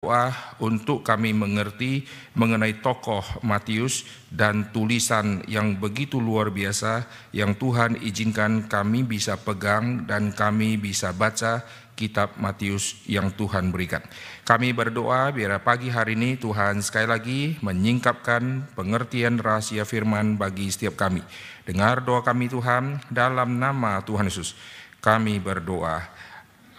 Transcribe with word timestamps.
doa 0.00 0.32
untuk 0.64 1.04
kami 1.04 1.36
mengerti 1.36 2.08
mengenai 2.32 2.80
tokoh 2.80 3.20
Matius 3.44 4.08
dan 4.32 4.72
tulisan 4.72 5.44
yang 5.44 5.76
begitu 5.76 6.16
luar 6.16 6.48
biasa 6.48 7.04
yang 7.36 7.52
Tuhan 7.52 8.00
izinkan 8.00 8.64
kami 8.64 9.04
bisa 9.04 9.36
pegang 9.36 10.08
dan 10.08 10.32
kami 10.32 10.80
bisa 10.80 11.12
baca 11.12 11.68
kitab 12.00 12.32
Matius 12.40 12.96
yang 13.04 13.28
Tuhan 13.28 13.68
berikan. 13.68 14.00
Kami 14.48 14.72
berdoa 14.72 15.36
biar 15.36 15.60
pagi 15.60 15.92
hari 15.92 16.16
ini 16.16 16.40
Tuhan 16.40 16.80
sekali 16.80 17.04
lagi 17.04 17.40
menyingkapkan 17.60 18.72
pengertian 18.72 19.36
rahasia 19.36 19.84
firman 19.84 20.40
bagi 20.40 20.72
setiap 20.72 20.96
kami. 20.96 21.20
Dengar 21.68 22.00
doa 22.00 22.24
kami 22.24 22.48
Tuhan 22.48 23.04
dalam 23.12 23.60
nama 23.60 24.00
Tuhan 24.00 24.32
Yesus. 24.32 24.56
Kami 25.04 25.36
berdoa. 25.44 26.08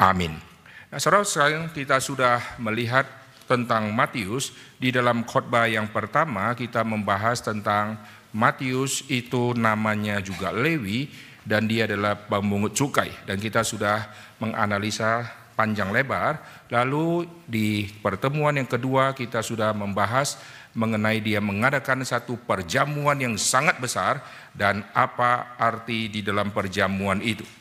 Amin. 0.01 0.50
Nah, 0.91 0.99
saudara 0.99 1.23
sekarang 1.23 1.71
kita 1.71 2.03
sudah 2.03 2.59
melihat 2.59 3.07
tentang 3.47 3.95
Matius. 3.95 4.51
Di 4.75 4.91
dalam 4.91 5.23
khotbah 5.23 5.63
yang 5.63 5.87
pertama 5.87 6.51
kita 6.51 6.83
membahas 6.83 7.39
tentang 7.39 7.95
Matius 8.35 9.07
itu 9.07 9.55
namanya 9.55 10.19
juga 10.19 10.51
Lewi 10.51 11.07
dan 11.47 11.63
dia 11.63 11.87
adalah 11.87 12.19
pemungut 12.19 12.75
cukai. 12.75 13.07
Dan 13.23 13.39
kita 13.39 13.63
sudah 13.63 14.03
menganalisa 14.43 15.31
panjang 15.55 15.95
lebar. 15.95 16.43
Lalu 16.67 17.23
di 17.47 17.87
pertemuan 18.03 18.59
yang 18.59 18.67
kedua 18.67 19.15
kita 19.15 19.39
sudah 19.39 19.71
membahas 19.71 20.35
mengenai 20.75 21.23
dia 21.23 21.39
mengadakan 21.39 22.03
satu 22.03 22.35
perjamuan 22.35 23.15
yang 23.15 23.39
sangat 23.39 23.79
besar 23.79 24.19
dan 24.51 24.83
apa 24.91 25.55
arti 25.55 26.11
di 26.11 26.19
dalam 26.19 26.51
perjamuan 26.51 27.23
itu 27.23 27.60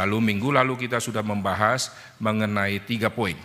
Lalu 0.00 0.32
minggu 0.32 0.48
lalu 0.48 0.88
kita 0.88 0.96
sudah 0.96 1.20
membahas 1.20 1.92
mengenai 2.16 2.80
tiga 2.88 3.12
poin. 3.12 3.36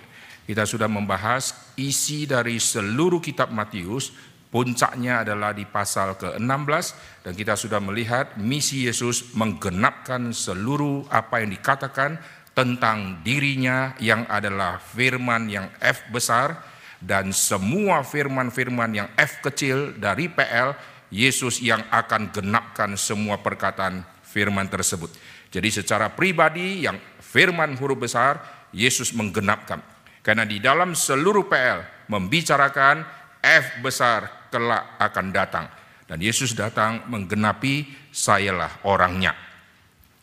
Kita 0.48 0.64
sudah 0.64 0.88
membahas 0.88 1.74
isi 1.76 2.24
dari 2.24 2.62
seluruh 2.62 3.20
kitab 3.20 3.52
Matius, 3.52 4.16
puncaknya 4.56 5.28
adalah 5.28 5.52
di 5.52 5.68
pasal 5.68 6.16
ke-16 6.16 6.86
dan 7.28 7.34
kita 7.36 7.60
sudah 7.60 7.84
melihat 7.84 8.40
misi 8.40 8.88
Yesus 8.88 9.36
menggenapkan 9.36 10.32
seluruh 10.32 11.12
apa 11.12 11.44
yang 11.44 11.52
dikatakan 11.52 12.16
tentang 12.56 13.20
dirinya 13.20 13.92
yang 14.00 14.24
adalah 14.32 14.80
firman 14.80 15.52
yang 15.52 15.68
F 15.84 16.08
besar 16.08 16.64
dan 17.04 17.36
semua 17.36 18.00
firman-firman 18.08 18.96
yang 18.96 19.10
F 19.20 19.44
kecil 19.44 19.92
dari 20.00 20.32
PL 20.32 20.72
Yesus 21.12 21.60
yang 21.60 21.84
akan 21.92 22.32
genapkan 22.32 22.96
semua 22.96 23.44
perkataan 23.44 24.08
firman 24.24 24.72
tersebut. 24.72 25.12
Jadi 25.56 25.72
secara 25.72 26.12
pribadi 26.12 26.84
yang 26.84 27.00
firman 27.24 27.80
huruf 27.80 28.04
besar 28.04 28.44
Yesus 28.76 29.16
menggenapkan. 29.16 29.80
Karena 30.20 30.44
di 30.44 30.60
dalam 30.60 30.92
seluruh 30.92 31.48
PL 31.48 32.12
membicarakan 32.12 33.08
F 33.40 33.80
besar 33.80 34.52
kelak 34.52 35.00
akan 35.00 35.32
datang. 35.32 35.72
Dan 36.04 36.20
Yesus 36.20 36.52
datang 36.60 37.08
menggenapi 37.08 37.88
sayalah 38.12 38.84
orangnya. 38.84 39.32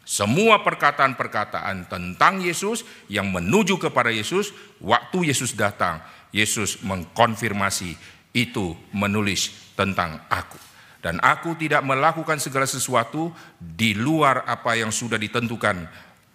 Semua 0.04 0.60
perkataan-perkataan 0.60 1.88
tentang 1.88 2.44
Yesus 2.44 2.84
yang 3.08 3.32
menuju 3.32 3.80
kepada 3.80 4.12
Yesus, 4.12 4.52
waktu 4.84 5.32
Yesus 5.32 5.56
datang, 5.56 6.04
Yesus 6.28 6.84
mengkonfirmasi 6.84 7.96
itu 8.36 8.76
menulis 8.92 9.72
tentang 9.72 10.20
aku. 10.28 10.71
Dan 11.02 11.18
aku 11.18 11.58
tidak 11.58 11.82
melakukan 11.82 12.38
segala 12.38 12.62
sesuatu 12.62 13.34
di 13.58 13.90
luar 13.90 14.46
apa 14.46 14.78
yang 14.78 14.94
sudah 14.94 15.18
ditentukan 15.18 15.82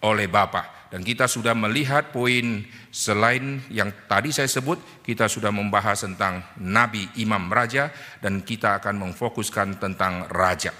oleh 0.04 0.28
Bapa. 0.28 0.92
Dan 0.92 1.00
kita 1.04 1.24
sudah 1.24 1.56
melihat 1.56 2.12
poin 2.12 2.64
selain 2.92 3.64
yang 3.72 3.88
tadi 4.08 4.28
saya 4.28 4.48
sebut, 4.48 4.76
kita 5.04 5.24
sudah 5.24 5.48
membahas 5.48 6.04
tentang 6.04 6.44
Nabi, 6.60 7.08
Imam, 7.16 7.48
Raja, 7.48 7.88
dan 8.20 8.44
kita 8.44 8.80
akan 8.80 9.08
memfokuskan 9.08 9.80
tentang 9.80 10.28
Raja. 10.28 10.72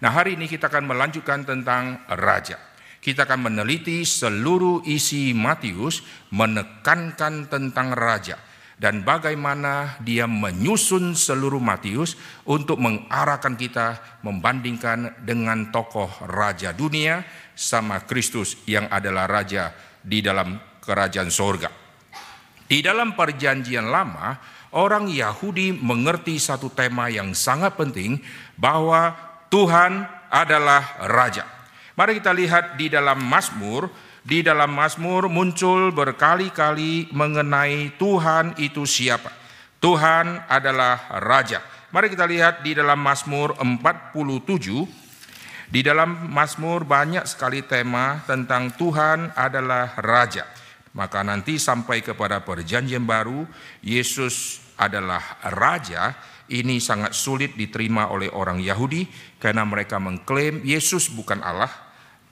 Nah 0.00 0.08
hari 0.12 0.40
ini 0.40 0.48
kita 0.48 0.72
akan 0.72 0.88
melanjutkan 0.88 1.44
tentang 1.44 2.00
Raja. 2.12 2.56
Kita 3.00 3.28
akan 3.28 3.52
meneliti 3.52 4.04
seluruh 4.08 4.88
isi 4.88 5.36
Matius 5.36 6.00
menekankan 6.32 7.52
tentang 7.52 7.92
Raja 7.92 8.40
dan 8.74 9.06
bagaimana 9.06 9.98
dia 10.02 10.26
menyusun 10.26 11.14
seluruh 11.14 11.62
Matius 11.62 12.18
untuk 12.42 12.82
mengarahkan 12.82 13.54
kita 13.54 14.18
membandingkan 14.26 15.22
dengan 15.22 15.70
tokoh 15.70 16.10
raja 16.26 16.74
dunia 16.74 17.22
sama 17.54 18.02
Kristus 18.02 18.58
yang 18.66 18.90
adalah 18.90 19.30
raja 19.30 19.70
di 20.02 20.18
dalam 20.18 20.58
kerajaan 20.82 21.30
sorga. 21.30 21.70
Di 22.64 22.82
dalam 22.82 23.14
perjanjian 23.14 23.86
lama, 23.86 24.36
orang 24.74 25.06
Yahudi 25.06 25.70
mengerti 25.70 26.40
satu 26.42 26.72
tema 26.74 27.06
yang 27.06 27.30
sangat 27.32 27.78
penting 27.78 28.18
bahwa 28.58 29.14
Tuhan 29.48 30.02
adalah 30.34 31.06
raja. 31.06 31.46
Mari 31.94 32.18
kita 32.18 32.34
lihat 32.34 32.74
di 32.74 32.90
dalam 32.90 33.22
Mazmur 33.22 33.86
di 34.24 34.40
dalam 34.40 34.72
Mazmur 34.72 35.28
muncul 35.28 35.92
berkali-kali 35.92 37.12
mengenai 37.12 37.92
Tuhan 38.00 38.56
itu 38.56 38.88
siapa. 38.88 39.28
Tuhan 39.84 40.48
adalah 40.48 41.20
Raja. 41.20 41.60
Mari 41.92 42.08
kita 42.08 42.24
lihat 42.24 42.64
di 42.64 42.72
dalam 42.72 43.04
Mazmur 43.04 43.52
47. 43.60 45.68
Di 45.68 45.84
dalam 45.84 46.32
Mazmur 46.32 46.88
banyak 46.88 47.28
sekali 47.28 47.68
tema 47.68 48.24
tentang 48.24 48.72
Tuhan 48.72 49.36
adalah 49.36 49.92
Raja. 50.00 50.48
Maka 50.96 51.20
nanti 51.20 51.60
sampai 51.60 52.00
kepada 52.00 52.40
perjanjian 52.40 53.04
baru, 53.04 53.44
Yesus 53.84 54.64
adalah 54.80 55.20
Raja. 55.52 56.16
Ini 56.48 56.80
sangat 56.80 57.12
sulit 57.12 57.60
diterima 57.60 58.08
oleh 58.08 58.32
orang 58.32 58.56
Yahudi 58.56 59.04
karena 59.36 59.68
mereka 59.68 60.00
mengklaim 60.00 60.64
Yesus 60.64 61.12
bukan 61.12 61.44
Allah, 61.44 61.83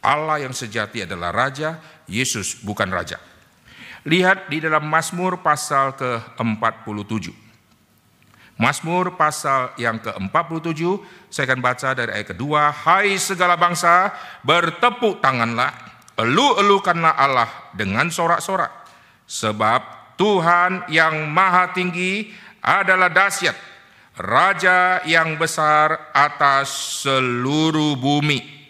Allah 0.03 0.43
yang 0.43 0.51
sejati 0.51 1.07
adalah 1.07 1.31
raja, 1.31 1.79
Yesus 2.11 2.59
bukan 2.61 2.91
raja. 2.91 3.23
Lihat 4.03 4.51
di 4.51 4.59
dalam 4.59 4.91
Mazmur 4.91 5.47
pasal 5.47 5.95
ke-47. 5.95 7.31
Mazmur 8.59 9.15
pasal 9.15 9.71
yang 9.79 10.03
ke-47, 10.03 10.83
saya 11.31 11.45
akan 11.51 11.61
baca 11.63 11.89
dari 11.95 12.11
ayat 12.11 12.35
kedua. 12.35 12.75
Hai 12.75 13.15
segala 13.17 13.55
bangsa, 13.55 14.11
bertepuk 14.43 15.23
tanganlah, 15.23 15.71
elu-elukanlah 16.19 17.15
Allah 17.15 17.51
dengan 17.79 18.11
sorak-sorak. 18.11 18.71
Sebab 19.31 20.15
Tuhan 20.19 20.91
yang 20.91 21.31
maha 21.31 21.71
tinggi 21.71 22.35
adalah 22.59 23.07
dahsyat, 23.07 23.55
Raja 24.13 25.01
yang 25.09 25.41
besar 25.41 26.13
atas 26.13 27.01
seluruh 27.01 27.97
bumi. 27.97 28.62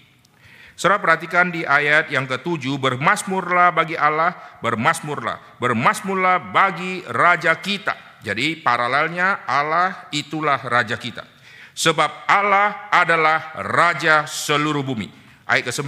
Saudara 0.83 0.99
perhatikan 0.99 1.55
di 1.55 1.63
ayat 1.63 2.11
yang 2.11 2.27
ketujuh, 2.27 2.75
bermasmurlah 2.75 3.71
bagi 3.71 3.95
Allah, 3.95 4.35
bermasmurlah, 4.59 5.39
bermasmurlah 5.63 6.51
bagi 6.51 7.07
Raja 7.07 7.55
kita. 7.55 8.19
Jadi 8.19 8.59
paralelnya 8.59 9.47
Allah 9.47 10.11
itulah 10.11 10.59
Raja 10.59 10.99
kita. 10.99 11.23
Sebab 11.71 12.27
Allah 12.27 12.91
adalah 12.91 13.63
Raja 13.63 14.27
seluruh 14.27 14.83
bumi. 14.83 15.07
Ayat 15.47 15.71
ke-9, 15.71 15.87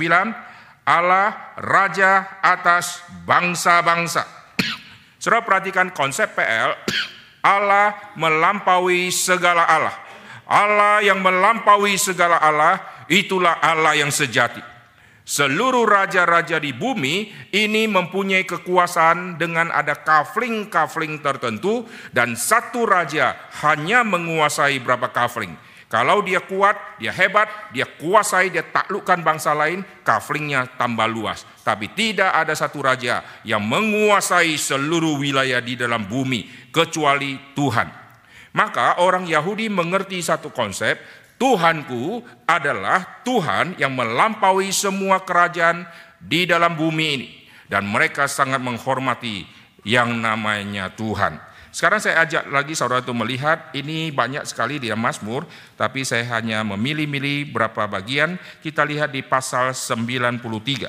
Allah 0.86 1.58
Raja 1.58 2.38
atas 2.38 3.02
bangsa-bangsa. 3.26 4.22
Saudara 5.18 5.42
perhatikan 5.42 5.90
konsep 5.90 6.38
PL, 6.38 6.70
Allah 7.42 8.14
melampaui 8.14 9.10
segala 9.10 9.66
Allah. 9.66 9.98
Allah 10.46 11.02
yang 11.02 11.18
melampaui 11.18 11.98
segala 11.98 12.38
Allah, 12.38 12.78
itulah 13.10 13.58
Allah 13.58 13.98
yang 13.98 14.14
sejati. 14.14 14.73
Seluruh 15.24 15.88
raja-raja 15.88 16.60
di 16.60 16.76
bumi 16.76 17.32
ini 17.48 17.88
mempunyai 17.88 18.44
kekuasaan 18.44 19.40
dengan 19.40 19.72
ada 19.72 19.96
kafling-kafling 19.96 21.24
tertentu 21.24 21.88
dan 22.12 22.36
satu 22.36 22.84
raja 22.84 23.32
hanya 23.64 24.04
menguasai 24.04 24.84
berapa 24.84 25.08
kafling. 25.08 25.56
Kalau 25.88 26.20
dia 26.20 26.44
kuat, 26.44 27.00
dia 27.00 27.08
hebat, 27.08 27.48
dia 27.72 27.88
kuasai, 27.88 28.52
dia 28.52 28.68
taklukkan 28.68 29.24
bangsa 29.24 29.56
lain, 29.56 29.80
kaflingnya 30.04 30.68
tambah 30.76 31.08
luas. 31.08 31.48
Tapi 31.64 31.96
tidak 31.96 32.28
ada 32.28 32.52
satu 32.52 32.84
raja 32.84 33.24
yang 33.48 33.64
menguasai 33.64 34.60
seluruh 34.60 35.16
wilayah 35.16 35.64
di 35.64 35.72
dalam 35.72 36.04
bumi 36.04 36.68
kecuali 36.68 37.56
Tuhan. 37.56 37.88
Maka 38.54 39.00
orang 39.00 39.24
Yahudi 39.24 39.72
mengerti 39.72 40.20
satu 40.20 40.52
konsep, 40.52 41.00
Tuhanku 41.34 42.22
adalah 42.46 43.22
Tuhan 43.26 43.74
yang 43.76 43.92
melampaui 43.92 44.70
semua 44.70 45.22
kerajaan 45.22 45.84
di 46.22 46.46
dalam 46.46 46.78
bumi 46.78 47.06
ini. 47.18 47.28
Dan 47.66 47.88
mereka 47.90 48.30
sangat 48.30 48.60
menghormati 48.62 49.44
yang 49.82 50.14
namanya 50.20 50.92
Tuhan. 50.94 51.40
Sekarang 51.74 51.98
saya 51.98 52.22
ajak 52.22 52.54
lagi 52.54 52.78
saudara 52.78 53.02
untuk 53.02 53.18
melihat 53.18 53.74
ini 53.74 54.14
banyak 54.14 54.46
sekali 54.46 54.78
di 54.78 54.94
Mazmur, 54.94 55.42
tapi 55.74 56.06
saya 56.06 56.22
hanya 56.38 56.62
memilih-milih 56.62 57.50
berapa 57.50 57.90
bagian. 57.90 58.38
Kita 58.62 58.86
lihat 58.86 59.10
di 59.10 59.26
pasal 59.26 59.74
93. 59.74 60.86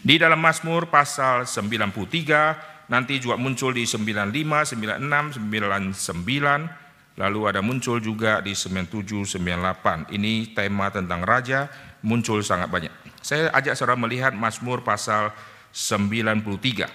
Di 0.00 0.16
dalam 0.16 0.40
Mazmur 0.40 0.88
pasal 0.88 1.44
93 1.44 2.88
nanti 2.88 3.20
juga 3.20 3.36
muncul 3.36 3.76
di 3.76 3.84
95, 3.84 4.64
96, 4.80 5.36
99, 5.36 6.83
lalu 7.14 7.50
ada 7.50 7.60
muncul 7.62 8.02
juga 8.02 8.42
di 8.42 8.54
97, 8.54 9.26
98. 9.38 10.10
Ini 10.10 10.54
tema 10.54 10.90
tentang 10.90 11.22
raja 11.22 11.70
muncul 12.04 12.44
sangat 12.44 12.68
banyak. 12.68 12.92
Saya 13.24 13.48
ajak 13.56 13.74
saudara 13.78 13.96
melihat 13.96 14.36
Mazmur 14.36 14.84
pasal 14.84 15.32
93. 15.72 16.86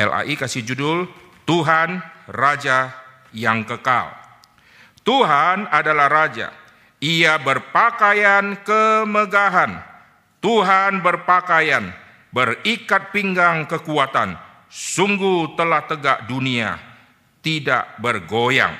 LAI 0.00 0.34
kasih 0.34 0.66
judul 0.66 1.06
Tuhan 1.46 2.02
Raja 2.26 2.90
yang 3.36 3.68
kekal. 3.68 4.08
Tuhan 5.04 5.68
adalah 5.68 6.08
raja. 6.08 6.48
Ia 7.04 7.36
berpakaian 7.36 8.64
kemegahan. 8.64 9.76
Tuhan 10.40 11.04
berpakaian, 11.04 11.92
berikat 12.32 13.12
pinggang 13.12 13.68
kekuatan. 13.68 14.40
Sungguh 14.72 15.52
telah 15.56 15.84
tegak 15.84 16.24
dunia, 16.24 16.80
tidak 17.44 18.00
bergoyang. 18.00 18.72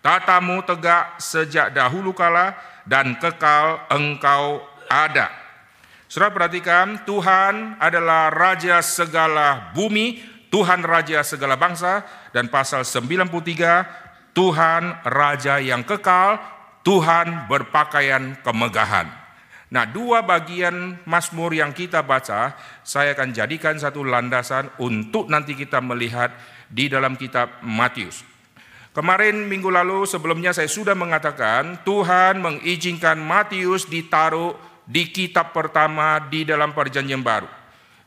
Tatamu 0.00 0.64
tegak 0.64 1.20
sejak 1.20 1.76
dahulu 1.76 2.16
kala 2.16 2.56
dan 2.88 3.20
kekal 3.20 3.84
engkau 3.92 4.64
ada. 4.88 5.28
Saudara 6.10 6.34
perhatikan, 6.34 7.06
Tuhan 7.06 7.78
adalah 7.78 8.34
Raja 8.34 8.82
segala 8.82 9.70
bumi, 9.76 10.18
Tuhan 10.50 10.82
Raja 10.82 11.22
segala 11.22 11.54
bangsa, 11.54 12.02
dan 12.34 12.50
pasal 12.50 12.82
93 12.82 13.30
Tuhan 14.34 15.04
Raja 15.06 15.58
yang 15.58 15.82
kekal, 15.82 16.38
Tuhan 16.86 17.46
berpakaian 17.46 18.38
kemegahan. 18.40 19.10
Nah, 19.70 19.86
dua 19.86 20.26
bagian 20.26 20.98
Mazmur 21.06 21.54
yang 21.54 21.70
kita 21.70 22.02
baca, 22.02 22.58
saya 22.82 23.14
akan 23.14 23.30
jadikan 23.30 23.78
satu 23.78 24.02
landasan 24.02 24.66
untuk 24.82 25.30
nanti 25.30 25.54
kita 25.54 25.78
melihat 25.78 26.34
di 26.66 26.90
dalam 26.90 27.14
kitab 27.14 27.62
Matius. 27.62 28.29
Kemarin 28.90 29.46
minggu 29.46 29.70
lalu 29.70 30.02
sebelumnya 30.02 30.50
saya 30.50 30.66
sudah 30.66 30.98
mengatakan 30.98 31.78
Tuhan 31.86 32.42
mengizinkan 32.42 33.22
Matius 33.22 33.86
ditaruh 33.86 34.58
di 34.82 35.06
kitab 35.14 35.54
pertama 35.54 36.18
di 36.26 36.42
dalam 36.42 36.74
perjanjian 36.74 37.22
baru. 37.22 37.46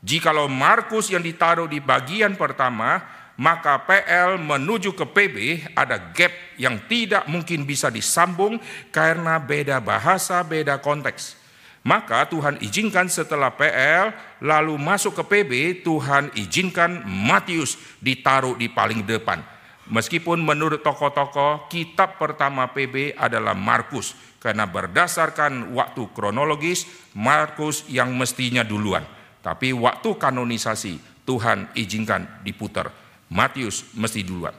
Jikalau 0.03 0.51
Markus 0.51 1.07
yang 1.07 1.23
ditaruh 1.23 1.71
di 1.71 1.79
bagian 1.79 2.35
pertama, 2.35 2.99
maka 3.39 3.79
PL 3.79 4.35
menuju 4.35 4.91
ke 4.91 5.07
PB 5.07 5.35
ada 5.71 5.95
gap 6.11 6.35
yang 6.59 6.75
tidak 6.91 7.31
mungkin 7.31 7.63
bisa 7.63 7.87
disambung 7.87 8.59
karena 8.91 9.39
beda 9.39 9.79
bahasa, 9.79 10.43
beda 10.43 10.83
konteks. 10.83 11.39
Maka 11.87 12.27
Tuhan 12.27 12.59
izinkan 12.59 13.07
setelah 13.07 13.55
PL 13.55 14.11
lalu 14.43 14.75
masuk 14.75 15.15
ke 15.15 15.23
PB, 15.23 15.51
Tuhan 15.87 16.27
izinkan 16.35 17.07
Matius 17.07 17.79
ditaruh 18.03 18.59
di 18.59 18.67
paling 18.67 19.07
depan. 19.07 19.52
Meskipun 19.83 20.39
menurut 20.39 20.79
tokoh-tokoh 20.79 21.67
kitab 21.67 22.15
pertama 22.15 22.71
PB 22.71 23.19
adalah 23.19 23.51
Markus 23.51 24.15
karena 24.39 24.63
berdasarkan 24.63 25.75
waktu 25.75 26.07
kronologis 26.15 26.87
Markus 27.19 27.83
yang 27.91 28.15
mestinya 28.15 28.63
duluan. 28.63 29.03
Tapi 29.43 29.75
waktu 29.75 30.15
kanonisasi 30.15 31.27
Tuhan 31.27 31.75
izinkan 31.75 32.43
diputar 32.47 32.91
Matius 33.27 33.91
mesti 33.95 34.23
duluan. 34.23 34.55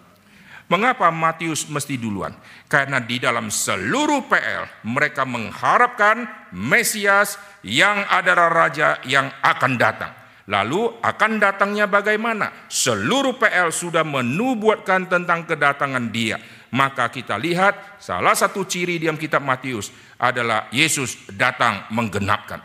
Mengapa 0.65 1.13
Matius 1.13 1.69
mesti 1.69 2.01
duluan? 2.01 2.33
Karena 2.69 2.97
di 2.97 3.21
dalam 3.21 3.53
seluruh 3.53 4.25
PL 4.25 4.89
mereka 4.89 5.29
mengharapkan 5.29 6.25
Mesias 6.57 7.37
yang 7.61 8.09
adalah 8.09 8.49
raja 8.49 9.01
yang 9.05 9.29
akan 9.45 9.73
datang. 9.77 10.24
Lalu 10.45 11.01
akan 11.01 11.41
datangnya 11.41 11.89
bagaimana? 11.89 12.69
Seluruh 12.69 13.41
PL 13.41 13.73
sudah 13.73 14.05
menubuatkan 14.05 15.09
tentang 15.09 15.49
kedatangan 15.49 16.13
dia. 16.13 16.37
Maka 16.75 17.09
kita 17.09 17.41
lihat 17.41 18.03
salah 18.03 18.37
satu 18.37 18.67
ciri 18.69 19.01
diam 19.01 19.17
kitab 19.17 19.41
Matius 19.41 19.89
adalah 20.21 20.69
Yesus 20.69 21.17
datang 21.33 21.89
menggenapkan. 21.95 22.61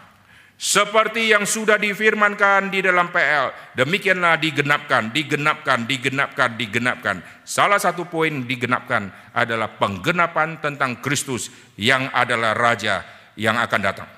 Seperti 0.60 1.32
yang 1.32 1.48
sudah 1.48 1.80
difirmankan 1.80 2.68
di 2.68 2.84
dalam 2.84 3.16
PL, 3.16 3.80
demikianlah 3.80 4.36
digenapkan, 4.44 5.08
digenapkan, 5.16 5.88
digenapkan, 5.88 6.50
digenapkan. 6.60 7.16
Salah 7.48 7.80
satu 7.80 8.04
poin 8.12 8.44
digenapkan 8.44 9.08
adalah 9.32 9.72
penggenapan 9.80 10.60
tentang 10.60 11.00
Kristus 11.00 11.48
yang 11.80 12.12
adalah 12.12 12.52
Raja 12.60 13.08
yang 13.40 13.56
akan 13.56 13.80
datang. 13.80 14.10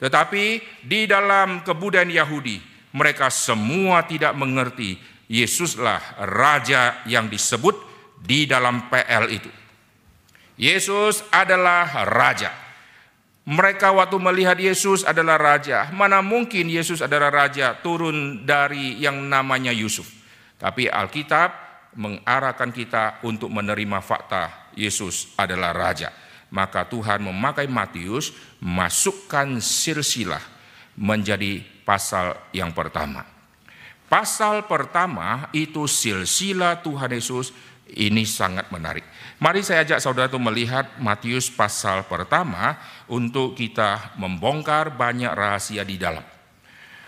Tetapi 0.00 0.44
di 0.80 1.04
dalam 1.04 1.60
kebudayaan 1.60 2.08
Yahudi, 2.08 2.71
mereka 2.92 3.32
semua 3.32 4.04
tidak 4.04 4.36
mengerti 4.36 5.00
Yesuslah 5.28 6.22
Raja 6.28 7.04
yang 7.08 7.28
disebut 7.28 7.74
di 8.20 8.44
dalam 8.44 8.92
PL 8.92 9.24
itu. 9.32 9.50
Yesus 10.60 11.24
adalah 11.32 12.06
Raja. 12.06 12.62
Mereka 13.42 13.90
waktu 13.90 14.22
melihat 14.22 14.54
Yesus 14.54 15.02
adalah 15.02 15.34
raja. 15.34 15.90
Mana 15.90 16.22
mungkin 16.22 16.70
Yesus 16.70 17.02
adalah 17.02 17.26
raja 17.26 17.74
turun 17.74 18.46
dari 18.46 19.02
yang 19.02 19.18
namanya 19.26 19.74
Yusuf. 19.74 20.06
Tapi 20.62 20.86
Alkitab 20.86 21.50
mengarahkan 21.98 22.70
kita 22.70 23.18
untuk 23.26 23.50
menerima 23.50 23.98
fakta 23.98 24.70
Yesus 24.78 25.34
adalah 25.34 25.74
raja. 25.74 26.14
Maka 26.54 26.86
Tuhan 26.86 27.26
memakai 27.26 27.66
Matius 27.66 28.30
masukkan 28.62 29.58
silsilah 29.58 30.42
menjadi 30.94 31.66
pasal 31.82 32.38
yang 32.54 32.70
pertama. 32.74 33.26
Pasal 34.08 34.68
pertama 34.68 35.48
itu 35.56 35.88
silsilah 35.88 36.84
Tuhan 36.84 37.16
Yesus 37.16 37.52
ini 37.96 38.24
sangat 38.24 38.68
menarik. 38.72 39.04
Mari 39.40 39.60
saya 39.64 39.84
ajak 39.84 40.00
saudara 40.00 40.28
itu 40.28 40.40
melihat 40.40 40.88
Matius 41.00 41.52
pasal 41.52 42.04
pertama 42.08 42.76
untuk 43.08 43.56
kita 43.56 44.16
membongkar 44.16 44.92
banyak 44.96 45.32
rahasia 45.32 45.84
di 45.84 45.96
dalam. 46.00 46.24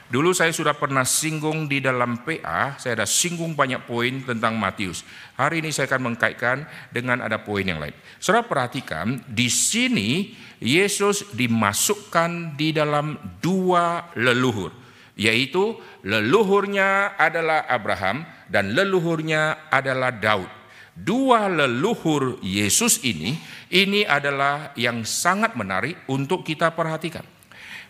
Dulu 0.05 0.37
saya 0.37 0.53
sudah 0.53 0.77
pernah 0.77 1.03
singgung 1.03 1.65
di 1.65 1.81
dalam 1.81 2.21
PA, 2.21 2.77
saya 2.77 3.01
ada 3.01 3.09
singgung 3.09 3.57
banyak 3.57 3.89
poin 3.89 4.21
tentang 4.21 4.53
Matius. 4.53 5.01
Hari 5.41 5.65
ini 5.65 5.73
saya 5.73 5.89
akan 5.89 6.13
mengkaitkan 6.13 6.69
dengan 6.93 7.25
ada 7.25 7.41
poin 7.41 7.65
yang 7.65 7.81
lain. 7.81 7.97
Saudara 8.21 8.45
perhatikan, 8.45 9.25
di 9.25 9.49
sini 9.49 10.37
Yesus 10.61 11.33
dimasukkan 11.33 12.53
di 12.53 12.77
dalam 12.77 13.17
dua 13.41 14.13
leluhur, 14.13 14.77
yaitu 15.17 15.73
leluhurnya 16.05 17.17
adalah 17.17 17.65
Abraham 17.65 18.29
dan 18.53 18.77
leluhurnya 18.77 19.73
adalah 19.73 20.13
Daud 20.13 20.65
dua 20.95 21.51
leluhur 21.51 22.39
Yesus 22.39 23.03
ini, 23.03 23.35
ini 23.75 24.07
adalah 24.07 24.71
yang 24.79 25.03
sangat 25.03 25.59
menarik 25.59 26.07
untuk 26.07 26.47
kita 26.47 26.71
perhatikan. 26.71 27.27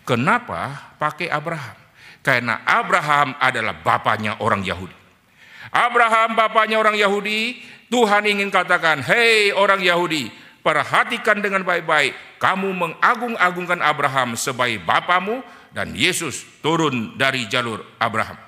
Kenapa 0.01 0.93
pakai 0.97 1.29
Abraham? 1.29 1.84
Karena 2.25 2.65
Abraham 2.65 3.37
adalah 3.37 3.77
bapaknya 3.85 4.41
orang 4.41 4.65
Yahudi. 4.65 4.97
Abraham 5.69 6.33
bapaknya 6.33 6.81
orang 6.81 6.97
Yahudi, 6.97 7.61
Tuhan 7.93 8.25
ingin 8.25 8.49
katakan, 8.49 9.05
hei 9.05 9.53
orang 9.53 9.77
Yahudi, 9.77 10.33
perhatikan 10.65 11.37
dengan 11.37 11.61
baik-baik, 11.61 12.41
kamu 12.41 12.73
mengagung-agungkan 12.73 13.77
Abraham 13.77 14.33
sebagai 14.33 14.81
bapamu 14.81 15.45
dan 15.69 15.93
Yesus 15.93 16.41
turun 16.65 17.13
dari 17.13 17.45
jalur 17.45 17.85
Abraham. 18.01 18.41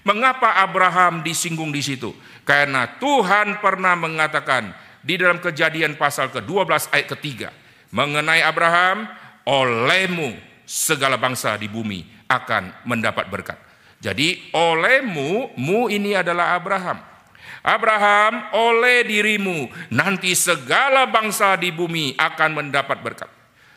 Mengapa 0.00 0.56
Abraham 0.64 1.20
disinggung 1.20 1.68
di 1.76 1.84
situ? 1.84 2.16
Karena 2.48 2.88
Tuhan 2.96 3.60
pernah 3.60 3.92
mengatakan 4.00 4.72
di 5.04 5.20
dalam 5.20 5.44
kejadian 5.44 6.00
pasal 6.00 6.32
ke-12 6.32 6.88
ayat 6.88 7.08
ketiga 7.20 7.52
mengenai 7.92 8.40
Abraham, 8.40 9.12
olehmu 9.44 10.32
segala 10.64 11.20
bangsa 11.20 11.60
di 11.60 11.68
bumi 11.68 12.19
akan 12.30 12.86
mendapat 12.86 13.26
berkat. 13.26 13.58
Jadi 13.98 14.54
olehmu, 14.54 15.52
mu 15.58 15.90
ini 15.90 16.14
adalah 16.14 16.56
Abraham. 16.56 17.02
Abraham, 17.60 18.48
oleh 18.56 19.04
dirimu 19.04 19.68
nanti 19.92 20.32
segala 20.32 21.04
bangsa 21.10 21.58
di 21.60 21.68
bumi 21.68 22.16
akan 22.16 22.50
mendapat 22.56 23.04
berkat. 23.04 23.28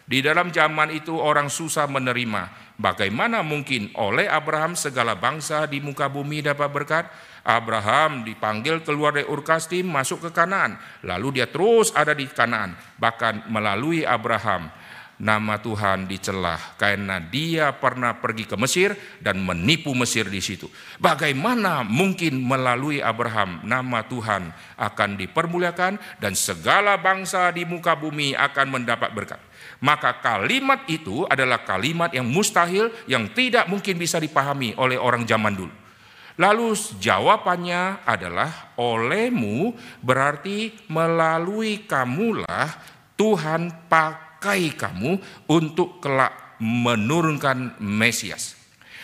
Di 0.03 0.19
dalam 0.23 0.51
zaman 0.51 0.91
itu 0.95 1.15
orang 1.15 1.47
susah 1.47 1.87
menerima. 1.87 2.75
Bagaimana 2.75 3.39
mungkin 3.43 3.91
oleh 3.95 4.27
Abraham 4.27 4.75
segala 4.75 5.15
bangsa 5.15 5.63
di 5.67 5.79
muka 5.79 6.11
bumi 6.11 6.43
dapat 6.43 6.69
berkat? 6.71 7.05
Abraham 7.43 8.23
dipanggil 8.23 8.83
keluar 8.83 9.15
dari 9.15 9.27
Urkastim 9.27 9.87
masuk 9.87 10.27
ke 10.27 10.29
Kanaan. 10.31 10.79
Lalu 11.03 11.39
dia 11.39 11.47
terus 11.47 11.91
ada 11.95 12.11
di 12.15 12.27
Kanaan. 12.27 12.75
Bahkan 12.99 13.51
melalui 13.51 14.03
Abraham 14.07 14.71
nama 15.23 15.55
Tuhan 15.55 16.03
dicelah 16.03 16.75
karena 16.75 17.23
dia 17.23 17.71
pernah 17.71 18.11
pergi 18.19 18.43
ke 18.43 18.59
Mesir 18.59 18.91
dan 19.23 19.39
menipu 19.39 19.95
Mesir 19.95 20.27
di 20.27 20.43
situ. 20.43 20.67
Bagaimana 20.99 21.87
mungkin 21.87 22.43
melalui 22.43 22.99
Abraham 22.99 23.63
nama 23.63 24.03
Tuhan 24.03 24.51
akan 24.75 25.09
dipermuliakan 25.15 26.19
dan 26.19 26.35
segala 26.35 26.99
bangsa 26.99 27.55
di 27.55 27.63
muka 27.63 27.95
bumi 27.95 28.35
akan 28.35 28.67
mendapat 28.67 29.15
berkat. 29.15 29.39
Maka 29.79 30.19
kalimat 30.19 30.83
itu 30.91 31.23
adalah 31.31 31.63
kalimat 31.63 32.11
yang 32.11 32.27
mustahil 32.27 32.91
yang 33.07 33.31
tidak 33.31 33.71
mungkin 33.71 33.95
bisa 33.95 34.19
dipahami 34.19 34.75
oleh 34.75 34.99
orang 34.99 35.23
zaman 35.23 35.55
dulu. 35.55 35.71
Lalu 36.33 36.73
jawabannya 36.97 38.03
adalah 38.03 38.73
olehmu 38.75 39.71
berarti 40.01 40.73
melalui 40.89 41.85
kamulah 41.85 42.73
Tuhan 43.13 43.69
pakai 43.85 44.32
kamu 44.75 45.17
untuk 45.47 46.03
kelak 46.03 46.59
menurunkan 46.59 47.79
Mesias. 47.79 48.59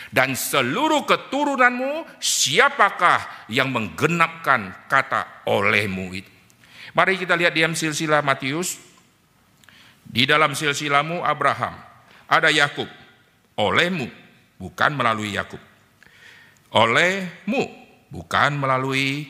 Dan 0.10 0.34
seluruh 0.34 1.06
keturunanmu 1.06 2.18
siapakah 2.18 3.48
yang 3.48 3.70
menggenapkan 3.70 4.90
kata 4.90 5.46
olehmu 5.46 6.12
itu. 6.18 6.32
Mari 6.98 7.22
kita 7.22 7.38
lihat 7.38 7.54
di 7.54 7.62
silsilah 7.78 8.26
Matius. 8.26 8.76
Di 10.10 10.26
dalam 10.26 10.58
silsilahmu 10.58 11.22
Abraham, 11.22 11.78
ada 12.26 12.50
Yakub, 12.50 12.90
olehmu, 13.54 14.10
bukan 14.58 14.98
melalui 14.98 15.38
Yakub 15.38 15.62
olehmu, 16.74 17.64
bukan 18.14 18.58
melalui 18.58 19.30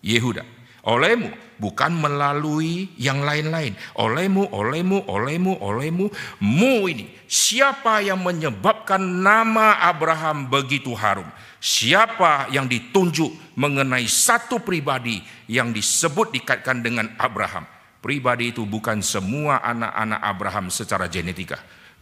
Yehuda. 0.00 0.44
Olehmu, 0.86 1.28
bukan 1.60 1.92
melalui 1.92 2.88
yang 2.96 3.20
lain-lain. 3.20 3.76
Olehmu, 4.00 4.48
olehmu, 4.48 5.04
olehmu, 5.04 5.60
olehmu, 5.60 6.06
mu 6.40 6.88
ini. 6.88 7.12
Siapa 7.28 8.00
yang 8.00 8.24
menyebabkan 8.24 9.00
nama 9.00 9.76
Abraham 9.84 10.48
begitu 10.48 10.96
harum? 10.96 11.28
Siapa 11.60 12.48
yang 12.48 12.64
ditunjuk 12.64 13.56
mengenai 13.60 14.08
satu 14.08 14.64
pribadi 14.64 15.20
yang 15.48 15.70
disebut 15.76 16.32
dikaitkan 16.32 16.80
dengan 16.80 17.12
Abraham? 17.20 17.68
Pribadi 18.00 18.56
itu 18.56 18.64
bukan 18.64 19.04
semua 19.04 19.60
anak-anak 19.60 20.20
Abraham 20.24 20.66
secara 20.72 21.04
genetika 21.04 21.60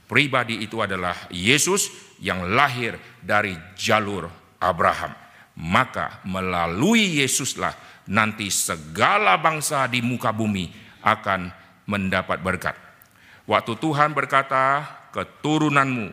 pribadi 0.08 0.64
itu 0.64 0.80
adalah 0.80 1.28
Yesus 1.28 1.92
yang 2.18 2.48
lahir 2.56 2.96
dari 3.20 3.54
jalur 3.76 4.26
Abraham. 4.58 5.12
Maka 5.58 6.24
melalui 6.24 7.20
Yesuslah 7.20 7.76
nanti 8.08 8.48
segala 8.48 9.36
bangsa 9.38 9.84
di 9.86 10.00
muka 10.00 10.32
bumi 10.32 10.68
akan 11.04 11.52
mendapat 11.88 12.40
berkat. 12.40 12.76
Waktu 13.48 13.72
Tuhan 13.80 14.12
berkata, 14.12 14.84
keturunanmu 15.12 16.12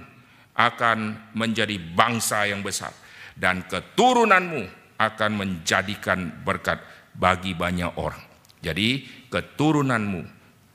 akan 0.55 0.97
menjadi 1.35 1.75
bangsa 1.75 2.47
yang 2.47 2.63
besar 2.63 2.95
dan 3.35 3.67
keturunanmu 3.67 4.63
akan 4.95 5.31
menjadikan 5.35 6.31
berkat 6.47 6.79
bagi 7.11 7.51
banyak 7.51 7.91
orang. 7.99 8.23
Jadi 8.63 9.03
keturunanmu 9.27 10.23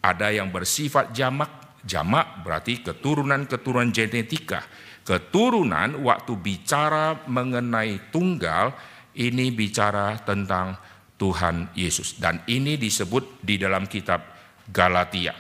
ada 0.04 0.28
yang 0.28 0.52
bersifat 0.52 1.16
jamak 1.16 1.60
Jamak 1.80 2.44
berarti 2.44 2.84
keturunan-keturunan 2.84 3.88
genetika. 3.88 4.60
Keturunan 5.00 6.04
waktu 6.04 6.36
bicara 6.36 7.24
mengenai 7.24 8.12
tunggal 8.12 8.76
ini 9.16 9.48
bicara 9.50 10.20
tentang 10.20 10.76
Tuhan 11.20 11.68
Yesus 11.76 12.16
dan 12.16 12.40
ini 12.48 12.80
disebut 12.80 13.44
di 13.44 13.60
dalam 13.60 13.84
kitab 13.84 14.24
Galatia. 14.72 15.36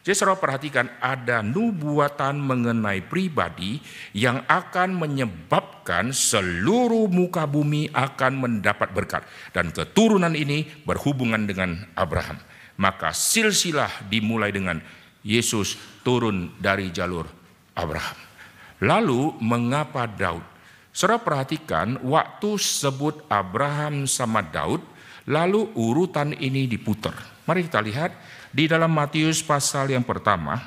Jadi 0.00 0.16
saudara 0.16 0.40
perhatikan 0.40 0.88
ada 0.98 1.44
nubuatan 1.44 2.40
mengenai 2.40 3.04
pribadi 3.04 3.78
yang 4.16 4.42
akan 4.48 4.96
menyebabkan 4.96 6.10
seluruh 6.10 7.04
muka 7.06 7.44
bumi 7.44 7.92
akan 7.92 8.32
mendapat 8.40 8.90
berkat. 8.96 9.22
Dan 9.52 9.70
keturunan 9.70 10.32
ini 10.32 10.64
berhubungan 10.88 11.44
dengan 11.44 11.84
Abraham. 11.94 12.40
Maka 12.80 13.12
silsilah 13.12 14.08
dimulai 14.08 14.56
dengan 14.56 14.80
Yesus 15.20 15.76
turun 16.00 16.56
dari 16.56 16.88
jalur 16.88 17.28
Abraham. 17.76 18.16
Lalu 18.80 19.36
mengapa 19.44 20.08
Daud? 20.08 20.42
Saudara 20.96 21.20
perhatikan 21.20 22.00
waktu 22.02 22.56
sebut 22.56 23.20
Abraham 23.28 24.08
sama 24.08 24.40
Daud, 24.40 24.80
lalu 25.30 25.70
urutan 25.78 26.34
ini 26.34 26.66
diputar. 26.66 27.14
Mari 27.46 27.70
kita 27.70 27.78
lihat 27.78 28.10
di 28.50 28.66
dalam 28.66 28.90
Matius 28.90 29.46
pasal 29.46 29.94
yang 29.94 30.02
pertama, 30.02 30.58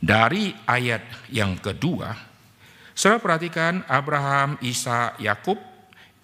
dari 0.00 0.56
ayat 0.64 1.28
yang 1.28 1.60
kedua, 1.60 2.16
saudara 2.96 3.20
perhatikan 3.20 3.84
Abraham, 3.84 4.56
Isa, 4.64 5.12
Yakub, 5.20 5.60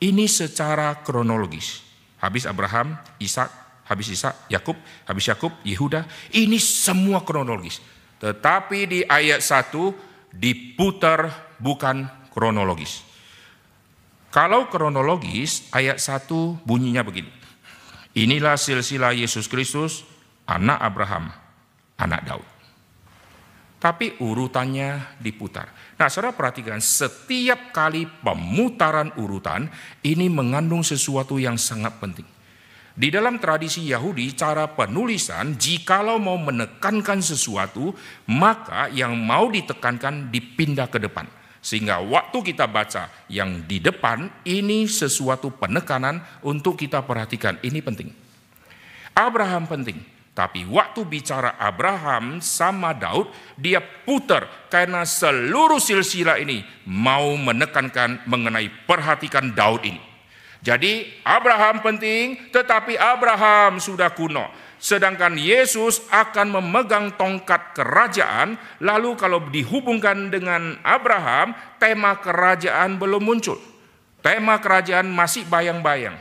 ini 0.01 0.25
secara 0.25 1.05
kronologis. 1.05 1.85
Habis 2.23 2.49
Abraham, 2.49 2.97
Ishak, 3.21 3.51
habis 3.85 4.09
Isa, 4.09 4.33
Yakub, 4.49 4.79
habis 5.05 5.29
Yakub, 5.29 5.53
Yehuda. 5.67 6.07
Ini 6.33 6.57
semua 6.57 7.27
kronologis. 7.27 7.83
Tetapi 8.23 8.79
di 8.87 9.01
ayat 9.03 9.43
1 9.43 9.75
diputar 10.33 11.29
bukan 11.59 12.07
kronologis. 12.31 13.12
Kalau 14.33 14.73
kronologis, 14.73 15.69
ayat 15.77 16.01
1 16.01 16.65
bunyinya 16.65 17.05
begini. 17.05 17.29
Inilah 18.17 18.57
silsilah 18.57 19.13
Yesus 19.13 19.45
Kristus, 19.45 20.09
anak 20.49 20.81
Abraham, 20.81 21.29
anak 22.01 22.25
Daud. 22.25 22.49
Tapi 23.77 24.17
urutannya 24.25 25.21
diputar. 25.21 25.69
Nah, 26.01 26.09
saudara 26.09 26.33
perhatikan, 26.33 26.81
setiap 26.81 27.77
kali 27.77 28.09
pemutaran 28.25 29.13
urutan 29.21 29.69
ini 30.01 30.33
mengandung 30.33 30.81
sesuatu 30.81 31.37
yang 31.37 31.61
sangat 31.61 32.01
penting. 32.01 32.25
Di 32.93 33.13
dalam 33.13 33.37
tradisi 33.37 33.85
Yahudi, 33.89 34.33
cara 34.33 34.65
penulisan, 34.65 35.61
jikalau 35.61 36.17
mau 36.17 36.41
menekankan 36.41 37.21
sesuatu, 37.21 37.93
maka 38.33 38.89
yang 38.93 39.13
mau 39.13 39.53
ditekankan 39.53 40.33
dipindah 40.33 40.89
ke 40.89 40.97
depan. 40.97 41.42
Sehingga 41.63 42.03
waktu 42.03 42.43
kita 42.43 42.67
baca 42.67 43.07
yang 43.31 43.63
di 43.71 43.79
depan, 43.79 44.27
ini 44.43 44.91
sesuatu 44.91 45.55
penekanan 45.55 46.19
untuk 46.43 46.75
kita 46.75 47.07
perhatikan. 47.07 47.55
Ini 47.63 47.79
penting. 47.79 48.11
Abraham 49.15 49.71
penting. 49.71 50.03
Tapi 50.33 50.65
waktu 50.65 51.05
bicara 51.05 51.61
Abraham 51.61 52.41
sama 52.41 52.97
Daud, 52.97 53.29
dia 53.55 53.79
putar 53.79 54.49
karena 54.73 55.05
seluruh 55.05 55.77
silsilah 55.77 56.41
ini 56.41 56.65
mau 56.89 57.37
menekankan 57.37 58.25
mengenai 58.25 58.67
perhatikan 58.89 59.53
Daud 59.53 59.85
ini. 59.85 60.01
Jadi 60.65 61.21
Abraham 61.27 61.85
penting, 61.85 62.49
tetapi 62.49 62.97
Abraham 62.97 63.77
sudah 63.77 64.09
kuno. 64.15 64.47
Sedangkan 64.83 65.39
Yesus 65.39 66.03
akan 66.11 66.59
memegang 66.59 67.15
tongkat 67.15 67.71
kerajaan, 67.79 68.59
lalu 68.83 69.15
kalau 69.15 69.39
dihubungkan 69.47 70.27
dengan 70.27 70.75
Abraham, 70.83 71.55
tema 71.79 72.19
kerajaan 72.19 72.99
belum 72.99 73.23
muncul. 73.23 73.63
Tema 74.19 74.59
kerajaan 74.59 75.07
masih 75.07 75.47
bayang-bayang. 75.47 76.19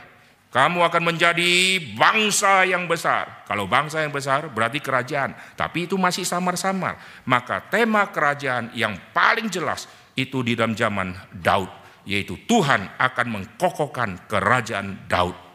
Kamu 0.54 0.78
akan 0.84 1.02
menjadi 1.10 1.80
bangsa 1.98 2.62
yang 2.62 2.86
besar. 2.86 3.42
Kalau 3.50 3.66
bangsa 3.66 4.06
yang 4.06 4.14
besar 4.14 4.46
berarti 4.46 4.78
kerajaan, 4.78 5.34
tapi 5.58 5.90
itu 5.90 5.98
masih 5.98 6.22
samar-samar. 6.22 7.02
Maka 7.26 7.66
tema 7.66 8.06
kerajaan 8.14 8.70
yang 8.78 8.94
paling 9.10 9.50
jelas 9.50 9.90
itu 10.14 10.44
di 10.46 10.54
dalam 10.54 10.78
zaman 10.78 11.10
Daud 11.34 11.82
yaitu 12.02 12.34
Tuhan 12.50 12.98
akan 12.98 13.26
mengkokohkan 13.30 14.26
kerajaan 14.26 15.06
Daud. 15.06 15.51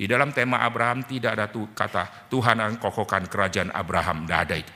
Di 0.00 0.08
dalam 0.08 0.32
tema 0.32 0.64
Abraham 0.64 1.04
tidak 1.04 1.36
ada 1.36 1.52
tuh 1.52 1.76
kata 1.76 2.32
Tuhan 2.32 2.56
akan 2.56 2.80
kokohkan 2.80 3.28
kerajaan 3.28 3.68
Abraham, 3.68 4.24
tidak 4.24 4.40
ada 4.48 4.56
itu. 4.56 4.74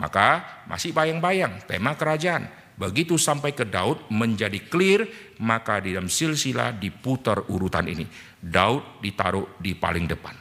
Maka 0.00 0.28
masih 0.64 0.96
bayang-bayang 0.96 1.68
tema 1.68 1.92
kerajaan. 1.92 2.48
Begitu 2.80 3.20
sampai 3.20 3.52
ke 3.52 3.68
Daud 3.68 4.08
menjadi 4.08 4.56
clear, 4.72 5.04
maka 5.44 5.76
di 5.76 5.92
dalam 5.92 6.08
silsilah 6.08 6.72
diputar 6.72 7.52
urutan 7.52 7.84
ini. 7.84 8.08
Daud 8.40 9.04
ditaruh 9.04 9.60
di 9.60 9.76
paling 9.76 10.08
depan. 10.08 10.32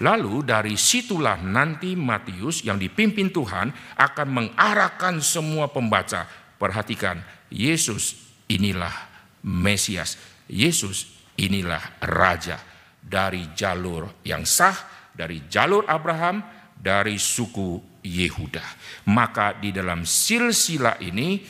Lalu 0.00 0.48
dari 0.48 0.72
situlah 0.80 1.36
nanti 1.36 1.92
Matius 1.92 2.64
yang 2.64 2.80
dipimpin 2.80 3.28
Tuhan 3.28 3.68
akan 4.00 4.28
mengarahkan 4.32 5.20
semua 5.20 5.68
pembaca. 5.68 6.24
Perhatikan, 6.56 7.20
Yesus 7.52 8.16
inilah 8.48 8.96
Mesias. 9.44 10.16
Yesus 10.48 11.20
inilah 11.36 12.00
raja 12.00 12.77
dari 13.08 13.56
jalur 13.56 14.20
yang 14.28 14.44
sah, 14.44 14.76
dari 15.16 15.48
jalur 15.48 15.88
Abraham, 15.88 16.44
dari 16.76 17.16
suku 17.16 17.98
Yehuda. 18.04 18.62
Maka 19.10 19.56
di 19.56 19.72
dalam 19.72 20.04
silsilah 20.04 21.00
ini 21.02 21.42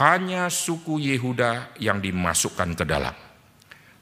hanya 0.00 0.46
suku 0.46 1.02
Yehuda 1.02 1.76
yang 1.82 1.98
dimasukkan 1.98 2.78
ke 2.78 2.84
dalam. 2.86 3.12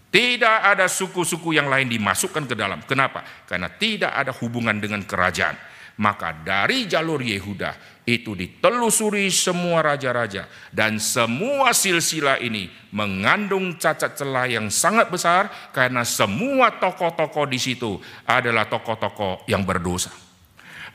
Tidak 0.09 0.59
ada 0.65 0.89
suku-suku 0.89 1.53
yang 1.53 1.69
lain 1.69 1.89
dimasukkan 1.89 2.49
ke 2.49 2.57
dalam. 2.57 2.81
Kenapa? 2.89 3.45
Karena 3.45 3.69
tidak 3.69 4.13
ada 4.17 4.33
hubungan 4.41 4.81
dengan 4.81 5.05
kerajaan. 5.05 5.57
Maka 6.01 6.33
dari 6.47 6.89
jalur 6.89 7.21
Yehuda 7.21 7.98
itu 8.09 8.33
ditelusuri 8.33 9.29
semua 9.29 9.85
raja-raja 9.85 10.49
dan 10.73 10.97
semua 10.97 11.77
silsilah 11.77 12.41
ini 12.41 12.73
mengandung 12.89 13.77
cacat 13.77 14.17
celah 14.17 14.49
yang 14.49 14.73
sangat 14.73 15.13
besar 15.13 15.53
karena 15.77 16.09
semua 16.09 16.73
tokoh-tokoh 16.81 17.45
di 17.45 17.61
situ 17.61 18.01
adalah 18.25 18.65
tokoh-tokoh 18.65 19.45
yang 19.45 19.61
berdosa. 19.61 20.09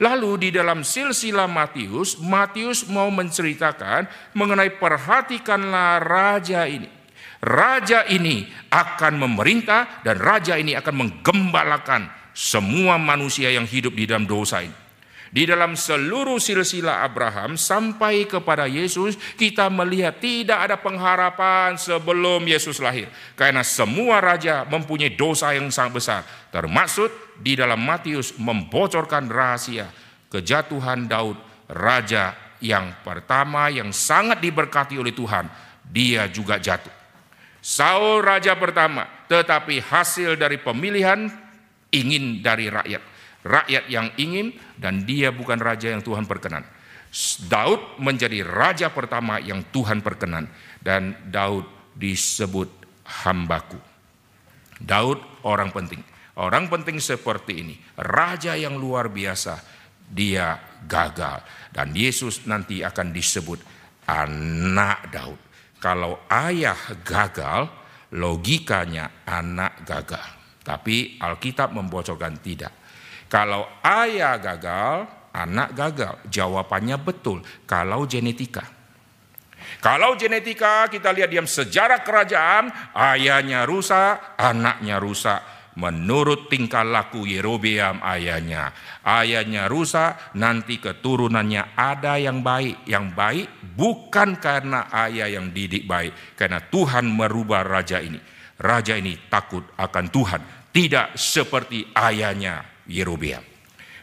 Lalu 0.01 0.50
di 0.50 0.50
dalam 0.50 0.82
silsilah 0.82 1.46
Matius, 1.46 2.17
Matius 2.17 2.89
mau 2.89 3.13
menceritakan 3.13 4.10
mengenai 4.34 4.74
perhatikanlah 4.82 6.01
raja 6.01 6.65
ini. 6.65 6.89
Raja 7.43 8.10
ini 8.10 8.50
akan 8.74 9.22
memerintah 9.22 10.01
dan 10.01 10.17
raja 10.17 10.58
ini 10.58 10.74
akan 10.74 10.96
menggembalakan 10.98 12.10
semua 12.34 12.98
manusia 12.98 13.53
yang 13.53 13.70
hidup 13.70 13.93
di 13.93 14.10
dalam 14.10 14.25
dosa 14.25 14.65
ini. 14.65 14.74
Di 15.33 15.49
dalam 15.49 15.73
seluruh 15.73 16.37
silsilah 16.37 17.01
Abraham 17.01 17.57
sampai 17.57 18.29
kepada 18.29 18.69
Yesus, 18.69 19.17
kita 19.33 19.65
melihat 19.73 20.21
tidak 20.21 20.69
ada 20.69 20.77
pengharapan 20.77 21.73
sebelum 21.73 22.45
Yesus 22.45 22.77
lahir. 22.77 23.09
Karena 23.33 23.65
semua 23.65 24.21
raja 24.21 24.61
mempunyai 24.69 25.17
dosa 25.17 25.49
yang 25.57 25.73
sangat 25.73 25.93
besar. 25.97 26.21
Termasuk 26.53 27.09
di 27.41 27.57
dalam 27.57 27.81
Matius 27.81 28.37
membocorkan 28.37 29.25
rahasia 29.25 29.89
kejatuhan 30.29 31.09
Daud, 31.09 31.41
raja 31.65 32.37
yang 32.61 32.93
pertama 33.01 33.73
yang 33.73 33.89
sangat 33.89 34.37
diberkati 34.37 35.01
oleh 35.01 35.17
Tuhan. 35.17 35.49
Dia 35.81 36.29
juga 36.29 36.61
jatuh. 36.61 36.93
Saul 37.57 38.21
raja 38.21 38.53
pertama, 38.53 39.09
tetapi 39.25 39.81
hasil 39.81 40.37
dari 40.37 40.61
pemilihan 40.61 41.25
ingin 41.89 42.45
dari 42.45 42.69
rakyat 42.69 43.12
rakyat 43.43 43.91
yang 43.91 44.09
ingin 44.15 44.55
dan 44.79 45.03
dia 45.03 45.29
bukan 45.29 45.59
raja 45.59 45.91
yang 45.91 46.01
Tuhan 46.01 46.25
perkenan. 46.25 46.63
Daud 47.45 48.01
menjadi 48.01 48.41
raja 48.41 48.89
pertama 48.89 49.38
yang 49.38 49.62
Tuhan 49.69 50.01
perkenan 50.01 50.50
dan 50.81 51.13
Daud 51.29 51.69
disebut 51.93 52.71
hambaku. 53.21 53.77
Daud 54.81 55.21
orang 55.45 55.69
penting. 55.69 56.01
Orang 56.33 56.65
penting 56.65 56.97
seperti 56.97 57.62
ini, 57.62 57.77
raja 57.93 58.57
yang 58.57 58.81
luar 58.81 59.13
biasa, 59.13 59.62
dia 60.09 60.57
gagal 60.89 61.45
dan 61.69 61.93
Yesus 61.93 62.50
nanti 62.50 62.81
akan 62.81 63.13
disebut 63.13 63.62
anak 64.09 65.13
Daud. 65.13 65.39
Kalau 65.77 66.25
ayah 66.31 66.77
gagal, 67.05 67.69
logikanya 68.15 69.25
anak 69.25 69.83
gagal. 69.83 70.27
Tapi 70.63 71.19
Alkitab 71.19 71.75
membocorkan 71.75 72.39
tidak. 72.39 72.82
Kalau 73.33 73.65
ayah 73.81 74.37
gagal, 74.37 75.09
anak 75.33 75.73
gagal. 75.73 76.21
Jawabannya 76.29 77.01
betul. 77.01 77.41
Kalau 77.65 78.05
genetika. 78.05 78.61
Kalau 79.81 80.13
genetika 80.13 80.85
kita 80.85 81.09
lihat 81.09 81.33
diam 81.33 81.49
sejarah 81.49 82.05
kerajaan, 82.05 82.69
ayahnya 82.93 83.65
rusak, 83.65 84.37
anaknya 84.37 85.01
rusak. 85.01 85.41
Menurut 85.73 86.45
tingkah 86.53 86.85
laku 86.85 87.25
Yerobeam 87.25 88.05
ayahnya. 88.05 88.69
Ayahnya 89.01 89.65
rusak, 89.65 90.37
nanti 90.37 90.77
keturunannya 90.77 91.73
ada 91.73 92.21
yang 92.21 92.45
baik. 92.45 92.85
Yang 92.85 93.05
baik 93.17 93.47
bukan 93.73 94.37
karena 94.37 94.93
ayah 95.09 95.25
yang 95.25 95.49
didik 95.49 95.89
baik. 95.89 96.37
Karena 96.37 96.61
Tuhan 96.61 97.09
merubah 97.09 97.65
raja 97.65 97.97
ini. 97.97 98.21
Raja 98.61 98.93
ini 98.93 99.17
takut 99.25 99.65
akan 99.73 100.05
Tuhan. 100.13 100.41
Tidak 100.69 101.17
seperti 101.17 101.89
ayahnya 101.97 102.72
Yerobeam. 102.87 103.53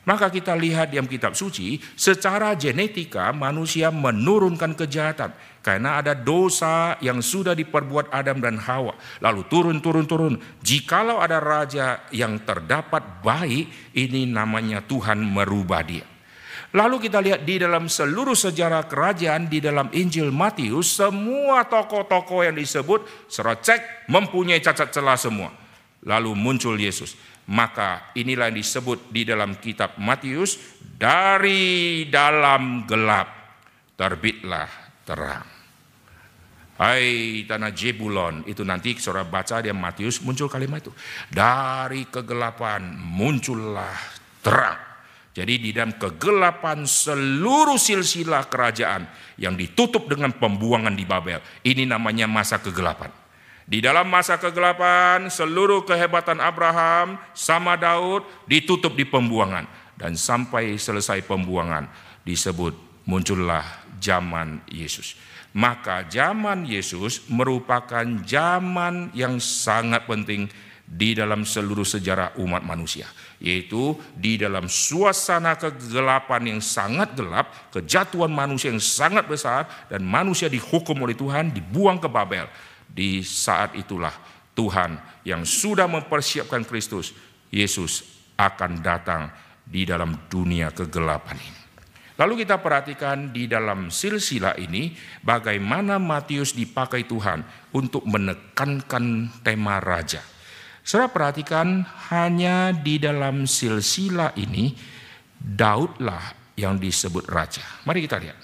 Maka 0.09 0.33
kita 0.33 0.57
lihat 0.57 0.89
di 0.89 0.99
kitab 1.05 1.37
suci, 1.37 1.77
secara 1.93 2.57
genetika 2.57 3.31
manusia 3.37 3.93
menurunkan 3.93 4.73
kejahatan. 4.73 5.37
Karena 5.61 6.01
ada 6.01 6.17
dosa 6.17 6.97
yang 7.05 7.21
sudah 7.21 7.53
diperbuat 7.53 8.09
Adam 8.09 8.41
dan 8.41 8.57
Hawa. 8.57 8.97
Lalu 9.21 9.45
turun, 9.53 9.79
turun, 9.85 10.09
turun. 10.09 10.35
Jikalau 10.65 11.21
ada 11.21 11.37
raja 11.37 12.09
yang 12.17 12.41
terdapat 12.49 13.21
baik, 13.21 13.93
ini 13.93 14.25
namanya 14.25 14.81
Tuhan 14.81 15.21
merubah 15.21 15.85
dia. 15.85 16.09
Lalu 16.71 17.11
kita 17.11 17.19
lihat 17.21 17.45
di 17.45 17.61
dalam 17.61 17.91
seluruh 17.91 18.39
sejarah 18.39 18.87
kerajaan 18.87 19.51
di 19.51 19.59
dalam 19.61 19.91
Injil 19.93 20.33
Matius, 20.33 20.97
semua 20.97 21.67
tokoh-tokoh 21.67 22.47
yang 22.47 22.57
disebut 22.57 23.05
secara 23.27 23.59
cek 23.59 24.09
mempunyai 24.09 24.63
cacat 24.63 24.89
celah 24.89 25.19
semua. 25.19 25.51
Lalu 26.07 26.33
muncul 26.33 26.81
Yesus. 26.81 27.19
Maka 27.51 28.15
inilah 28.15 28.47
yang 28.47 28.63
disebut 28.63 29.11
di 29.11 29.27
dalam 29.27 29.59
kitab 29.59 29.99
Matius, 29.99 30.79
dari 30.79 32.07
dalam 32.07 32.87
gelap 32.87 33.27
terbitlah 33.99 34.71
terang. 35.03 35.49
Hai 36.81 37.45
tanah 37.45 37.77
Jebulon, 37.77 38.49
itu 38.49 38.65
nanti 38.65 38.97
saudara 38.97 39.29
baca 39.29 39.61
di 39.61 39.69
Matius 39.69 40.25
muncul 40.25 40.49
kalimat 40.49 40.81
itu. 40.81 40.95
Dari 41.29 42.09
kegelapan 42.09 42.97
muncullah 42.97 43.99
terang. 44.41 44.81
Jadi 45.31 45.61
di 45.61 45.71
dalam 45.77 45.95
kegelapan 46.01 46.89
seluruh 46.89 47.77
silsilah 47.77 48.49
kerajaan 48.49 49.05
yang 49.37 49.61
ditutup 49.61 50.09
dengan 50.09 50.33
pembuangan 50.33 50.97
di 50.97 51.05
Babel. 51.05 51.45
Ini 51.61 51.85
namanya 51.85 52.25
masa 52.25 52.59
kegelapan. 52.59 53.20
Di 53.71 53.79
dalam 53.79 54.11
masa 54.11 54.35
kegelapan, 54.35 55.31
seluruh 55.31 55.87
kehebatan 55.87 56.43
Abraham 56.43 57.23
sama 57.39 57.79
Daud 57.79 58.27
ditutup 58.51 58.99
di 58.99 59.07
pembuangan. 59.07 59.63
Dan 59.95 60.19
sampai 60.19 60.75
selesai 60.75 61.23
pembuangan 61.23 61.87
disebut 62.27 62.75
muncullah 63.07 63.63
zaman 64.03 64.67
Yesus. 64.67 65.15
Maka 65.55 66.03
zaman 66.11 66.67
Yesus 66.67 67.31
merupakan 67.31 68.03
zaman 68.27 69.15
yang 69.15 69.39
sangat 69.39 70.03
penting 70.03 70.51
di 70.91 71.15
dalam 71.15 71.47
seluruh 71.47 71.87
sejarah 71.87 72.43
umat 72.43 72.67
manusia. 72.67 73.07
Yaitu 73.39 73.95
di 74.19 74.35
dalam 74.35 74.67
suasana 74.67 75.55
kegelapan 75.55 76.59
yang 76.59 76.59
sangat 76.59 77.15
gelap, 77.15 77.71
kejatuhan 77.71 78.35
manusia 78.35 78.75
yang 78.75 78.83
sangat 78.83 79.31
besar, 79.31 79.71
dan 79.87 80.03
manusia 80.03 80.51
dihukum 80.51 81.07
oleh 81.07 81.15
Tuhan, 81.15 81.55
dibuang 81.55 82.03
ke 82.03 82.11
Babel 82.11 82.51
di 82.91 83.23
saat 83.23 83.79
itulah 83.79 84.13
Tuhan 84.55 84.99
yang 85.23 85.47
sudah 85.47 85.87
mempersiapkan 85.87 86.67
Kristus, 86.67 87.15
Yesus 87.49 88.05
akan 88.35 88.83
datang 88.83 89.31
di 89.63 89.87
dalam 89.87 90.27
dunia 90.27 90.75
kegelapan 90.75 91.39
ini. 91.39 91.61
Lalu 92.21 92.45
kita 92.45 92.61
perhatikan 92.61 93.33
di 93.33 93.49
dalam 93.49 93.89
silsilah 93.89 94.61
ini 94.61 94.93
bagaimana 95.25 95.97
Matius 95.97 96.53
dipakai 96.53 97.09
Tuhan 97.09 97.41
untuk 97.73 98.05
menekankan 98.05 99.33
tema 99.41 99.81
raja. 99.81 100.21
Saudara 100.85 101.09
perhatikan 101.09 101.81
hanya 102.13 102.77
di 102.77 103.01
dalam 103.01 103.49
silsilah 103.49 104.37
ini 104.37 104.77
Daudlah 105.41 106.37
yang 106.53 106.77
disebut 106.77 107.25
raja. 107.33 107.65
Mari 107.89 108.05
kita 108.05 108.21
lihat. 108.21 108.37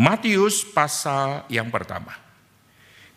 Matius 0.00 0.64
pasal 0.64 1.44
yang 1.52 1.68
pertama. 1.68 2.16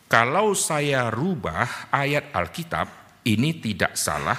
Kalau 0.06 0.54
saya 0.54 1.10
rubah 1.10 1.90
ayat 1.90 2.30
Alkitab, 2.30 2.88
ini 3.26 3.58
tidak 3.58 3.98
salah, 3.98 4.38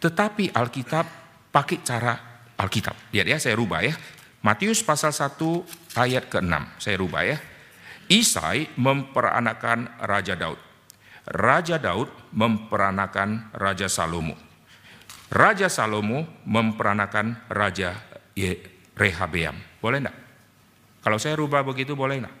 tetapi 0.00 0.56
Alkitab 0.56 1.04
pakai 1.52 1.78
cara 1.84 2.14
Alkitab. 2.56 3.12
Lihat 3.12 3.26
ya, 3.28 3.36
saya 3.36 3.54
rubah 3.54 3.84
ya. 3.84 3.92
Matius 4.42 4.80
pasal 4.82 5.14
1 5.14 5.38
ayat 6.00 6.26
ke-6, 6.32 6.54
saya 6.80 6.96
rubah 6.98 7.22
ya. 7.22 7.38
Isai 8.10 8.66
memperanakan 8.74 10.02
Raja 10.02 10.34
Daud. 10.34 10.58
Raja 11.28 11.78
Daud 11.78 12.10
memperanakan 12.34 13.54
Raja 13.54 13.86
Salomo. 13.86 14.34
Raja 15.30 15.70
Salomo 15.70 16.42
memperanakan 16.42 17.46
Raja 17.46 17.94
Rehabeam. 18.96 19.56
Boleh 19.78 20.02
enggak? 20.02 20.18
Kalau 21.04 21.18
saya 21.22 21.38
rubah 21.38 21.62
begitu 21.62 21.94
boleh 21.94 22.20
enggak? 22.20 22.36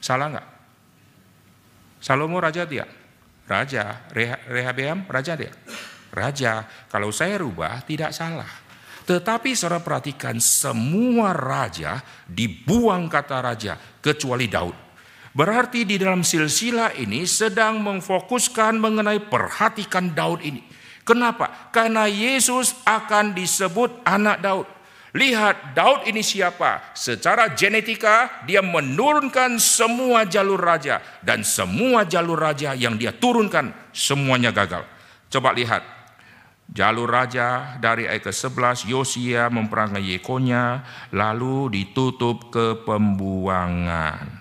Salah 0.00 0.32
enggak? 0.32 0.59
Salomo 2.00 2.40
raja 2.40 2.64
dia? 2.64 2.88
Raja. 3.44 4.08
Rehabeam 4.48 5.04
raja 5.06 5.36
dia? 5.36 5.52
Raja. 6.10 6.64
Kalau 6.88 7.12
saya 7.12 7.38
rubah 7.38 7.84
tidak 7.84 8.16
salah. 8.16 8.48
Tetapi 9.04 9.52
saudara 9.52 9.82
perhatikan 9.84 10.40
semua 10.40 11.36
raja 11.36 12.00
dibuang 12.24 13.10
kata 13.10 13.38
raja 13.44 13.74
kecuali 14.00 14.48
Daud. 14.48 14.76
Berarti 15.30 15.86
di 15.86 15.94
dalam 15.94 16.26
silsilah 16.26 16.98
ini 16.98 17.22
sedang 17.22 17.78
memfokuskan 17.82 18.80
mengenai 18.82 19.22
perhatikan 19.30 20.10
Daud 20.10 20.42
ini. 20.42 20.62
Kenapa? 21.06 21.70
Karena 21.70 22.06
Yesus 22.06 22.74
akan 22.86 23.34
disebut 23.34 24.02
anak 24.06 24.42
Daud. 24.42 24.66
Lihat 25.10 25.74
Daud 25.74 26.06
ini 26.06 26.22
siapa? 26.22 26.94
Secara 26.94 27.50
genetika 27.58 28.46
dia 28.46 28.62
menurunkan 28.62 29.58
semua 29.58 30.22
jalur 30.22 30.62
raja 30.62 31.02
dan 31.26 31.42
semua 31.42 32.06
jalur 32.06 32.38
raja 32.38 32.78
yang 32.78 32.94
dia 32.94 33.10
turunkan 33.10 33.74
semuanya 33.90 34.54
gagal. 34.54 34.86
Coba 35.26 35.50
lihat 35.50 35.82
jalur 36.70 37.10
raja 37.10 37.74
dari 37.82 38.06
ayat 38.06 38.30
ke-11 38.30 38.86
Yosia 38.86 39.50
memperangai 39.50 40.14
Yekonya 40.14 40.86
lalu 41.10 41.74
ditutup 41.74 42.54
ke 42.54 42.78
pembuangan. 42.86 44.38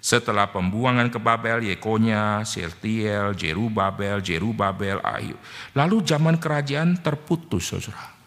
Setelah 0.00 0.48
pembuangan 0.48 1.12
ke 1.12 1.20
Babel, 1.20 1.60
Yekonya, 1.60 2.40
Seltiel, 2.48 3.36
Jerubabel, 3.36 4.24
Jerubabel, 4.24 4.96
Ayu. 5.04 5.36
Lalu 5.76 6.00
zaman 6.00 6.40
kerajaan 6.40 7.04
terputus, 7.04 7.68
saudara. 7.68 8.19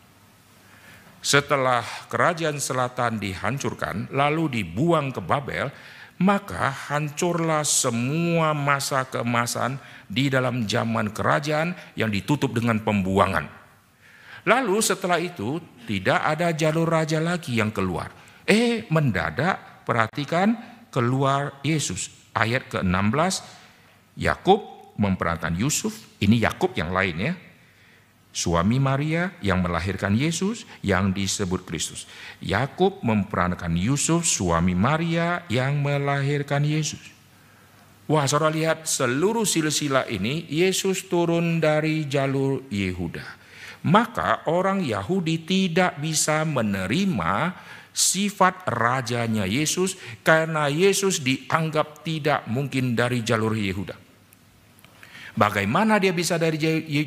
Setelah 1.23 1.87
kerajaan 2.11 2.59
selatan 2.59 3.15
dihancurkan, 3.15 4.11
lalu 4.11 4.59
dibuang 4.59 5.15
ke 5.15 5.23
Babel, 5.23 5.71
maka 6.19 6.67
hancurlah 6.91 7.63
semua 7.63 8.51
masa 8.51 9.07
keemasan 9.07 9.79
di 10.11 10.27
dalam 10.27 10.67
zaman 10.67 11.15
kerajaan 11.15 11.79
yang 11.95 12.11
ditutup 12.11 12.51
dengan 12.51 12.83
pembuangan. 12.83 13.47
Lalu 14.43 14.83
setelah 14.83 15.15
itu 15.23 15.63
tidak 15.87 16.19
ada 16.19 16.51
jalur 16.51 16.91
raja 16.91 17.23
lagi 17.23 17.55
yang 17.55 17.71
keluar. 17.71 18.11
Eh 18.43 18.83
mendadak 18.91 19.87
perhatikan 19.87 20.59
keluar 20.91 21.63
Yesus. 21.63 22.11
Ayat 22.35 22.67
ke-16 22.67 23.39
Yakub 24.19 24.91
memperankan 24.99 25.55
Yusuf, 25.55 25.95
ini 26.19 26.43
Yakub 26.43 26.75
yang 26.75 26.91
lain 26.91 27.15
ya 27.15 27.33
suami 28.33 28.81
Maria 28.81 29.29
yang 29.45 29.61
melahirkan 29.61 30.17
Yesus 30.17 30.65
yang 30.81 31.13
disebut 31.13 31.63
Kristus. 31.69 32.09
Yakub 32.41 32.99
memperankan 33.05 33.71
Yusuf, 33.77 34.25
suami 34.25 34.73
Maria 34.73 35.45
yang 35.47 35.85
melahirkan 35.85 36.65
Yesus. 36.65 37.13
Wah, 38.09 38.27
saudara 38.27 38.51
lihat 38.51 38.83
seluruh 38.89 39.47
silsilah 39.47 40.09
ini 40.11 40.43
Yesus 40.51 41.07
turun 41.07 41.63
dari 41.63 42.09
jalur 42.09 42.67
Yehuda. 42.67 43.23
Maka 43.87 44.49
orang 44.51 44.83
Yahudi 44.83 45.47
tidak 45.47 46.01
bisa 46.03 46.43
menerima 46.43 47.55
sifat 47.93 48.65
rajanya 48.67 49.45
Yesus 49.45 49.95
karena 50.25 50.67
Yesus 50.67 51.21
dianggap 51.21 52.01
tidak 52.01 52.43
mungkin 52.49 52.97
dari 52.97 53.21
jalur 53.21 53.53
Yehuda. 53.53 53.95
Bagaimana 55.33 56.01
dia 56.01 56.11
bisa 56.11 56.35
dari 56.35 56.57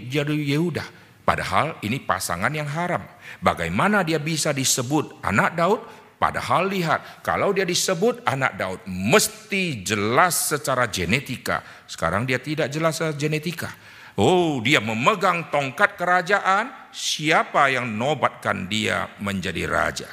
jalur 0.09 0.39
Yehuda? 0.39 1.06
Padahal 1.27 1.75
ini 1.83 1.99
pasangan 1.99 2.55
yang 2.55 2.71
haram. 2.71 3.03
Bagaimana 3.43 4.07
dia 4.07 4.23
bisa 4.23 4.55
disebut 4.55 5.19
anak 5.27 5.59
Daud? 5.59 5.83
Padahal 6.23 6.71
lihat, 6.71 7.21
kalau 7.27 7.51
dia 7.51 7.67
disebut 7.67 8.23
anak 8.23 8.55
Daud, 8.55 8.81
mesti 8.87 9.83
jelas 9.83 10.55
secara 10.55 10.87
genetika. 10.87 11.67
Sekarang 11.85 12.25
dia 12.25 12.39
tidak 12.39 12.71
jelas 12.71 12.97
secara 12.97 13.13
genetika. 13.19 13.75
Oh, 14.17 14.63
dia 14.63 14.79
memegang 14.81 15.51
tongkat 15.51 15.99
kerajaan. 15.99 16.73
Siapa 16.95 17.69
yang 17.75 17.91
nobatkan 17.91 18.65
dia 18.71 19.11
menjadi 19.21 19.69
raja? 19.69 20.09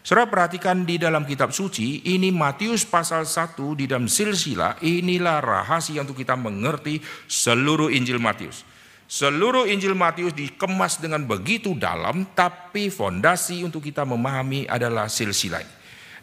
Saudara 0.00 0.28
perhatikan 0.28 0.88
di 0.88 0.96
dalam 0.96 1.28
kitab 1.28 1.52
suci, 1.52 2.08
ini 2.12 2.32
Matius 2.32 2.88
pasal 2.88 3.28
1 3.28 3.56
di 3.76 3.84
dalam 3.88 4.08
silsilah, 4.08 4.80
inilah 4.84 5.40
rahasia 5.40 6.00
untuk 6.00 6.16
kita 6.16 6.36
mengerti 6.36 7.00
seluruh 7.28 7.92
Injil 7.92 8.20
Matius. 8.20 8.73
Seluruh 9.04 9.68
Injil 9.68 9.92
Matius 9.92 10.32
dikemas 10.32 10.96
dengan 10.96 11.28
begitu 11.28 11.76
dalam, 11.76 12.24
tapi 12.32 12.88
fondasi 12.88 13.60
untuk 13.60 13.84
kita 13.84 14.02
memahami 14.08 14.64
adalah 14.64 15.12
silsilah. 15.12 15.60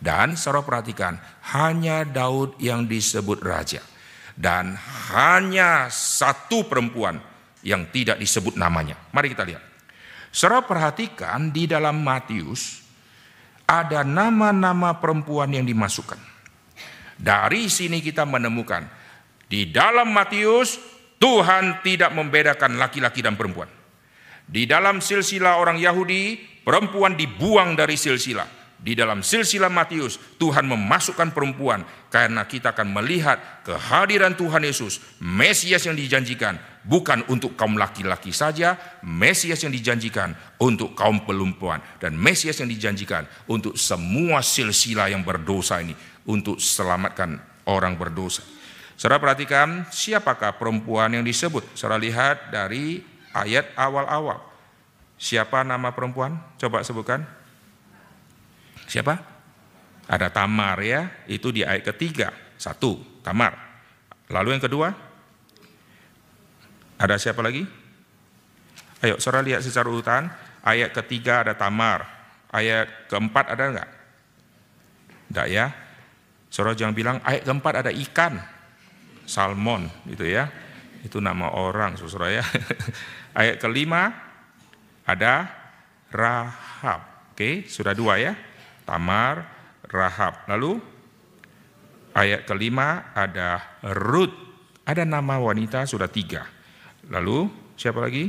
Dan 0.02 0.34
saudara 0.34 0.66
perhatikan, 0.66 1.22
hanya 1.54 2.02
Daud 2.02 2.58
yang 2.58 2.90
disebut 2.90 3.38
raja. 3.46 3.86
Dan 4.34 4.74
hanya 5.14 5.94
satu 5.94 6.66
perempuan 6.66 7.22
yang 7.62 7.86
tidak 7.94 8.18
disebut 8.18 8.58
namanya. 8.58 8.98
Mari 9.14 9.30
kita 9.38 9.46
lihat. 9.46 9.62
Saudara 10.34 10.66
perhatikan 10.66 11.54
di 11.54 11.70
dalam 11.70 12.02
Matius, 12.02 12.82
ada 13.70 14.02
nama-nama 14.02 14.98
perempuan 14.98 15.54
yang 15.54 15.70
dimasukkan. 15.70 16.18
Dari 17.22 17.70
sini 17.70 18.02
kita 18.02 18.26
menemukan, 18.26 18.90
di 19.46 19.70
dalam 19.70 20.10
Matius 20.10 20.91
Tuhan 21.22 21.86
tidak 21.86 22.18
membedakan 22.18 22.82
laki-laki 22.82 23.22
dan 23.22 23.38
perempuan. 23.38 23.70
Di 24.50 24.66
dalam 24.66 24.98
silsilah 25.06 25.62
orang 25.62 25.78
Yahudi, 25.78 26.36
perempuan 26.66 27.14
dibuang 27.14 27.78
dari 27.78 27.94
silsilah. 27.94 28.60
Di 28.82 28.98
dalam 28.98 29.22
silsilah 29.22 29.70
Matius, 29.70 30.18
Tuhan 30.42 30.66
memasukkan 30.66 31.38
perempuan 31.38 31.86
karena 32.10 32.50
kita 32.50 32.74
akan 32.74 32.90
melihat 32.98 33.62
kehadiran 33.62 34.34
Tuhan 34.34 34.66
Yesus, 34.66 35.22
Mesias 35.22 35.86
yang 35.86 35.94
dijanjikan, 35.94 36.58
bukan 36.82 37.22
untuk 37.30 37.54
kaum 37.54 37.78
laki-laki 37.78 38.34
saja, 38.34 38.74
Mesias 39.06 39.62
yang 39.62 39.70
dijanjikan 39.70 40.34
untuk 40.58 40.98
kaum 40.98 41.22
perempuan, 41.22 41.78
dan 42.02 42.18
Mesias 42.18 42.58
yang 42.58 42.74
dijanjikan 42.74 43.30
untuk 43.46 43.78
semua 43.78 44.42
silsilah 44.42 45.14
yang 45.14 45.22
berdosa 45.22 45.78
ini, 45.78 45.94
untuk 46.26 46.58
selamatkan 46.58 47.38
orang 47.70 47.94
berdosa. 48.02 48.42
Saudara 49.02 49.18
perhatikan 49.18 49.90
siapakah 49.90 50.62
perempuan 50.62 51.10
yang 51.10 51.26
disebut. 51.26 51.66
Saudara 51.74 51.98
lihat 51.98 52.54
dari 52.54 53.02
ayat 53.34 53.74
awal-awal. 53.74 54.38
Siapa 55.18 55.66
nama 55.66 55.90
perempuan? 55.90 56.38
Coba 56.62 56.86
sebutkan. 56.86 57.26
Siapa? 58.86 59.18
Ada 60.06 60.30
Tamar 60.30 60.78
ya, 60.86 61.10
itu 61.26 61.50
di 61.50 61.66
ayat 61.66 61.82
ketiga. 61.82 62.30
Satu, 62.62 63.02
Tamar. 63.26 63.58
Lalu 64.30 64.54
yang 64.54 64.62
kedua? 64.70 64.94
Ada 67.02 67.18
siapa 67.18 67.42
lagi? 67.42 67.66
Ayo, 69.02 69.18
saudara 69.18 69.42
lihat 69.42 69.66
secara 69.66 69.90
urutan. 69.90 70.30
Ayat 70.62 70.94
ketiga 70.94 71.42
ada 71.42 71.58
Tamar. 71.58 72.06
Ayat 72.54 73.10
keempat 73.10 73.50
ada 73.50 73.64
enggak? 73.66 73.90
Enggak 75.34 75.48
ya. 75.50 75.66
Saudara 76.54 76.78
jangan 76.78 76.94
bilang 76.94 77.18
ayat 77.26 77.50
keempat 77.50 77.74
ada 77.82 77.90
ikan. 77.90 78.61
Salmon 79.26 79.88
itu 80.10 80.26
ya. 80.28 80.50
Itu 81.02 81.18
nama 81.18 81.54
orang 81.58 81.98
saudara 81.98 82.30
ya. 82.30 82.46
Ayat 83.40 83.58
kelima 83.58 84.12
ada 85.08 85.50
Rahab. 86.12 87.32
Oke, 87.32 87.66
sudah 87.66 87.96
dua 87.96 88.20
ya. 88.20 88.34
Tamar, 88.84 89.48
Rahab. 89.88 90.46
Lalu 90.52 90.78
ayat 92.12 92.44
kelima 92.44 93.16
ada 93.16 93.80
Ruth. 93.96 94.36
Ada 94.84 95.08
nama 95.08 95.40
wanita 95.40 95.88
sudah 95.88 96.12
tiga. 96.12 96.44
Lalu 97.08 97.48
siapa 97.80 98.04
lagi? 98.04 98.28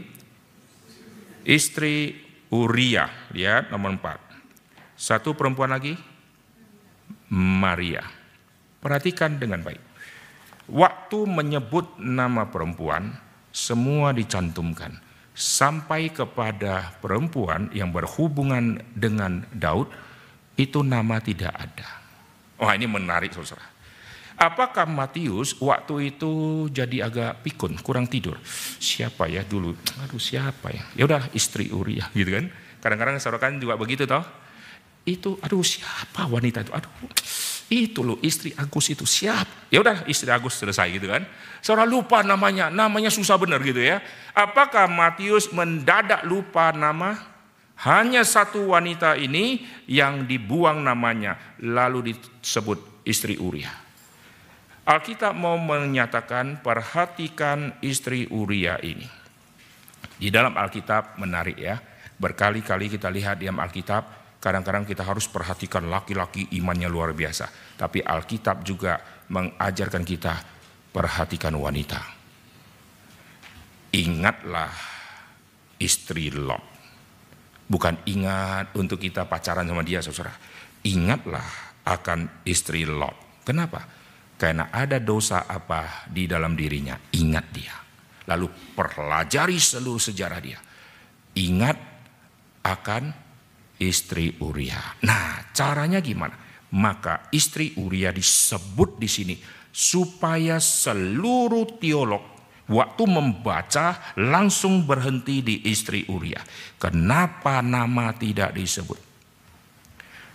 Istri 1.42 2.14
Uria. 2.54 3.10
Lihat 3.34 3.74
nomor 3.74 3.98
empat. 3.98 4.18
Satu 4.94 5.34
perempuan 5.34 5.74
lagi. 5.74 5.98
Maria. 7.32 8.04
Perhatikan 8.78 9.40
dengan 9.40 9.64
baik. 9.66 9.91
Waktu 10.70 11.18
menyebut 11.26 11.98
nama 11.98 12.46
perempuan, 12.46 13.14
semua 13.50 14.14
dicantumkan. 14.14 14.94
Sampai 15.32 16.12
kepada 16.12 16.92
perempuan 17.00 17.72
yang 17.72 17.88
berhubungan 17.88 18.78
dengan 18.92 19.48
Daud, 19.50 19.88
itu 20.60 20.84
nama 20.84 21.18
tidak 21.18 21.50
ada. 21.56 21.88
Wah 22.60 22.76
ini 22.76 22.86
menarik 22.86 23.32
saudara. 23.32 23.72
Apakah 24.38 24.88
Matius 24.88 25.54
waktu 25.62 26.14
itu 26.14 26.66
jadi 26.70 27.06
agak 27.06 27.46
pikun, 27.46 27.78
kurang 27.78 28.10
tidur? 28.10 28.38
Siapa 28.82 29.30
ya 29.30 29.46
dulu? 29.46 29.74
Aduh 30.02 30.18
siapa 30.18 30.72
ya? 30.72 30.82
Ya 30.98 31.02
udah 31.06 31.30
istri 31.30 31.70
Uriah 31.70 32.10
gitu 32.10 32.34
kan. 32.38 32.50
Kadang-kadang 32.82 33.22
saudara 33.22 33.38
kan 33.38 33.58
juga 33.62 33.78
begitu 33.78 34.02
toh. 34.02 34.24
Itu 35.02 35.38
aduh 35.42 35.62
siapa 35.62 36.26
wanita 36.26 36.66
itu? 36.66 36.72
Aduh 36.74 36.90
itu 37.68 38.00
loh 38.02 38.18
istri 38.24 38.50
Agus 38.54 38.90
itu 38.90 39.04
siap. 39.04 39.46
Ya 39.68 39.82
udah 39.82 40.06
istri 40.08 40.30
Agus 40.32 40.58
selesai 40.58 40.88
gitu 40.94 41.10
kan. 41.10 41.22
Seorang 41.62 41.86
lupa 41.86 42.24
namanya, 42.26 42.72
namanya 42.72 43.10
susah 43.12 43.38
benar 43.38 43.62
gitu 43.62 43.78
ya. 43.78 44.02
Apakah 44.34 44.90
Matius 44.90 45.50
mendadak 45.54 46.26
lupa 46.26 46.74
nama? 46.74 47.30
Hanya 47.82 48.22
satu 48.22 48.70
wanita 48.70 49.18
ini 49.18 49.66
yang 49.90 50.22
dibuang 50.22 50.86
namanya 50.86 51.58
lalu 51.58 52.14
disebut 52.14 53.02
istri 53.02 53.34
Uria. 53.42 53.74
Alkitab 54.86 55.34
mau 55.34 55.58
menyatakan 55.58 56.62
perhatikan 56.62 57.74
istri 57.82 58.30
Uria 58.30 58.78
ini. 58.82 59.06
Di 60.14 60.30
dalam 60.30 60.54
Alkitab 60.54 61.18
menarik 61.18 61.58
ya. 61.58 61.78
Berkali-kali 62.22 62.86
kita 62.86 63.10
lihat 63.10 63.42
di 63.42 63.50
dalam 63.50 63.58
Alkitab 63.58 64.21
Kadang-kadang 64.42 64.82
kita 64.82 65.06
harus 65.06 65.30
perhatikan 65.30 65.86
laki-laki 65.86 66.50
imannya 66.58 66.90
luar 66.90 67.14
biasa. 67.14 67.78
Tapi 67.78 68.02
Alkitab 68.02 68.66
juga 68.66 68.98
mengajarkan 69.30 70.02
kita 70.02 70.34
perhatikan 70.90 71.54
wanita. 71.54 72.02
Ingatlah 73.94 74.74
istri 75.78 76.34
Lot. 76.34 76.74
Bukan 77.70 78.02
ingat 78.10 78.74
untuk 78.74 78.98
kita 78.98 79.30
pacaran 79.30 79.62
sama 79.62 79.86
dia 79.86 80.02
saudara. 80.02 80.34
Ingatlah 80.90 81.78
akan 81.86 82.42
istri 82.42 82.82
Lot. 82.82 83.46
Kenapa? 83.46 83.86
Karena 84.34 84.74
ada 84.74 84.98
dosa 84.98 85.46
apa 85.46 86.10
di 86.10 86.26
dalam 86.26 86.58
dirinya. 86.58 86.98
Ingat 87.14 87.46
dia. 87.54 87.78
Lalu 88.26 88.74
pelajari 88.74 89.54
seluruh 89.54 90.02
sejarah 90.02 90.40
dia. 90.42 90.58
Ingat 91.38 91.78
akan 92.66 93.21
istri 93.82 94.38
Uria. 94.38 94.78
Nah, 95.02 95.50
caranya 95.50 95.98
gimana? 95.98 96.38
Maka 96.72 97.26
istri 97.34 97.74
Uria 97.74 98.14
disebut 98.14 98.96
di 99.02 99.10
sini 99.10 99.34
supaya 99.74 100.62
seluruh 100.62 101.80
teolog 101.82 102.22
waktu 102.70 103.04
membaca 103.10 104.14
langsung 104.16 104.86
berhenti 104.86 105.42
di 105.42 105.56
istri 105.66 106.06
Uria. 106.06 106.40
Kenapa 106.78 107.60
nama 107.60 108.14
tidak 108.14 108.54
disebut? 108.54 109.00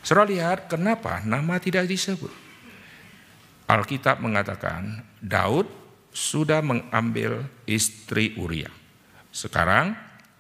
Saudara 0.03 0.27
lihat 0.29 0.59
kenapa 0.69 1.23
nama 1.23 1.57
tidak 1.57 1.87
disebut? 1.87 2.31
Alkitab 3.67 4.23
mengatakan 4.23 5.03
Daud 5.19 5.67
sudah 6.15 6.63
mengambil 6.63 7.43
istri 7.67 8.31
Uria. 8.39 8.71
Sekarang 9.33 9.93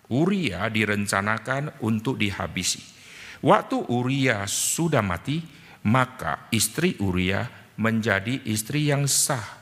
Uria 0.07 0.71
direncanakan 0.71 1.83
untuk 1.83 2.15
dihabisi. 2.15 2.96
Waktu 3.43 3.89
Uria 3.93 4.45
sudah 4.49 5.01
mati, 5.05 5.41
maka 5.85 6.49
istri 6.49 6.97
Uria 7.01 7.45
menjadi 7.77 8.41
istri 8.49 8.89
yang 8.89 9.05
sah. 9.05 9.59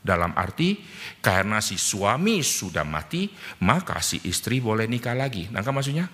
Dalam 0.00 0.32
arti 0.32 0.80
karena 1.20 1.60
si 1.60 1.76
suami 1.76 2.40
sudah 2.40 2.88
mati, 2.88 3.28
maka 3.60 4.00
si 4.00 4.16
istri 4.24 4.56
boleh 4.56 4.88
nikah 4.88 5.12
lagi. 5.12 5.52
Nangka 5.52 5.76
maksudnya? 5.76 6.08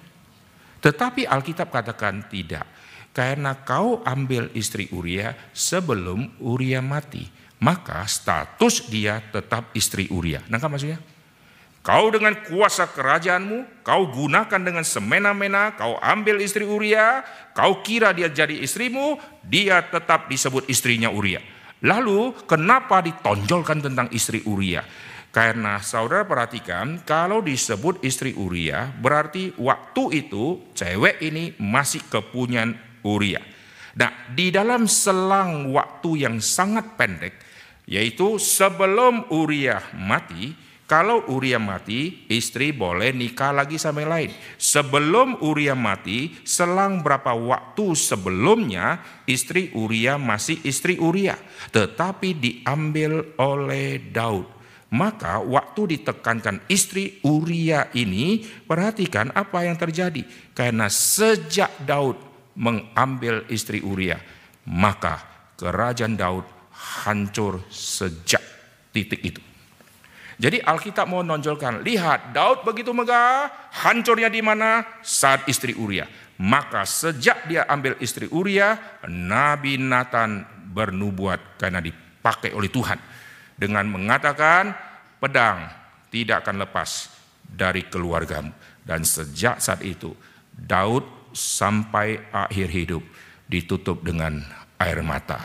Tetapi 0.82 1.22
Alkitab 1.22 1.70
katakan 1.70 2.26
tidak. 2.26 2.66
Karena 3.14 3.54
kau 3.62 4.02
ambil 4.02 4.50
istri 4.58 4.90
Uria 4.90 5.32
sebelum 5.54 6.36
Uria 6.42 6.82
mati 6.82 7.46
maka 7.60 8.04
status 8.04 8.88
dia 8.92 9.20
tetap 9.32 9.72
istri 9.72 10.08
Uria. 10.12 10.44
Nangka 10.48 10.68
maksudnya? 10.68 11.00
Kau 11.86 12.10
dengan 12.10 12.34
kuasa 12.42 12.90
kerajaanmu, 12.90 13.86
kau 13.86 14.10
gunakan 14.10 14.58
dengan 14.58 14.82
semena-mena, 14.82 15.78
kau 15.78 15.94
ambil 16.02 16.42
istri 16.42 16.66
Uria, 16.66 17.22
kau 17.54 17.78
kira 17.86 18.10
dia 18.10 18.26
jadi 18.26 18.58
istrimu, 18.58 19.14
dia 19.46 19.86
tetap 19.86 20.26
disebut 20.26 20.66
istrinya 20.66 21.14
Uria. 21.14 21.38
Lalu 21.86 22.34
kenapa 22.42 23.06
ditonjolkan 23.06 23.86
tentang 23.86 24.10
istri 24.10 24.42
Uria? 24.50 24.82
Karena 25.30 25.78
saudara 25.78 26.26
perhatikan, 26.26 27.06
kalau 27.06 27.38
disebut 27.38 28.02
istri 28.02 28.34
Uria, 28.34 28.90
berarti 28.90 29.54
waktu 29.54 30.26
itu 30.26 30.74
cewek 30.74 31.22
ini 31.22 31.54
masih 31.62 32.02
kepunyaan 32.10 32.74
Uria. 33.06 33.38
Nah, 33.94 34.10
di 34.34 34.50
dalam 34.50 34.90
selang 34.90 35.70
waktu 35.70 36.26
yang 36.26 36.42
sangat 36.42 36.98
pendek, 36.98 37.38
yaitu 37.86 38.42
sebelum 38.42 39.30
Uria 39.30 39.78
mati, 39.94 40.65
kalau 40.86 41.26
Uria 41.34 41.58
mati, 41.58 42.30
istri 42.30 42.70
boleh 42.70 43.10
nikah 43.10 43.50
lagi 43.50 43.74
sama 43.74 44.06
yang 44.06 44.12
lain. 44.14 44.30
Sebelum 44.54 45.42
Uria 45.42 45.74
mati, 45.74 46.38
selang 46.46 47.02
berapa 47.02 47.34
waktu 47.34 47.98
sebelumnya, 47.98 49.02
istri 49.26 49.74
Uria 49.74 50.14
masih 50.14 50.62
istri 50.62 50.94
Uria. 51.02 51.34
Tetapi 51.74 52.38
diambil 52.38 53.34
oleh 53.34 53.98
Daud. 53.98 54.46
Maka 54.94 55.42
waktu 55.42 55.98
ditekankan 55.98 56.62
istri 56.70 57.18
Uria 57.26 57.90
ini, 57.90 58.46
perhatikan 58.46 59.34
apa 59.34 59.66
yang 59.66 59.74
terjadi. 59.74 60.22
Karena 60.54 60.86
sejak 60.86 61.82
Daud 61.82 62.14
mengambil 62.54 63.42
istri 63.50 63.82
Uria, 63.82 64.22
maka 64.70 65.18
kerajaan 65.58 66.14
Daud 66.14 66.46
hancur 67.02 67.66
sejak 67.74 68.40
titik 68.94 69.34
itu. 69.34 69.45
Jadi 70.36 70.60
Alkitab 70.60 71.08
mau 71.08 71.24
nonjolkan, 71.24 71.80
lihat 71.80 72.36
Daud 72.36 72.60
begitu 72.60 72.92
megah, 72.92 73.48
hancurnya 73.72 74.28
di 74.28 74.44
mana? 74.44 74.84
Saat 75.00 75.48
istri 75.48 75.72
Uria. 75.72 76.04
Maka 76.36 76.84
sejak 76.84 77.48
dia 77.48 77.64
ambil 77.64 77.96
istri 78.04 78.28
Uria, 78.28 78.76
Nabi 79.08 79.80
Nathan 79.80 80.44
bernubuat 80.76 81.56
karena 81.56 81.80
dipakai 81.80 82.52
oleh 82.52 82.68
Tuhan. 82.68 83.00
Dengan 83.56 83.88
mengatakan, 83.88 84.76
pedang 85.16 85.72
tidak 86.12 86.44
akan 86.44 86.68
lepas 86.68 87.08
dari 87.40 87.88
keluargamu. 87.88 88.52
Dan 88.84 89.08
sejak 89.08 89.56
saat 89.56 89.80
itu, 89.80 90.12
Daud 90.52 91.32
sampai 91.32 92.28
akhir 92.28 92.68
hidup 92.68 93.02
ditutup 93.48 94.04
dengan 94.04 94.44
air 94.76 95.00
mata. 95.00 95.40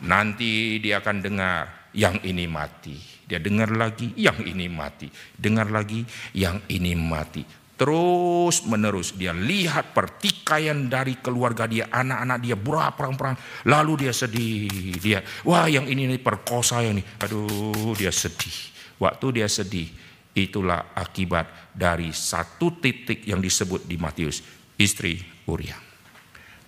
Nanti 0.00 0.80
dia 0.80 1.04
akan 1.04 1.20
dengar 1.20 1.92
yang 1.92 2.16
ini 2.24 2.48
mati. 2.48 3.13
Dia 3.24 3.40
dengar 3.40 3.72
lagi 3.72 4.12
yang 4.16 4.40
ini 4.44 4.68
mati. 4.68 5.08
Dengar 5.34 5.72
lagi 5.72 6.04
yang 6.36 6.60
ini 6.68 6.92
mati. 6.92 7.44
Terus 7.74 8.62
menerus 8.70 9.18
dia 9.18 9.34
lihat 9.34 9.90
pertikaian 9.90 10.86
dari 10.86 11.18
keluarga 11.18 11.66
dia, 11.66 11.90
anak-anak 11.90 12.38
dia 12.38 12.54
burak 12.54 12.94
perang-perang. 12.94 13.34
Lalu 13.66 14.06
dia 14.06 14.12
sedih, 14.14 14.94
dia 15.02 15.18
wah 15.42 15.66
yang 15.66 15.82
ini 15.90 16.06
nih 16.06 16.22
perkosa 16.22 16.86
yang 16.86 17.02
ini. 17.02 17.04
Aduh 17.18 17.98
dia 17.98 18.14
sedih. 18.14 18.70
Waktu 19.02 19.42
dia 19.42 19.50
sedih, 19.50 19.90
itulah 20.38 20.94
akibat 20.94 21.74
dari 21.74 22.14
satu 22.14 22.78
titik 22.78 23.26
yang 23.26 23.42
disebut 23.42 23.90
di 23.90 23.98
Matius, 23.98 24.38
istri 24.78 25.18
Uria. 25.50 25.74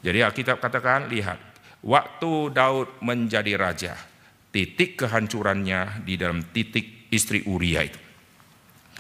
Jadi 0.03 0.19
Alkitab 0.27 0.59
katakan, 0.59 1.07
lihat, 1.07 1.38
Waktu 1.87 2.51
Daud 2.51 2.99
menjadi 2.99 3.55
raja, 3.55 3.95
titik 4.57 4.97
kehancurannya 5.05 6.01
di 6.09 6.16
dalam 6.16 6.40
titik 6.49 7.12
istri 7.12 7.45
Uria 7.45 7.85
itu. 7.85 8.01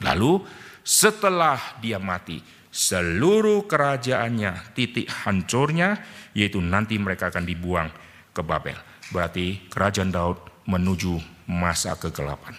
Lalu 0.04 0.44
setelah 0.84 1.80
dia 1.80 1.96
mati, 1.96 2.44
seluruh 2.68 3.64
kerajaannya 3.64 4.76
titik 4.76 5.08
hancurnya 5.08 5.96
yaitu 6.36 6.60
nanti 6.60 7.00
mereka 7.00 7.32
akan 7.32 7.48
dibuang 7.48 7.88
ke 8.36 8.44
Babel. 8.44 8.76
Berarti 9.08 9.72
kerajaan 9.72 10.12
Daud 10.12 10.68
menuju 10.68 11.16
masa 11.48 11.96
kegelapan. 11.96 12.52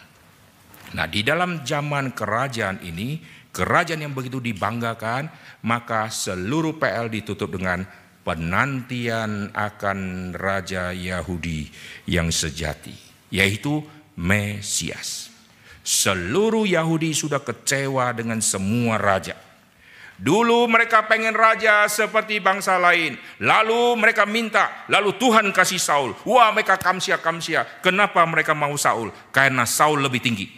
Nah, 0.97 1.05
di 1.05 1.21
dalam 1.21 1.61
zaman 1.61 2.17
kerajaan 2.17 2.81
ini, 2.81 3.21
kerajaan 3.53 4.01
yang 4.01 4.17
begitu 4.17 4.41
dibanggakan, 4.41 5.29
maka 5.69 6.09
seluruh 6.09 6.81
PL 6.81 7.13
ditutup 7.13 7.53
dengan 7.53 7.85
penantian 8.27 9.55
akan 9.55 10.31
Raja 10.35 10.91
Yahudi 10.91 11.71
yang 12.11 12.27
sejati, 12.27 12.91
yaitu 13.31 13.79
Mesias. 14.19 15.31
Seluruh 15.87 16.67
Yahudi 16.67 17.15
sudah 17.15 17.39
kecewa 17.39 18.11
dengan 18.11 18.43
semua 18.43 18.99
raja. 18.99 19.39
Dulu 20.19 20.67
mereka 20.67 21.07
pengen 21.07 21.31
raja 21.31 21.87
seperti 21.87 22.43
bangsa 22.43 22.75
lain. 22.75 23.15
Lalu 23.39 23.95
mereka 23.95 24.27
minta, 24.27 24.83
lalu 24.91 25.15
Tuhan 25.15 25.55
kasih 25.55 25.79
Saul. 25.79 26.11
Wah 26.27 26.51
mereka 26.51 26.75
kamsia 26.75 27.21
kamsia. 27.23 27.63
Kenapa 27.79 28.19
mereka 28.27 28.51
mau 28.51 28.75
Saul? 28.75 29.15
Karena 29.31 29.63
Saul 29.63 30.03
lebih 30.03 30.19
tinggi. 30.19 30.49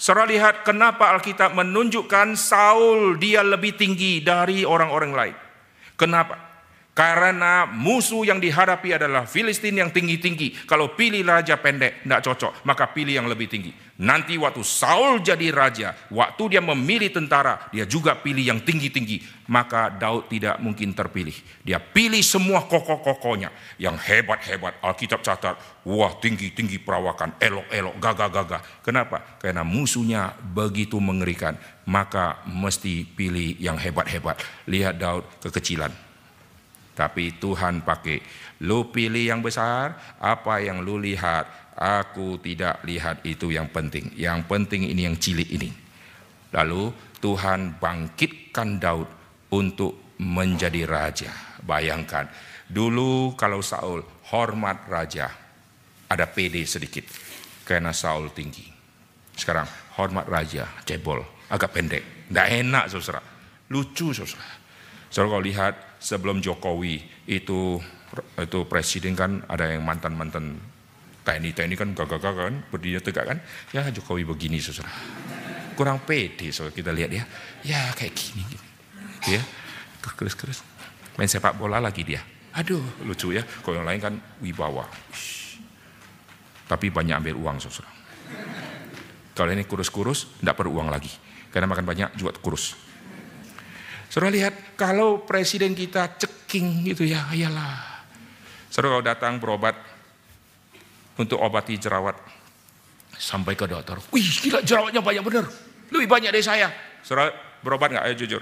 Saudara 0.00 0.24
lihat 0.30 0.64
kenapa 0.64 1.12
Alkitab 1.12 1.52
menunjukkan 1.52 2.32
Saul 2.38 3.20
dia 3.20 3.44
lebih 3.44 3.76
tinggi 3.76 4.24
dari 4.24 4.64
orang-orang 4.64 5.12
lain. 5.12 5.49
Kenapa? 6.00 6.49
Karena 7.00 7.64
musuh 7.64 8.28
yang 8.28 8.36
dihadapi 8.36 9.00
adalah 9.00 9.24
Filistin 9.24 9.80
yang 9.80 9.88
tinggi-tinggi. 9.88 10.68
Kalau 10.68 10.92
pilih 10.92 11.24
raja 11.24 11.56
pendek, 11.56 12.04
tidak 12.04 12.20
cocok. 12.20 12.52
Maka 12.68 12.92
pilih 12.92 13.16
yang 13.16 13.24
lebih 13.24 13.48
tinggi. 13.48 13.72
Nanti 14.04 14.36
waktu 14.36 14.60
Saul 14.60 15.24
jadi 15.24 15.48
raja, 15.48 15.96
waktu 16.12 16.52
dia 16.52 16.60
memilih 16.60 17.08
tentara, 17.08 17.72
dia 17.72 17.88
juga 17.88 18.20
pilih 18.20 18.44
yang 18.44 18.60
tinggi-tinggi. 18.60 19.48
Maka 19.48 19.88
Daud 19.88 20.28
tidak 20.28 20.60
mungkin 20.60 20.92
terpilih. 20.92 21.32
Dia 21.64 21.80
pilih 21.80 22.20
semua 22.20 22.68
kokoh-kokohnya. 22.68 23.48
Yang 23.80 23.96
hebat-hebat. 24.04 24.84
Alkitab 24.84 25.24
catat, 25.24 25.56
wah 25.88 26.12
tinggi-tinggi 26.20 26.84
perawakan, 26.84 27.32
elok-elok, 27.40 27.96
gagah-gagah. 27.96 28.84
Kenapa? 28.84 29.40
Karena 29.40 29.64
musuhnya 29.64 30.36
begitu 30.36 31.00
mengerikan. 31.00 31.56
Maka 31.88 32.44
mesti 32.44 33.08
pilih 33.08 33.56
yang 33.56 33.80
hebat-hebat. 33.80 34.36
Lihat 34.68 35.00
Daud 35.00 35.24
kekecilan 35.40 36.09
tapi 37.00 37.40
Tuhan 37.40 37.80
pakai, 37.80 38.20
lu 38.68 38.92
pilih 38.92 39.32
yang 39.32 39.40
besar, 39.40 39.96
apa 40.20 40.60
yang 40.60 40.84
lu 40.84 41.00
lihat, 41.00 41.72
aku 41.72 42.36
tidak 42.44 42.84
lihat 42.84 43.24
itu 43.24 43.48
yang 43.48 43.72
penting. 43.72 44.12
Yang 44.20 44.44
penting 44.44 44.84
ini 44.84 45.08
yang 45.08 45.16
cilik 45.16 45.48
ini. 45.48 45.72
Lalu 46.52 46.92
Tuhan 47.24 47.80
bangkitkan 47.80 48.76
Daud 48.76 49.08
untuk 49.48 50.12
menjadi 50.20 50.84
raja. 50.84 51.32
Bayangkan, 51.64 52.28
dulu 52.68 53.32
kalau 53.32 53.64
Saul 53.64 54.04
hormat 54.28 54.84
raja, 54.84 55.32
ada 56.04 56.28
PD 56.28 56.68
sedikit. 56.68 57.08
Karena 57.64 57.96
Saul 57.96 58.28
tinggi. 58.36 58.68
Sekarang 59.32 59.64
hormat 59.96 60.28
raja, 60.28 60.68
cebol, 60.84 61.24
agak 61.48 61.72
pendek. 61.72 62.28
Tidak 62.28 62.48
enak 62.60 62.92
saudara. 62.92 63.24
Lucu 63.72 64.12
saudara. 64.12 64.44
Saudara 65.08 65.32
kalau 65.32 65.44
lihat 65.48 65.74
sebelum 66.00 66.40
Jokowi 66.40 67.28
itu 67.28 67.78
itu 68.40 68.58
presiden 68.66 69.14
kan 69.14 69.44
ada 69.46 69.70
yang 69.70 69.86
mantan-mantan 69.86 70.58
TNI 71.22 71.52
TNI 71.54 71.76
kan 71.76 71.88
gagah-gagah 71.94 72.44
kan 72.50 72.56
berdiri 72.72 72.98
tegak 72.98 73.28
kan 73.28 73.38
ya 73.70 73.86
Jokowi 73.92 74.26
begini 74.26 74.58
saudara 74.58 74.90
kurang 75.78 76.02
pede 76.02 76.50
saudara 76.50 76.74
kita 76.74 76.90
lihat 76.90 77.10
ya. 77.12 77.24
Ya 77.60 77.92
kayak 77.92 78.16
gini, 78.16 78.42
gini. 78.48 78.66
ya 79.36 79.42
keris-keris 80.00 80.64
main 81.20 81.28
sepak 81.28 81.54
bola 81.60 81.78
lagi 81.78 82.02
dia. 82.02 82.24
Aduh 82.56 82.82
lucu 83.06 83.36
ya 83.36 83.44
kalau 83.62 83.78
yang 83.78 83.86
lain 83.86 84.00
kan 84.00 84.14
wibawa. 84.40 84.88
Tapi 86.66 86.86
banyak 86.88 87.14
ambil 87.20 87.36
uang 87.36 87.56
saudara 87.62 88.00
kalau 89.36 89.56
ini 89.56 89.64
kurus-kurus 89.64 90.42
tidak 90.42 90.58
perlu 90.58 90.80
uang 90.80 90.92
lagi. 90.92 91.08
Karena 91.50 91.66
makan 91.66 91.82
banyak 91.82 92.08
juga 92.14 92.36
kurus 92.38 92.89
Saudara 94.10 94.34
lihat, 94.34 94.74
kalau 94.74 95.22
presiden 95.22 95.70
kita 95.70 96.18
ceking 96.18 96.82
gitu 96.90 97.06
ya, 97.06 97.30
ayalah. 97.30 98.02
Saudara 98.66 98.98
kalau 98.98 99.04
datang 99.06 99.32
berobat 99.38 99.78
untuk 101.14 101.38
obati 101.38 101.78
jerawat. 101.78 102.18
Sampai 103.20 103.52
ke 103.52 103.68
dokter, 103.68 104.00
wih 104.16 104.24
gila 104.24 104.64
jerawatnya 104.64 105.04
banyak 105.04 105.20
bener, 105.20 105.44
lebih 105.92 106.08
banyak 106.08 106.32
dari 106.32 106.40
saya. 106.40 106.72
Saudara 107.04 107.28
berobat 107.60 107.92
nggak? 107.92 108.04
Ayo 108.08 108.14
jujur. 108.16 108.40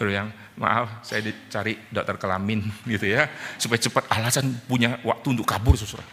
Suruh 0.00 0.16
yang 0.16 0.32
maaf 0.56 1.04
saya 1.04 1.20
dicari 1.20 1.76
dokter 1.92 2.16
kelamin 2.16 2.64
gitu 2.92 3.12
ya 3.12 3.28
supaya 3.60 3.80
cepat 3.80 4.08
alasan 4.12 4.48
punya 4.64 4.96
waktu 5.04 5.36
untuk 5.36 5.44
kabur 5.44 5.76
saudara. 5.76 6.08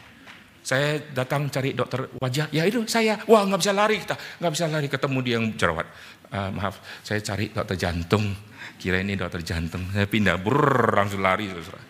Saya 0.60 1.00
datang 1.16 1.48
cari 1.48 1.72
dokter 1.72 2.12
wajah, 2.20 2.52
ya 2.52 2.68
itu 2.68 2.84
saya, 2.92 3.16
wah 3.24 3.48
nggak 3.48 3.64
bisa 3.64 3.72
lari 3.72 4.04
kita, 4.04 4.20
nggak 4.44 4.52
bisa 4.52 4.66
lari 4.68 4.88
ketemu 4.92 5.18
dia 5.24 5.34
yang 5.40 5.48
jerawat. 5.56 5.88
Uh, 6.28 6.52
maaf, 6.52 6.84
saya 7.08 7.24
cari 7.24 7.56
dokter 7.56 7.80
jantung, 7.80 8.36
kira 8.76 9.00
ini 9.00 9.16
dokter 9.16 9.40
jantung, 9.48 9.88
saya 9.96 10.12
pindah, 10.12 10.36
brrr, 10.36 10.92
langsung 11.00 11.24
lari 11.24 11.48
saudara. 11.48 11.82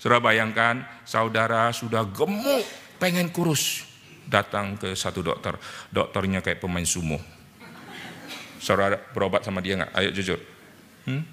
Saudara 0.00 0.20
bayangkan, 0.24 0.74
saudara 1.04 1.68
sudah 1.72 2.08
gemuk, 2.08 2.64
pengen 2.96 3.28
kurus, 3.28 3.84
datang 4.24 4.80
ke 4.80 4.96
satu 4.96 5.20
dokter, 5.20 5.56
dokternya 5.92 6.40
kayak 6.40 6.64
pemain 6.64 6.84
sumo. 6.84 7.20
Saudara 8.56 8.96
berobat 8.96 9.44
sama 9.44 9.60
dia 9.60 9.76
nggak? 9.76 9.92
Ayo 9.92 10.08
jujur. 10.16 10.40
Hmm? 11.04 11.24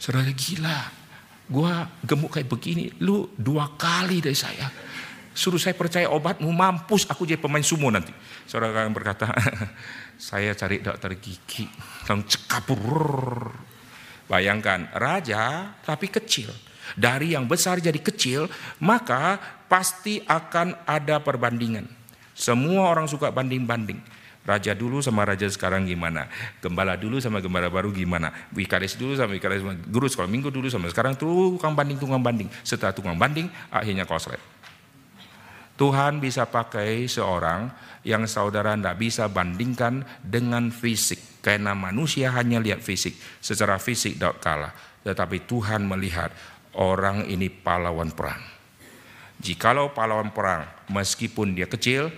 Saudara 0.00 0.32
gila, 0.32 0.88
gua 1.48 1.88
gemuk 2.04 2.32
kayak 2.32 2.48
begini, 2.48 2.88
lu 3.04 3.28
dua 3.36 3.68
kali 3.76 4.24
dari 4.24 4.36
saya. 4.36 4.68
Suruh 5.34 5.58
saya 5.58 5.74
percaya 5.74 6.06
obatmu, 6.08 6.46
mampus 6.48 7.10
aku 7.10 7.26
jadi 7.26 7.40
pemain 7.40 7.64
sumo 7.64 7.90
nanti. 7.90 8.14
Saudara 8.46 8.86
akan 8.86 8.94
berkata, 8.94 9.26
saya 10.18 10.54
cari 10.54 10.80
dokter 10.80 11.18
gigi, 11.18 11.66
langsung 12.06 12.24
cekapur. 12.28 13.52
Bayangkan, 14.24 14.88
raja 14.96 15.74
tapi 15.84 16.08
kecil. 16.08 16.48
Dari 16.96 17.32
yang 17.32 17.48
besar 17.48 17.80
jadi 17.80 17.96
kecil, 17.96 18.48
maka 18.80 19.40
pasti 19.68 20.20
akan 20.24 20.84
ada 20.84 21.20
perbandingan. 21.20 21.88
Semua 22.36 22.92
orang 22.92 23.08
suka 23.08 23.32
banding-banding. 23.32 24.00
Raja 24.44 24.76
dulu 24.76 25.00
sama 25.00 25.24
raja 25.24 25.48
sekarang 25.48 25.88
gimana? 25.88 26.28
Gembala 26.60 27.00
dulu 27.00 27.16
sama 27.16 27.40
gembala 27.40 27.72
baru 27.72 27.88
gimana? 27.88 28.28
Wikaris 28.52 29.00
dulu 29.00 29.16
sama 29.16 29.32
wikaris 29.32 29.64
guru 29.88 30.04
sekolah 30.04 30.28
minggu 30.28 30.52
dulu 30.52 30.68
sama 30.68 30.84
sekarang 30.92 31.16
tukang 31.16 31.72
banding 31.72 31.96
tukang 31.96 32.20
banding. 32.20 32.52
Setelah 32.60 32.92
tukang 32.92 33.16
banding 33.16 33.48
akhirnya 33.72 34.04
koslet. 34.04 34.36
Tuhan 35.80 36.20
bisa 36.20 36.44
pakai 36.44 37.08
seorang 37.08 37.72
yang 38.04 38.28
saudara 38.28 38.76
tidak 38.76 39.00
bisa 39.00 39.24
bandingkan 39.26 40.04
dengan 40.20 40.68
fisik. 40.68 41.40
Karena 41.40 41.72
manusia 41.76 42.32
hanya 42.32 42.60
lihat 42.60 42.80
fisik. 42.80 43.16
Secara 43.40 43.80
fisik 43.80 44.16
tidak 44.20 44.40
kalah. 44.40 44.72
Tetapi 45.04 45.44
Tuhan 45.44 45.84
melihat 45.84 46.32
orang 46.76 47.28
ini 47.28 47.48
pahlawan 47.48 48.12
perang. 48.12 48.40
Jikalau 49.40 49.92
pahlawan 49.92 50.30
perang, 50.32 50.64
meskipun 50.88 51.52
dia 51.52 51.68
kecil, 51.68 52.08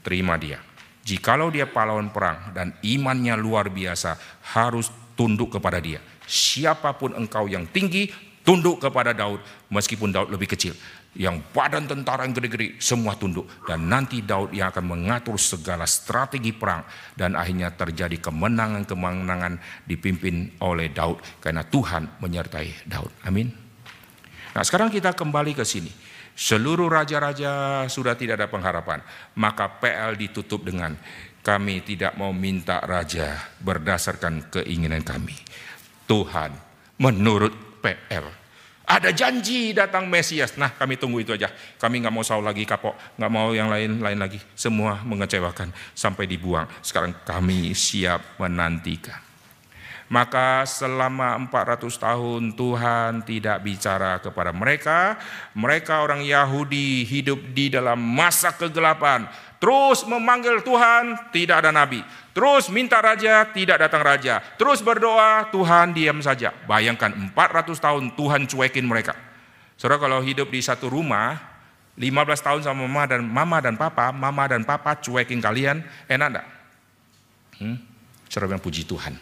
terima 0.00 0.38
dia. 0.40 0.62
Jikalau 1.02 1.50
dia 1.50 1.66
pahlawan 1.66 2.14
perang 2.14 2.54
dan 2.54 2.72
imannya 2.80 3.34
luar 3.34 3.66
biasa, 3.68 4.16
harus 4.54 4.88
tunduk 5.18 5.58
kepada 5.58 5.82
dia. 5.82 5.98
Siapa 6.24 6.94
pun 6.94 7.12
engkau 7.18 7.50
yang 7.50 7.66
tinggi, 7.68 8.08
tunduk 8.46 8.78
kepada 8.78 9.10
Daud, 9.12 9.42
meskipun 9.68 10.14
Daud 10.14 10.30
lebih 10.30 10.54
kecil. 10.54 10.72
Yang 11.12 11.44
badan 11.52 11.84
tentara 11.84 12.24
yang 12.24 12.32
gede-gede, 12.32 12.80
semua 12.80 13.12
tunduk. 13.20 13.44
Dan 13.68 13.84
nanti 13.84 14.24
Daud 14.24 14.56
yang 14.56 14.72
akan 14.72 14.96
mengatur 14.96 15.36
segala 15.36 15.84
strategi 15.84 16.56
perang. 16.56 16.88
Dan 17.12 17.36
akhirnya 17.36 17.68
terjadi 17.76 18.16
kemenangan-kemenangan 18.16 19.84
dipimpin 19.84 20.56
oleh 20.64 20.88
Daud. 20.88 21.20
Karena 21.36 21.68
Tuhan 21.68 22.16
menyertai 22.16 22.88
Daud. 22.88 23.12
Amin. 23.28 23.52
Nah 24.56 24.64
sekarang 24.64 24.88
kita 24.88 25.12
kembali 25.12 25.52
ke 25.52 25.68
sini. 25.68 25.92
Seluruh 26.32 26.88
raja-raja 26.88 27.84
sudah 27.92 28.16
tidak 28.16 28.40
ada 28.40 28.48
pengharapan. 28.48 29.04
Maka 29.36 29.68
PL 29.68 30.16
ditutup 30.16 30.64
dengan 30.64 30.96
kami 31.44 31.84
tidak 31.84 32.16
mau 32.16 32.32
minta 32.32 32.80
raja 32.80 33.36
berdasarkan 33.60 34.48
keinginan 34.48 35.04
kami. 35.04 35.36
Tuhan 36.08 36.56
menurut 36.96 37.52
PL. 37.84 38.41
Ada 38.82 39.14
janji 39.14 39.70
datang 39.70 40.10
Mesias. 40.10 40.58
Nah 40.58 40.74
kami 40.74 40.98
tunggu 40.98 41.22
itu 41.22 41.32
aja. 41.32 41.48
Kami 41.78 42.02
nggak 42.02 42.14
mau 42.14 42.26
Saul 42.26 42.42
lagi 42.42 42.66
kapok. 42.66 42.98
nggak 43.14 43.32
mau 43.32 43.54
yang 43.54 43.70
lain-lain 43.70 44.18
lagi. 44.18 44.38
Semua 44.58 45.00
mengecewakan 45.06 45.70
sampai 45.94 46.26
dibuang. 46.26 46.66
Sekarang 46.82 47.14
kami 47.22 47.72
siap 47.78 48.38
menantikan. 48.42 49.32
Maka 50.12 50.68
selama 50.68 51.40
400 51.48 51.88
tahun 51.96 52.42
Tuhan 52.52 53.24
tidak 53.24 53.64
bicara 53.64 54.20
kepada 54.20 54.52
mereka. 54.52 55.16
Mereka 55.56 56.04
orang 56.04 56.20
Yahudi 56.20 57.08
hidup 57.08 57.40
di 57.56 57.72
dalam 57.72 57.96
masa 57.96 58.52
kegelapan. 58.52 59.24
Terus 59.56 60.04
memanggil 60.04 60.60
Tuhan, 60.60 61.32
tidak 61.32 61.64
ada 61.64 61.72
nabi. 61.72 62.04
Terus 62.32 62.72
minta 62.72 62.96
raja, 63.04 63.44
tidak 63.52 63.76
datang 63.84 64.00
raja. 64.00 64.40
Terus 64.56 64.80
berdoa, 64.80 65.52
Tuhan 65.52 65.92
diam 65.92 66.16
saja. 66.24 66.52
Bayangkan 66.64 67.12
400 67.36 67.76
tahun 67.76 68.04
Tuhan 68.16 68.48
cuekin 68.48 68.88
mereka. 68.88 69.12
Saudara 69.76 70.00
kalau 70.00 70.24
hidup 70.24 70.48
di 70.48 70.64
satu 70.64 70.88
rumah, 70.88 71.36
15 72.00 72.08
tahun 72.40 72.60
sama 72.64 72.88
mama 72.88 73.04
dan 73.04 73.20
mama 73.20 73.58
dan 73.60 73.76
papa, 73.76 74.08
mama 74.16 74.48
dan 74.48 74.64
papa 74.64 74.96
cuekin 74.96 75.44
kalian, 75.44 75.84
enak 76.08 76.28
enggak? 76.32 76.46
Hmm? 77.60 77.76
Saudara 78.32 78.56
bilang 78.56 78.64
puji 78.64 78.88
Tuhan. 78.88 79.12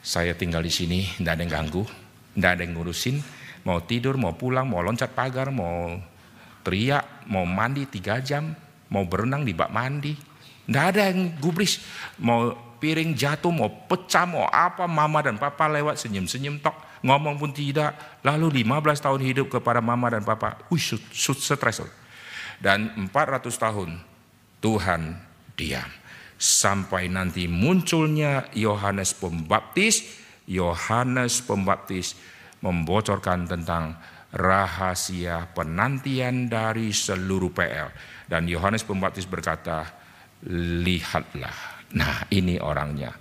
Saya 0.00 0.32
tinggal 0.32 0.64
di 0.64 0.72
sini, 0.72 1.04
tidak 1.20 1.36
ada 1.36 1.42
yang 1.44 1.52
ganggu, 1.52 1.84
tidak 2.36 2.50
ada 2.56 2.62
yang 2.64 2.72
ngurusin. 2.72 3.16
Mau 3.68 3.80
tidur, 3.84 4.16
mau 4.16 4.32
pulang, 4.36 4.64
mau 4.64 4.80
loncat 4.80 5.12
pagar, 5.12 5.52
mau 5.52 5.96
teriak, 6.64 7.28
mau 7.28 7.44
mandi 7.44 7.84
tiga 7.88 8.20
jam, 8.20 8.52
mau 8.88 9.04
berenang 9.04 9.44
di 9.44 9.52
bak 9.52 9.68
mandi. 9.68 10.16
Tidak 10.64 10.84
ada 10.94 11.12
yang 11.12 11.36
gubris. 11.40 11.80
Mau 12.20 12.52
piring 12.80 13.16
jatuh, 13.16 13.52
mau 13.52 13.68
pecah, 13.88 14.28
mau 14.28 14.44
apa, 14.48 14.84
mama 14.84 15.24
dan 15.24 15.40
papa 15.40 15.68
lewat 15.68 16.00
senyum-senyum 16.00 16.60
tok. 16.60 16.76
Ngomong 17.04 17.36
pun 17.36 17.52
tidak. 17.52 18.20
Lalu 18.24 18.64
15 18.64 19.04
tahun 19.04 19.20
hidup 19.20 19.46
kepada 19.52 19.84
mama 19.84 20.08
dan 20.08 20.24
papa. 20.24 20.60
Wih, 20.72 20.80
stres. 21.12 21.84
Dan 22.60 23.08
400 23.12 23.44
tahun 23.60 24.00
Tuhan 24.64 25.20
diam 25.52 25.90
sampai 26.40 27.12
nanti 27.12 27.44
munculnya 27.44 28.48
Yohanes 28.56 29.12
Pembaptis. 29.16 30.24
Yohanes 30.44 31.40
Pembaptis 31.44 32.16
membocorkan 32.60 33.48
tentang 33.48 33.96
rahasia 34.32 35.48
penantian 35.52 36.48
dari 36.48 36.92
seluruh 36.92 37.52
PL. 37.52 37.88
Dan 38.28 38.48
Yohanes 38.48 38.84
Pembaptis 38.84 39.28
berkata, 39.28 40.03
lihatlah. 40.50 41.86
Nah 41.94 42.26
ini 42.32 42.60
orangnya, 42.60 43.12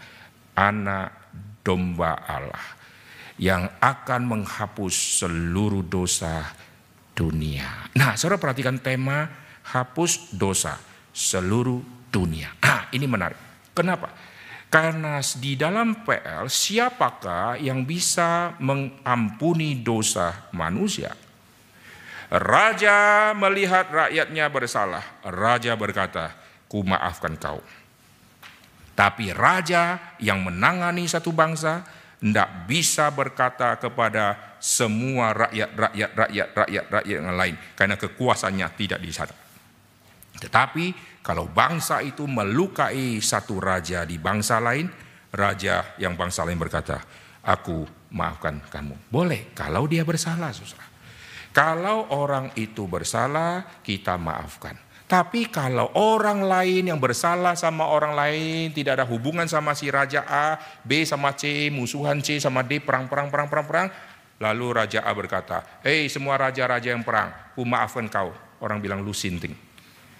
anak 0.57 1.33
domba 1.63 2.19
Allah 2.27 2.65
yang 3.39 3.65
akan 3.81 4.21
menghapus 4.29 5.23
seluruh 5.23 5.85
dosa 5.85 6.45
dunia. 7.13 7.89
Nah 7.97 8.13
saudara 8.13 8.41
perhatikan 8.41 8.77
tema 8.77 9.29
hapus 9.63 10.35
dosa 10.35 10.75
seluruh 11.13 12.09
dunia. 12.13 12.53
Nah, 12.59 12.89
ini 12.93 13.05
menarik. 13.09 13.37
Kenapa? 13.71 14.11
Karena 14.73 15.21
di 15.21 15.53
dalam 15.53 16.01
PL 16.01 16.49
siapakah 16.49 17.61
yang 17.61 17.85
bisa 17.85 18.57
mengampuni 18.57 19.77
dosa 19.81 20.49
manusia? 20.49 21.13
Raja 22.33 23.29
melihat 23.37 23.93
rakyatnya 23.93 24.49
bersalah. 24.49 25.05
Raja 25.21 25.77
berkata, 25.77 26.33
ku 26.73 26.81
maafkan 26.81 27.37
kau. 27.37 27.61
Tapi 28.97 29.29
raja 29.29 30.17
yang 30.17 30.41
menangani 30.41 31.05
satu 31.05 31.29
bangsa 31.29 31.85
tidak 32.17 32.65
bisa 32.65 33.13
berkata 33.13 33.77
kepada 33.77 34.57
semua 34.57 35.37
rakyat, 35.37 35.69
rakyat, 35.69 36.11
rakyat, 36.17 36.49
rakyat, 36.57 36.85
rakyat 36.89 37.17
yang 37.21 37.37
lain. 37.37 37.55
Karena 37.77 37.93
kekuasaannya 38.01 38.67
tidak 38.73 38.99
di 39.05 39.11
sana. 39.13 39.35
Tetapi 40.41 40.85
kalau 41.21 41.45
bangsa 41.45 42.01
itu 42.01 42.25
melukai 42.25 43.21
satu 43.21 43.61
raja 43.61 44.01
di 44.07 44.17
bangsa 44.17 44.57
lain, 44.57 44.89
raja 45.29 45.93
yang 46.01 46.17
bangsa 46.17 46.41
lain 46.41 46.57
berkata, 46.57 46.97
aku 47.45 47.85
maafkan 48.17 48.61
kamu. 48.71 49.11
Boleh 49.13 49.53
kalau 49.53 49.85
dia 49.85 50.01
bersalah, 50.01 50.49
susah. 50.55 50.89
Kalau 51.53 52.09
orang 52.17 52.49
itu 52.57 52.89
bersalah, 52.89 53.83
kita 53.85 54.17
maafkan. 54.17 54.73
Tapi 55.13 55.45
kalau 55.45 55.93
orang 55.93 56.41
lain 56.41 56.89
yang 56.89 56.97
bersalah 56.97 57.53
sama 57.53 57.85
orang 57.85 58.17
lain, 58.17 58.73
tidak 58.73 58.97
ada 58.97 59.05
hubungan 59.05 59.45
sama 59.45 59.77
si 59.77 59.93
raja 59.93 60.25
A, 60.25 60.57
B 60.81 61.05
sama 61.05 61.37
C, 61.37 61.69
musuhan 61.69 62.17
C 62.17 62.41
sama 62.41 62.65
D, 62.65 62.81
perang, 62.81 63.05
perang, 63.05 63.29
perang, 63.29 63.45
perang, 63.45 63.67
perang. 63.69 63.87
Lalu 64.41 64.73
raja 64.73 65.05
A 65.05 65.13
berkata, 65.13 65.85
hei 65.85 66.09
semua 66.09 66.41
raja-raja 66.41 66.89
yang 66.89 67.05
perang, 67.05 67.29
ku 67.53 67.61
maafkan 67.61 68.09
kau. 68.09 68.33
Orang 68.57 68.81
bilang 68.81 69.05
lu 69.05 69.13
sinting. 69.13 69.53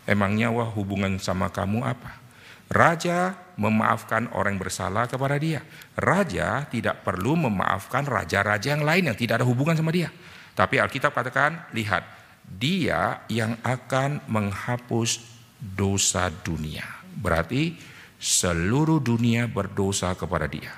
Emangnya 0.06 0.54
wah 0.54 0.70
hubungan 0.70 1.18
sama 1.18 1.50
kamu 1.50 1.82
apa? 1.82 2.22
Raja 2.70 3.34
memaafkan 3.58 4.30
orang 4.38 4.62
yang 4.62 4.62
bersalah 4.62 5.10
kepada 5.10 5.42
dia. 5.42 5.66
Raja 5.98 6.70
tidak 6.70 7.02
perlu 7.02 7.34
memaafkan 7.34 8.06
raja-raja 8.06 8.78
yang 8.78 8.86
lain 8.86 9.10
yang 9.10 9.18
tidak 9.18 9.42
ada 9.42 9.46
hubungan 9.50 9.74
sama 9.74 9.90
dia. 9.90 10.14
Tapi 10.54 10.78
Alkitab 10.78 11.18
katakan, 11.18 11.66
lihat, 11.74 12.06
dia 12.48 13.24
yang 13.32 13.58
akan 13.64 14.24
menghapus 14.28 15.24
dosa 15.60 16.28
dunia. 16.30 16.84
Berarti 17.14 17.76
seluruh 18.20 19.04
dunia 19.04 19.48
berdosa 19.52 20.16
kepada 20.16 20.48
dia. 20.48 20.72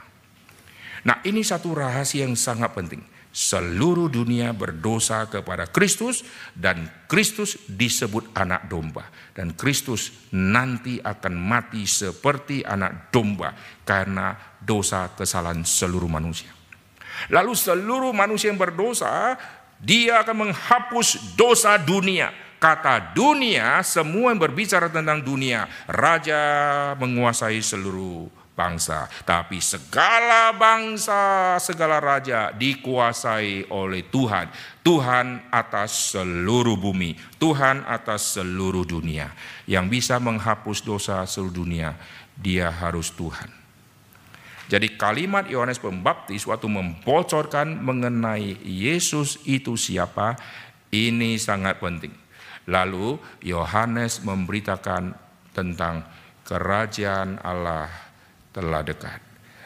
Nah 1.05 1.21
ini 1.21 1.45
satu 1.45 1.77
rahasia 1.77 2.25
yang 2.25 2.33
sangat 2.33 2.73
penting 2.73 3.05
seluruh 3.35 4.07
dunia 4.07 4.55
berdosa 4.55 5.27
kepada 5.27 5.67
Kristus 5.67 6.23
dan 6.55 6.87
Kristus 7.11 7.59
disebut 7.67 8.31
anak 8.31 8.71
domba 8.71 9.11
dan 9.35 9.51
Kristus 9.59 10.31
nanti 10.31 11.03
akan 11.03 11.35
mati 11.35 11.83
seperti 11.83 12.63
anak 12.63 13.11
domba 13.11 13.51
karena 13.83 14.55
dosa 14.63 15.11
kesalahan 15.11 15.67
seluruh 15.67 16.07
manusia. 16.07 16.55
Lalu 17.27 17.55
seluruh 17.55 18.15
manusia 18.15 18.51
yang 18.51 18.59
berdosa 18.59 19.35
dia 19.79 20.23
akan 20.23 20.49
menghapus 20.49 21.35
dosa 21.35 21.75
dunia. 21.79 22.31
Kata 22.55 23.13
dunia, 23.13 23.83
semua 23.85 24.33
yang 24.33 24.41
berbicara 24.41 24.89
tentang 24.89 25.21
dunia, 25.21 25.69
raja 25.85 26.39
menguasai 26.97 27.61
seluruh 27.61 28.25
bangsa, 28.55 29.11
tapi 29.27 29.59
segala 29.59 30.55
bangsa, 30.55 31.59
segala 31.59 31.99
raja 31.99 32.55
dikuasai 32.55 33.69
oleh 33.69 34.07
Tuhan. 34.07 34.49
Tuhan 34.81 35.51
atas 35.51 36.15
seluruh 36.15 36.79
bumi, 36.79 37.19
Tuhan 37.37 37.83
atas 37.85 38.39
seluruh 38.39 38.87
dunia. 38.87 39.35
Yang 39.67 39.85
bisa 40.01 40.15
menghapus 40.17 40.81
dosa 40.81 41.21
seluruh 41.27 41.61
dunia, 41.61 41.93
Dia 42.35 42.71
harus 42.71 43.11
Tuhan. 43.13 43.64
Jadi 44.65 44.97
kalimat 44.97 45.45
Yohanes 45.45 45.77
Pembaptis 45.77 46.49
waktu 46.49 46.65
membocorkan 46.65 47.85
mengenai 47.85 48.57
Yesus 48.65 49.37
itu 49.45 49.77
siapa, 49.77 50.33
ini 50.89 51.37
sangat 51.37 51.77
penting. 51.77 52.13
Lalu 52.65 53.21
Yohanes 53.45 54.25
memberitakan 54.25 55.13
tentang 55.53 56.01
kerajaan 56.41 57.37
Allah 57.45 57.89
telah 58.49 58.81
dekat. 58.81 59.21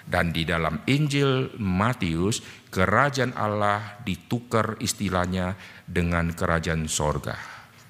Dan 0.09 0.33
di 0.33 0.41
dalam 0.41 0.81
Injil 0.89 1.53
Matius, 1.61 2.41
kerajaan 2.73 3.31
Allah 3.37 4.01
ditukar 4.01 4.81
istilahnya 4.81 5.53
dengan 5.85 6.33
kerajaan 6.33 6.89
sorga. 6.89 7.37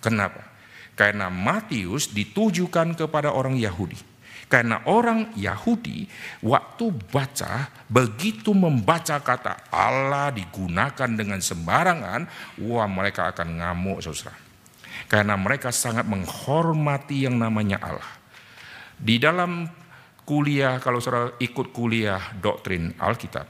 Kenapa? 0.04 0.44
Karena 1.00 1.32
Matius 1.32 2.12
ditujukan 2.12 3.00
kepada 3.00 3.32
orang 3.32 3.56
Yahudi. 3.56 4.09
Karena 4.50 4.82
orang 4.90 5.38
Yahudi 5.38 6.10
waktu 6.42 6.90
baca, 7.14 7.70
begitu 7.86 8.50
membaca 8.58 9.22
kata 9.22 9.70
Allah 9.70 10.34
digunakan 10.34 11.10
dengan 11.14 11.38
sembarangan, 11.38 12.26
wah 12.66 12.90
mereka 12.90 13.30
akan 13.30 13.62
ngamuk 13.62 14.02
saudara. 14.02 14.34
Karena 15.06 15.38
mereka 15.38 15.70
sangat 15.70 16.10
menghormati 16.10 17.30
yang 17.30 17.38
namanya 17.38 17.78
Allah. 17.78 18.10
Di 18.98 19.22
dalam 19.22 19.70
kuliah, 20.26 20.82
kalau 20.82 20.98
saudara 20.98 21.38
ikut 21.38 21.70
kuliah 21.70 22.34
doktrin 22.42 22.98
Alkitab, 22.98 23.46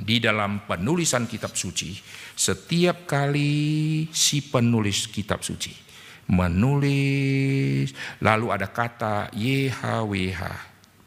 di 0.00 0.24
dalam 0.24 0.64
penulisan 0.64 1.28
kitab 1.28 1.52
suci, 1.52 2.00
setiap 2.32 3.04
kali 3.04 4.08
si 4.08 4.40
penulis 4.40 5.04
kitab 5.12 5.44
suci 5.44 5.87
menulis, 6.28 7.92
lalu 8.20 8.46
ada 8.52 8.68
kata 8.68 9.32
YHWH, 9.32 10.40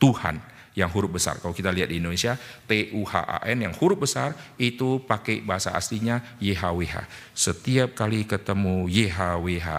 Tuhan 0.02 0.42
yang 0.74 0.90
huruf 0.90 1.16
besar. 1.20 1.38
Kalau 1.38 1.54
kita 1.54 1.70
lihat 1.70 1.92
di 1.92 2.00
Indonesia, 2.02 2.34
T-U-H-A-N 2.66 3.58
yang 3.60 3.74
huruf 3.76 4.02
besar 4.02 4.34
itu 4.58 5.04
pakai 5.04 5.46
bahasa 5.46 5.78
aslinya 5.78 6.38
YHWH. 6.42 7.06
Setiap 7.38 7.94
kali 7.94 8.26
ketemu 8.26 8.90
YHWH, 8.90 9.70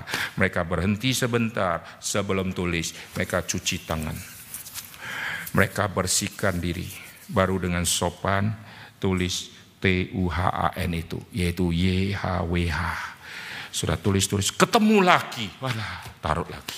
mereka 0.41 0.63
berhenti 0.63 1.11
sebentar 1.13 1.83
sebelum 1.99 2.55
tulis, 2.55 2.95
mereka 3.19 3.43
cuci 3.43 3.83
tangan 3.85 4.43
mereka 5.53 5.89
bersihkan 5.89 6.59
diri. 6.59 6.89
Baru 7.33 7.57
dengan 7.57 7.85
sopan 7.89 8.53
tulis 9.01 9.53
T-U-H-A-N 9.81 10.91
itu, 10.93 11.19
yaitu 11.33 11.73
Y-H-W-H. 11.73 13.12
Sudah 13.73 13.97
tulis-tulis, 13.97 14.53
ketemu 14.53 15.01
lagi. 15.01 15.49
Walah, 15.59 16.05
taruh 16.21 16.45
lagi. 16.47 16.77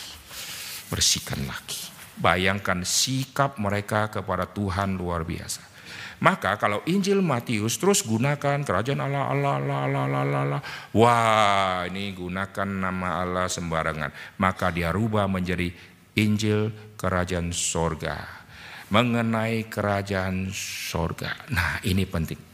Bersihkan 0.89 1.43
lagi. 1.45 1.91
Bayangkan 2.15 2.87
sikap 2.87 3.59
mereka 3.59 4.07
kepada 4.07 4.47
Tuhan 4.47 4.95
luar 4.95 5.27
biasa. 5.27 5.75
Maka 6.23 6.55
kalau 6.57 6.81
Injil 6.87 7.19
Matius 7.19 7.77
terus 7.77 8.07
gunakan 8.07 8.63
kerajaan 8.63 9.03
Allah, 9.03 9.35
Allah, 9.35 9.53
Allah, 9.59 9.79
Allah, 9.91 10.03
Allah, 10.07 10.21
Allah, 10.23 10.41
Allah. 10.47 10.61
Wah 10.95 11.83
ini 11.91 12.15
gunakan 12.15 12.69
nama 12.71 13.21
Allah 13.27 13.51
sembarangan. 13.51 14.39
Maka 14.39 14.71
dia 14.71 14.95
rubah 14.95 15.27
menjadi 15.27 15.75
Injil 16.15 16.95
kerajaan 16.95 17.51
sorga 17.51 18.45
mengenai 18.95 19.67
kerajaan 19.67 20.55
sorga. 20.55 21.35
Nah 21.51 21.83
ini 21.83 22.07
penting. 22.07 22.54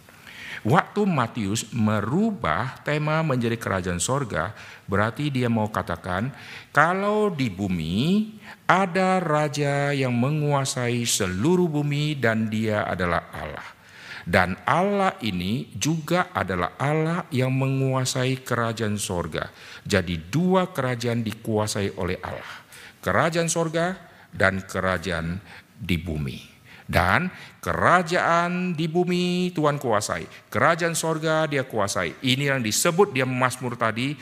Waktu 0.61 1.09
Matius 1.09 1.73
merubah 1.73 2.85
tema 2.85 3.25
menjadi 3.25 3.57
kerajaan 3.57 3.97
sorga, 3.97 4.53
berarti 4.85 5.33
dia 5.33 5.49
mau 5.49 5.73
katakan 5.73 6.29
kalau 6.69 7.33
di 7.33 7.49
bumi 7.49 8.29
ada 8.69 9.25
raja 9.25 9.97
yang 9.97 10.13
menguasai 10.13 11.09
seluruh 11.09 11.65
bumi 11.65 12.13
dan 12.21 12.53
dia 12.53 12.85
adalah 12.85 13.33
Allah. 13.33 13.69
Dan 14.29 14.53
Allah 14.69 15.17
ini 15.25 15.73
juga 15.73 16.29
adalah 16.37 16.77
Allah 16.77 17.25
yang 17.33 17.57
menguasai 17.57 18.45
kerajaan 18.45 19.01
sorga. 19.01 19.49
Jadi 19.81 20.29
dua 20.29 20.69
kerajaan 20.77 21.25
dikuasai 21.25 21.97
oleh 21.97 22.21
Allah. 22.21 22.69
Kerajaan 23.01 23.49
sorga 23.49 23.97
dan 24.29 24.61
kerajaan 24.69 25.41
di 25.73 25.97
bumi. 25.97 26.50
Dan 26.91 27.31
kerajaan 27.63 28.75
di 28.75 28.91
bumi 28.91 29.55
Tuhan 29.55 29.79
kuasai. 29.79 30.27
Kerajaan 30.51 30.99
sorga 30.99 31.47
dia 31.47 31.63
kuasai. 31.63 32.19
Ini 32.19 32.51
yang 32.51 32.61
disebut 32.67 33.15
dia 33.15 33.23
Mazmur 33.23 33.79
tadi. 33.79 34.19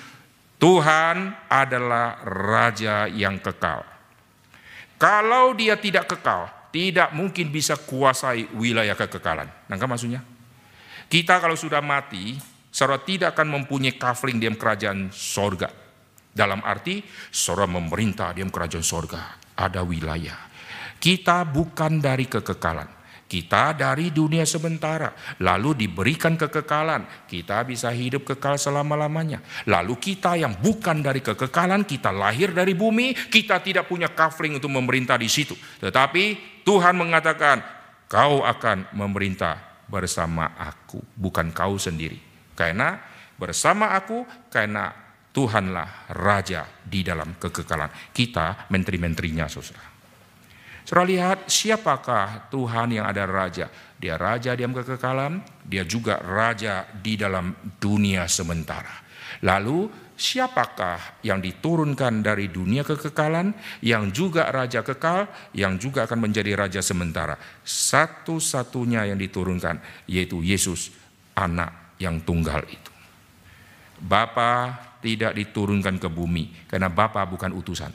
Tuhan 0.61 1.33
adalah 1.49 2.21
Raja 2.29 3.09
yang 3.09 3.41
kekal. 3.41 3.89
Kalau 5.01 5.55
dia 5.55 5.79
tidak 5.81 6.11
kekal, 6.11 6.51
tidak 6.75 7.15
mungkin 7.15 7.49
bisa 7.49 7.79
kuasai 7.79 8.51
wilayah 8.53 8.99
kekekalan. 8.99 9.49
Nangka 9.71 9.87
maksudnya? 9.89 10.21
Kita 11.09 11.41
kalau 11.41 11.57
sudah 11.57 11.81
mati, 11.81 12.37
saudara 12.69 13.01
tidak 13.01 13.33
akan 13.39 13.63
mempunyai 13.63 13.97
kafling 13.97 14.37
diam 14.43 14.59
kerajaan 14.59 15.09
sorga. 15.15 15.73
Dalam 16.35 16.61
arti, 16.67 17.01
saudara 17.33 17.71
memerintah 17.71 18.35
diam 18.37 18.53
kerajaan 18.53 18.85
sorga. 18.85 19.39
Ada 19.57 19.87
wilayah. 19.87 20.48
Kita 20.99 21.47
bukan 21.47 22.03
dari 22.03 22.27
kekekalan. 22.27 22.99
Kita 23.29 23.77
dari 23.77 24.09
dunia 24.09 24.49
sementara, 24.49 25.13
lalu 25.45 25.85
diberikan 25.85 26.33
kekekalan. 26.41 27.29
Kita 27.29 27.61
bisa 27.61 27.93
hidup 27.93 28.25
kekal 28.25 28.57
selama-lamanya. 28.57 29.45
Lalu 29.69 30.01
kita 30.01 30.33
yang 30.41 30.57
bukan 30.57 31.05
dari 31.05 31.21
kekekalan, 31.21 31.85
kita 31.85 32.09
lahir 32.09 32.57
dari 32.57 32.73
bumi, 32.73 33.13
kita 33.29 33.61
tidak 33.61 33.85
punya 33.85 34.09
kafling 34.17 34.57
untuk 34.57 34.73
memerintah 34.73 35.21
di 35.21 35.29
situ. 35.29 35.53
Tetapi 35.85 36.25
Tuhan 36.65 36.97
mengatakan, 36.97 37.61
kau 38.09 38.41
akan 38.49 38.97
memerintah 38.97 39.85
bersama 39.85 40.57
aku, 40.57 41.05
bukan 41.13 41.53
kau 41.53 41.77
sendiri. 41.77 42.17
Karena 42.57 42.97
bersama 43.37 43.93
aku, 43.93 44.25
karena 44.49 44.89
Tuhanlah 45.37 46.17
Raja 46.17 46.65
di 46.81 47.05
dalam 47.05 47.37
kekekalan. 47.37 47.93
Kita 48.17 48.73
menteri-menterinya, 48.73 49.45
saudara. 49.53 49.88
Saudara 50.89 51.05
lihat 51.05 51.39
siapakah 51.53 52.49
Tuhan 52.49 52.97
yang 52.97 53.05
ada 53.05 53.29
raja. 53.29 53.69
Dia 54.01 54.17
raja 54.17 54.57
diam 54.57 54.73
kekekalan, 54.73 55.45
dia 55.61 55.85
juga 55.85 56.17
raja 56.17 56.89
di 56.89 57.13
dalam 57.13 57.53
dunia 57.77 58.25
sementara. 58.25 59.05
Lalu 59.45 59.85
siapakah 60.17 61.21
yang 61.21 61.45
diturunkan 61.45 62.25
dari 62.25 62.49
dunia 62.49 62.89
kekekalan, 62.89 63.53
yang 63.85 64.09
juga 64.17 64.49
raja 64.49 64.81
kekal, 64.81 65.29
yang 65.53 65.77
juga 65.77 66.09
akan 66.09 66.25
menjadi 66.25 66.57
raja 66.57 66.81
sementara. 66.81 67.37
Satu-satunya 67.69 69.13
yang 69.13 69.21
diturunkan 69.21 70.09
yaitu 70.09 70.41
Yesus, 70.41 70.89
anak 71.37 72.01
yang 72.01 72.25
tunggal 72.25 72.65
itu. 72.65 72.93
Bapa 74.01 74.73
tidak 75.05 75.37
diturunkan 75.37 76.01
ke 76.01 76.09
bumi 76.09 76.65
karena 76.65 76.89
Bapa 76.89 77.29
bukan 77.29 77.53
utusan. 77.53 77.93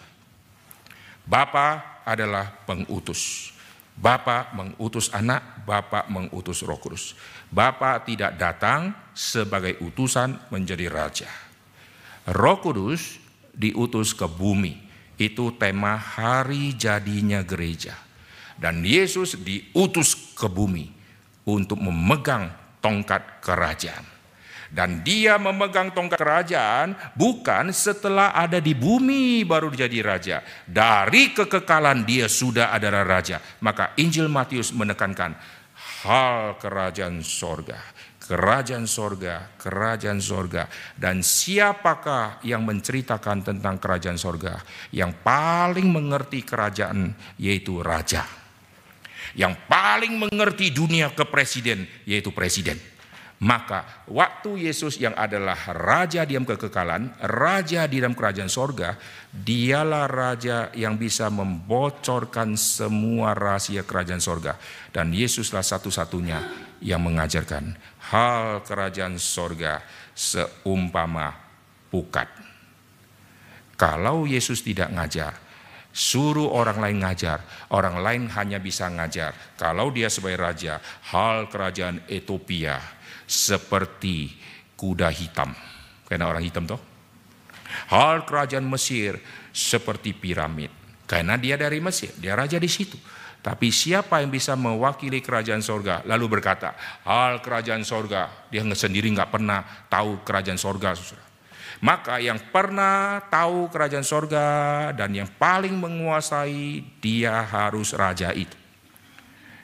Bapa 1.25 1.92
adalah 2.05 2.51
pengutus. 2.63 3.51
Bapa 3.93 4.49
mengutus 4.57 5.13
anak, 5.13 5.65
Bapa 5.65 6.09
mengutus 6.09 6.65
Roh 6.65 6.81
Kudus. 6.81 7.13
Bapa 7.53 8.01
tidak 8.01 8.37
datang 8.41 8.93
sebagai 9.13 9.77
utusan 9.85 10.37
menjadi 10.49 10.89
raja. 10.89 11.29
Roh 12.33 12.57
Kudus 12.57 13.21
diutus 13.53 14.17
ke 14.17 14.25
bumi. 14.25 14.81
Itu 15.13 15.53
tema 15.61 15.93
hari 15.93 16.73
jadinya 16.73 17.45
gereja. 17.45 17.93
Dan 18.57 18.81
Yesus 18.81 19.37
diutus 19.37 20.33
ke 20.33 20.49
bumi 20.49 20.89
untuk 21.45 21.77
memegang 21.77 22.49
tongkat 22.81 23.45
kerajaan. 23.45 24.12
Dan 24.73 25.05
dia 25.05 25.37
memegang 25.37 25.93
tongkat 25.93 26.17
kerajaan 26.17 26.97
bukan 27.13 27.69
setelah 27.69 28.33
ada 28.33 28.57
di 28.57 28.73
bumi 28.73 29.45
baru 29.45 29.69
jadi 29.69 30.01
raja. 30.01 30.41
Dari 30.65 31.29
kekekalan 31.29 32.01
dia 32.01 32.25
sudah 32.25 32.73
adalah 32.73 33.05
raja. 33.05 33.37
Maka 33.61 33.93
Injil 34.01 34.25
Matius 34.25 34.73
menekankan 34.73 35.37
hal 36.01 36.57
kerajaan 36.57 37.21
sorga. 37.21 37.77
Kerajaan 38.23 38.89
sorga, 38.89 39.51
kerajaan 39.61 40.17
sorga. 40.17 40.65
Dan 40.97 41.21
siapakah 41.21 42.41
yang 42.41 42.65
menceritakan 42.65 43.45
tentang 43.45 43.77
kerajaan 43.77 44.17
sorga? 44.17 44.57
Yang 44.89 45.21
paling 45.21 45.85
mengerti 45.85 46.41
kerajaan 46.41 47.13
yaitu 47.37 47.77
raja. 47.85 48.25
Yang 49.37 49.53
paling 49.69 50.17
mengerti 50.17 50.73
dunia 50.73 51.13
kepresiden 51.13 51.85
yaitu 52.09 52.33
presiden. 52.33 52.92
Maka 53.43 54.07
waktu 54.07 54.71
Yesus 54.71 54.95
yang 55.03 55.11
adalah 55.19 55.59
raja 55.75 56.23
diam 56.23 56.47
kekekalan, 56.47 57.11
raja 57.27 57.83
di 57.91 57.99
dalam 57.99 58.15
kerajaan 58.15 58.47
sorga, 58.47 58.95
dialah 59.35 60.07
raja 60.07 60.71
yang 60.71 60.95
bisa 60.95 61.27
membocorkan 61.27 62.55
semua 62.55 63.35
rahasia 63.35 63.83
kerajaan 63.83 64.23
sorga. 64.23 64.55
Dan 64.95 65.11
Yesuslah 65.11 65.59
satu-satunya 65.59 66.39
yang 66.79 67.03
mengajarkan 67.03 67.75
hal 68.15 68.63
kerajaan 68.63 69.19
sorga 69.19 69.83
seumpama 70.15 71.35
pukat. 71.91 72.31
Kalau 73.75 74.23
Yesus 74.23 74.63
tidak 74.63 74.87
ngajar, 74.95 75.35
suruh 75.91 76.47
orang 76.47 76.79
lain 76.79 76.97
ngajar, 77.03 77.43
orang 77.75 77.99
lain 77.99 78.23
hanya 78.31 78.63
bisa 78.63 78.87
ngajar. 78.87 79.35
Kalau 79.59 79.91
dia 79.91 80.07
sebagai 80.07 80.39
raja, 80.39 80.79
hal 81.11 81.51
kerajaan 81.51 82.07
Ethiopia, 82.07 83.02
seperti 83.27 84.35
kuda 84.75 85.09
hitam. 85.09 85.55
Karena 86.07 86.29
orang 86.29 86.43
hitam 86.43 86.67
toh. 86.67 86.81
Hal 87.89 88.27
kerajaan 88.27 88.65
Mesir 88.67 89.17
seperti 89.49 90.13
piramid. 90.13 90.69
Karena 91.09 91.37
dia 91.37 91.57
dari 91.57 91.81
Mesir, 91.81 92.13
dia 92.17 92.37
raja 92.37 92.57
di 92.61 92.69
situ. 92.69 92.95
Tapi 93.43 93.75
siapa 93.75 94.23
yang 94.23 94.31
bisa 94.31 94.55
mewakili 94.55 95.19
kerajaan 95.19 95.59
sorga 95.59 95.99
lalu 96.07 96.39
berkata 96.39 96.79
hal 97.03 97.43
kerajaan 97.43 97.83
sorga 97.83 98.47
dia 98.47 98.63
sendiri 98.63 99.11
nggak 99.11 99.35
pernah 99.35 99.59
tahu 99.91 100.23
kerajaan 100.23 100.55
sorga. 100.55 100.95
Maka 101.83 102.23
yang 102.23 102.39
pernah 102.55 103.19
tahu 103.27 103.67
kerajaan 103.67 104.07
sorga 104.07 104.47
dan 104.95 105.11
yang 105.11 105.27
paling 105.27 105.75
menguasai 105.75 106.87
dia 107.03 107.43
harus 107.43 107.91
raja 107.91 108.31
itu 108.31 108.62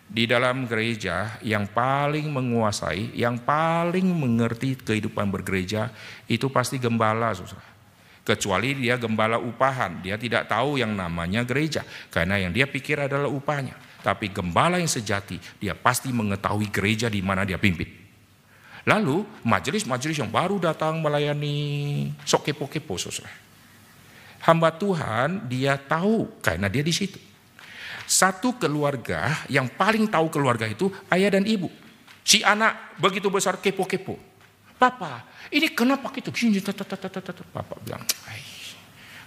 di 0.10 0.26
dalam 0.26 0.66
gereja 0.66 1.38
yang 1.46 1.70
paling 1.70 2.34
menguasai, 2.34 3.14
yang 3.14 3.38
paling 3.38 4.10
mengerti 4.10 4.74
kehidupan 4.74 5.30
bergereja 5.30 5.94
itu 6.26 6.50
pasti 6.50 6.82
gembala, 6.82 7.30
saudara. 7.38 7.62
Kecuali 8.26 8.74
dia 8.78 8.98
gembala 8.98 9.38
upahan, 9.38 10.02
dia 10.02 10.18
tidak 10.18 10.50
tahu 10.50 10.82
yang 10.82 10.98
namanya 10.98 11.46
gereja 11.46 11.86
karena 12.10 12.42
yang 12.42 12.50
dia 12.50 12.66
pikir 12.66 12.98
adalah 12.98 13.30
upahnya. 13.30 13.78
Tapi 14.02 14.34
gembala 14.34 14.82
yang 14.82 14.90
sejati, 14.90 15.38
dia 15.62 15.78
pasti 15.78 16.10
mengetahui 16.10 16.74
gereja 16.74 17.06
di 17.06 17.22
mana 17.22 17.46
dia 17.46 17.62
pimpin. 17.62 17.90
Lalu 18.90 19.26
majelis-majelis 19.46 20.18
yang 20.18 20.32
baru 20.34 20.58
datang 20.58 20.98
melayani 20.98 22.10
sok 22.26 22.50
kepo-kepo, 22.50 22.98
saudara. 22.98 23.30
Hamba 24.42 24.72
Tuhan 24.74 25.52
dia 25.52 25.78
tahu 25.78 26.40
karena 26.42 26.72
dia 26.72 26.82
di 26.82 26.96
situ. 26.96 27.29
Satu 28.10 28.58
keluarga 28.58 29.46
yang 29.54 29.70
paling 29.70 30.10
tahu 30.10 30.34
keluarga 30.34 30.66
itu 30.66 30.90
ayah 31.14 31.38
dan 31.38 31.46
ibu. 31.46 31.70
Si 32.26 32.42
anak 32.42 32.98
begitu 32.98 33.30
besar 33.30 33.62
kepo-kepo. 33.62 34.18
Papa, 34.82 35.30
ini 35.54 35.70
kenapa 35.70 36.10
gitu? 36.18 36.34
Papa 37.54 37.76
bilang, 37.86 38.02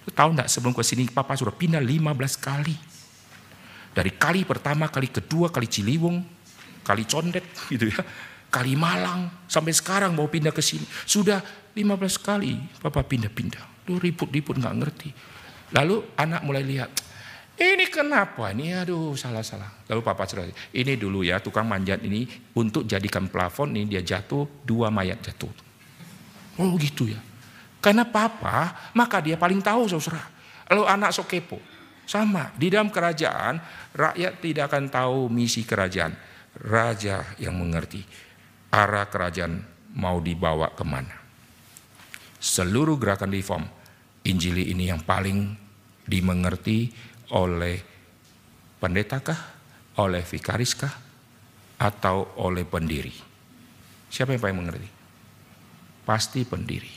Lu 0.02 0.10
tahu 0.10 0.34
enggak 0.34 0.50
sebelum 0.50 0.74
ke 0.74 0.82
sini 0.82 1.06
papa 1.06 1.38
sudah 1.38 1.54
pindah 1.54 1.78
15 1.78 2.18
kali. 2.42 2.74
Dari 3.92 4.10
kali 4.16 4.42
pertama, 4.42 4.88
kali 4.90 5.12
kedua, 5.12 5.52
kali 5.52 5.68
Ciliwung, 5.68 6.24
kali 6.82 7.04
Condet 7.06 7.44
gitu 7.72 7.86
ya. 7.86 8.02
Kali 8.52 8.76
Malang, 8.76 9.46
sampai 9.48 9.72
sekarang 9.72 10.12
mau 10.12 10.28
pindah 10.28 10.52
ke 10.52 10.60
sini. 10.60 10.84
Sudah 11.06 11.40
15 11.72 12.18
kali 12.20 12.58
papa 12.82 13.00
pindah-pindah. 13.00 13.88
Lu 13.88 13.96
ribut-ribut 13.96 14.60
nggak 14.60 14.76
ngerti. 14.76 15.08
Lalu 15.72 16.04
anak 16.20 16.44
mulai 16.44 16.60
lihat, 16.60 16.90
ini 17.60 17.84
kenapa? 17.92 18.52
Ini 18.52 18.80
aduh 18.80 19.12
salah-salah. 19.12 19.84
Lalu 19.90 20.00
papa 20.00 20.24
cerita, 20.24 20.48
ini 20.72 20.96
dulu 20.96 21.20
ya 21.20 21.36
tukang 21.38 21.68
manjat 21.68 22.00
ini 22.00 22.24
untuk 22.56 22.88
jadikan 22.88 23.28
plafon 23.28 23.76
ini 23.76 23.92
dia 23.92 24.00
jatuh, 24.00 24.48
dua 24.64 24.88
mayat 24.88 25.20
jatuh. 25.20 25.52
Oh 26.60 26.72
gitu 26.80 27.12
ya. 27.12 27.20
Karena 27.82 28.08
papa, 28.08 28.92
maka 28.96 29.20
dia 29.20 29.36
paling 29.36 29.60
tahu 29.60 29.90
saudara. 29.90 30.22
Lalu 30.70 30.82
anak 30.88 31.10
sok 31.12 31.28
kepo. 31.28 31.58
Sama, 32.02 32.50
di 32.58 32.66
dalam 32.66 32.90
kerajaan 32.90 33.62
rakyat 33.94 34.32
tidak 34.42 34.64
akan 34.72 34.84
tahu 34.90 35.18
misi 35.30 35.62
kerajaan. 35.62 36.14
Raja 36.52 37.24
yang 37.40 37.56
mengerti 37.56 38.04
arah 38.72 39.08
kerajaan 39.08 39.64
mau 39.96 40.20
dibawa 40.20 40.72
ke 40.72 40.84
mana. 40.84 41.16
Seluruh 42.42 42.98
gerakan 43.00 43.32
reform, 43.32 43.64
Injili 44.22 44.70
ini 44.70 44.86
yang 44.86 45.02
paling 45.02 45.56
dimengerti 46.06 46.90
oleh 47.30 47.78
pendetakah, 48.82 49.38
oleh 50.02 50.26
vikariskah, 50.26 50.90
atau 51.78 52.34
oleh 52.42 52.66
pendiri? 52.66 53.14
Siapa 54.10 54.34
yang 54.34 54.42
paling 54.42 54.58
mengerti? 54.58 54.88
Pasti 56.02 56.42
pendiri. 56.42 56.90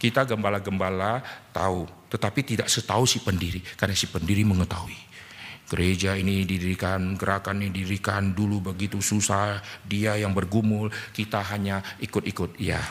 Kita 0.00 0.24
gembala-gembala 0.28 1.24
tahu, 1.52 1.88
tetapi 2.12 2.40
tidak 2.44 2.68
setahu 2.68 3.08
si 3.08 3.20
pendiri, 3.24 3.60
karena 3.76 3.96
si 3.96 4.08
pendiri 4.08 4.44
mengetahui. 4.44 4.96
Gereja 5.64 6.12
ini 6.12 6.44
didirikan, 6.44 7.16
gerakan 7.16 7.64
ini 7.64 7.72
didirikan 7.72 8.36
dulu 8.36 8.72
begitu 8.72 9.00
susah, 9.00 9.64
dia 9.80 10.20
yang 10.20 10.36
bergumul, 10.36 10.92
kita 11.16 11.40
hanya 11.48 11.80
ikut-ikut. 12.04 12.60
Ya, 12.60 12.84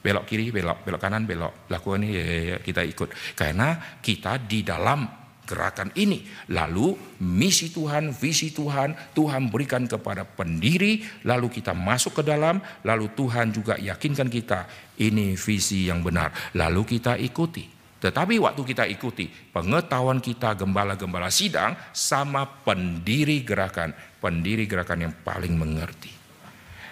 belok 0.00 0.24
kiri, 0.24 0.48
belok, 0.48 0.88
belok 0.88 1.00
kanan, 1.04 1.28
belok, 1.28 1.68
lakukan 1.68 2.00
ini, 2.00 2.16
ya, 2.16 2.24
ya, 2.24 2.40
ya, 2.40 2.56
kita 2.64 2.80
ikut. 2.80 3.08
Karena 3.36 4.00
kita 4.00 4.40
di 4.40 4.64
dalam 4.64 5.23
gerakan 5.44 5.92
ini. 5.96 6.24
Lalu 6.52 6.96
misi 7.22 7.70
Tuhan, 7.70 8.10
visi 8.10 8.50
Tuhan, 8.50 9.14
Tuhan 9.14 9.52
berikan 9.52 9.84
kepada 9.84 10.24
pendiri, 10.24 11.04
lalu 11.24 11.52
kita 11.52 11.76
masuk 11.76 12.20
ke 12.20 12.22
dalam, 12.24 12.60
lalu 12.82 13.12
Tuhan 13.12 13.52
juga 13.52 13.76
yakinkan 13.78 14.28
kita 14.28 14.66
ini 15.00 15.36
visi 15.36 15.88
yang 15.88 16.00
benar. 16.00 16.32
Lalu 16.56 16.98
kita 16.98 17.16
ikuti. 17.20 17.74
Tetapi 18.04 18.36
waktu 18.36 18.62
kita 18.68 18.84
ikuti, 18.84 19.24
pengetahuan 19.28 20.20
kita 20.20 20.52
gembala-gembala 20.52 21.32
sidang 21.32 21.72
sama 21.96 22.44
pendiri 22.44 23.40
gerakan, 23.40 23.96
pendiri 24.20 24.68
gerakan 24.68 25.08
yang 25.08 25.14
paling 25.24 25.56
mengerti. 25.56 26.12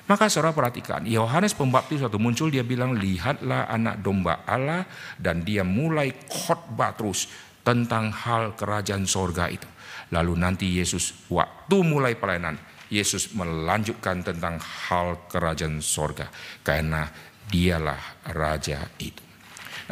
Maka 0.08 0.26
saudara 0.26 0.56
perhatikan, 0.56 1.04
Yohanes 1.06 1.54
Pembaptis 1.54 2.02
waktu 2.02 2.18
muncul 2.18 2.48
dia 2.50 2.66
bilang, 2.66 2.96
lihatlah 2.96 3.70
anak 3.70 4.00
domba 4.00 4.42
Allah 4.48 4.88
dan 5.20 5.46
dia 5.46 5.62
mulai 5.62 6.10
khotbah 6.26 6.96
terus 6.96 7.30
tentang 7.62 8.10
hal 8.10 8.54
kerajaan 8.58 9.06
sorga 9.06 9.50
itu. 9.50 9.66
Lalu 10.12 10.36
nanti 10.36 10.66
Yesus 10.68 11.26
waktu 11.32 11.76
mulai 11.80 12.18
pelayanan, 12.18 12.60
Yesus 12.92 13.32
melanjutkan 13.32 14.20
tentang 14.20 14.60
hal 14.60 15.26
kerajaan 15.30 15.80
sorga. 15.80 16.28
Karena 16.60 17.08
dialah 17.48 18.28
raja 18.36 18.86
itu. 19.00 19.32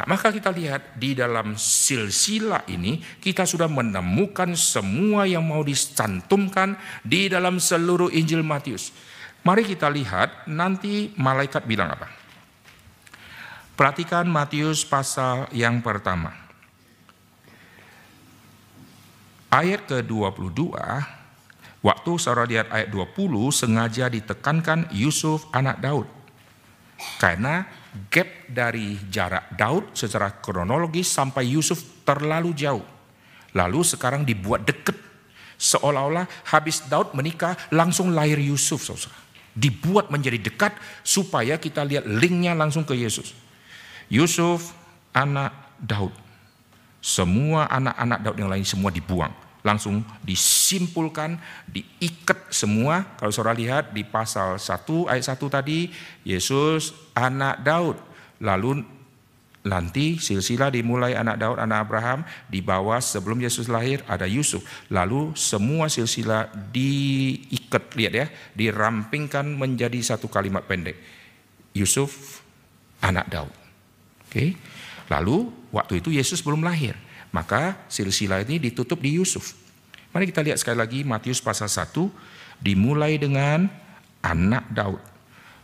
Nah, 0.01 0.07
maka 0.07 0.33
kita 0.33 0.49
lihat 0.49 0.97
di 0.97 1.13
dalam 1.13 1.53
silsilah 1.53 2.65
ini 2.71 2.97
kita 3.21 3.45
sudah 3.45 3.69
menemukan 3.69 4.55
semua 4.57 5.29
yang 5.29 5.45
mau 5.45 5.61
dicantumkan 5.61 6.73
di 7.05 7.29
dalam 7.29 7.61
seluruh 7.61 8.09
Injil 8.09 8.41
Matius. 8.41 8.89
Mari 9.45 9.61
kita 9.65 9.89
lihat 9.89 10.49
nanti 10.49 11.13
malaikat 11.17 11.69
bilang 11.69 11.93
apa. 11.93 12.09
Perhatikan 13.77 14.29
Matius 14.29 14.85
pasal 14.85 15.49
yang 15.53 15.81
pertama. 15.85 16.40
Ayat 19.51 19.83
ke-22, 19.83 20.71
waktu 21.83 22.11
saudara 22.15 22.47
lihat 22.47 22.71
ayat 22.71 22.87
20 22.87 23.51
sengaja 23.51 24.07
ditekankan 24.07 24.87
Yusuf 24.95 25.43
anak 25.51 25.83
Daud. 25.83 26.07
Karena 27.19 27.67
gap 28.07 28.47
dari 28.47 28.95
jarak 29.11 29.51
Daud 29.59 29.91
secara 29.91 30.39
kronologis 30.39 31.11
sampai 31.11 31.51
Yusuf 31.51 31.83
terlalu 32.07 32.55
jauh. 32.55 32.85
Lalu 33.51 33.83
sekarang 33.83 34.23
dibuat 34.23 34.63
dekat. 34.63 34.95
Seolah-olah 35.59 36.25
habis 36.47 36.87
Daud 36.87 37.11
menikah 37.11 37.59
langsung 37.75 38.15
lahir 38.15 38.39
Yusuf. 38.39 38.87
Saudara. 38.87 39.19
Dibuat 39.51 40.07
menjadi 40.07 40.39
dekat 40.39 40.71
supaya 41.03 41.59
kita 41.59 41.83
lihat 41.83 42.07
linknya 42.07 42.55
langsung 42.55 42.87
ke 42.87 42.95
Yesus. 42.95 43.35
Yusuf 44.07 44.71
anak 45.11 45.51
Daud. 45.75 46.15
Semua 47.01 47.65
anak-anak 47.65 48.19
Daud 48.21 48.37
yang 48.37 48.51
lain 48.53 48.63
semua 48.63 48.93
dibuang. 48.93 49.40
Langsung 49.61 50.01
disimpulkan, 50.25 51.37
diikat 51.69 52.49
semua. 52.49 53.17
Kalau 53.17 53.33
saudara 53.33 53.57
lihat 53.57 53.93
di 53.93 54.01
pasal 54.05 54.57
1 54.57 55.09
ayat 55.09 55.25
1 55.25 55.49
tadi, 55.49 55.89
Yesus 56.25 56.93
anak 57.13 57.61
Daud. 57.61 57.97
Lalu 58.41 58.81
nanti 59.61 60.17
silsilah 60.17 60.73
dimulai 60.73 61.13
anak 61.13 61.37
Daud, 61.37 61.57
anak 61.61 61.85
Abraham, 61.85 62.19
di 62.49 62.65
bawah 62.65 62.97
sebelum 62.97 63.37
Yesus 63.37 63.69
lahir 63.69 64.01
ada 64.09 64.25
Yusuf. 64.25 64.65
Lalu 64.89 65.37
semua 65.37 65.85
silsilah 65.85 66.49
diikat, 66.73 67.93
lihat 67.93 68.13
ya, 68.13 68.25
dirampingkan 68.57 69.45
menjadi 69.45 70.01
satu 70.01 70.25
kalimat 70.25 70.65
pendek. 70.65 70.97
Yusuf 71.77 72.41
anak 73.05 73.29
Daud. 73.29 73.53
Oke. 74.25 74.57
Lalu 75.11 75.51
waktu 75.75 75.99
itu 75.99 76.09
Yesus 76.09 76.39
belum 76.39 76.63
lahir. 76.63 76.95
Maka 77.31 77.87
silsilah 77.87 78.43
ini 78.43 78.59
ditutup 78.59 78.99
di 78.99 79.15
Yusuf. 79.15 79.55
Mari 80.11 80.27
kita 80.27 80.43
lihat 80.43 80.59
sekali 80.59 80.77
lagi 80.79 80.99
Matius 81.07 81.39
pasal 81.39 81.71
1 81.71 81.95
dimulai 82.59 83.15
dengan 83.15 83.71
anak 84.19 84.67
Daud. 84.71 85.01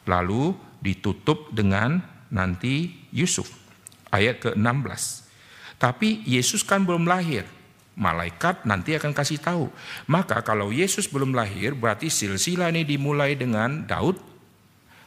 Lalu 0.08 0.56
ditutup 0.80 1.52
dengan 1.52 2.00
nanti 2.32 2.96
Yusuf. 3.12 3.52
Ayat 4.08 4.40
ke-16. 4.40 5.28
Tapi 5.76 6.24
Yesus 6.24 6.64
kan 6.64 6.88
belum 6.88 7.04
lahir. 7.04 7.44
Malaikat 7.98 8.64
nanti 8.64 8.96
akan 8.96 9.12
kasih 9.12 9.42
tahu. 9.42 9.68
Maka 10.08 10.40
kalau 10.48 10.72
Yesus 10.72 11.12
belum 11.12 11.36
lahir 11.36 11.76
berarti 11.76 12.08
silsilah 12.08 12.72
ini 12.72 12.88
dimulai 12.88 13.36
dengan 13.36 13.84
Daud 13.84 14.16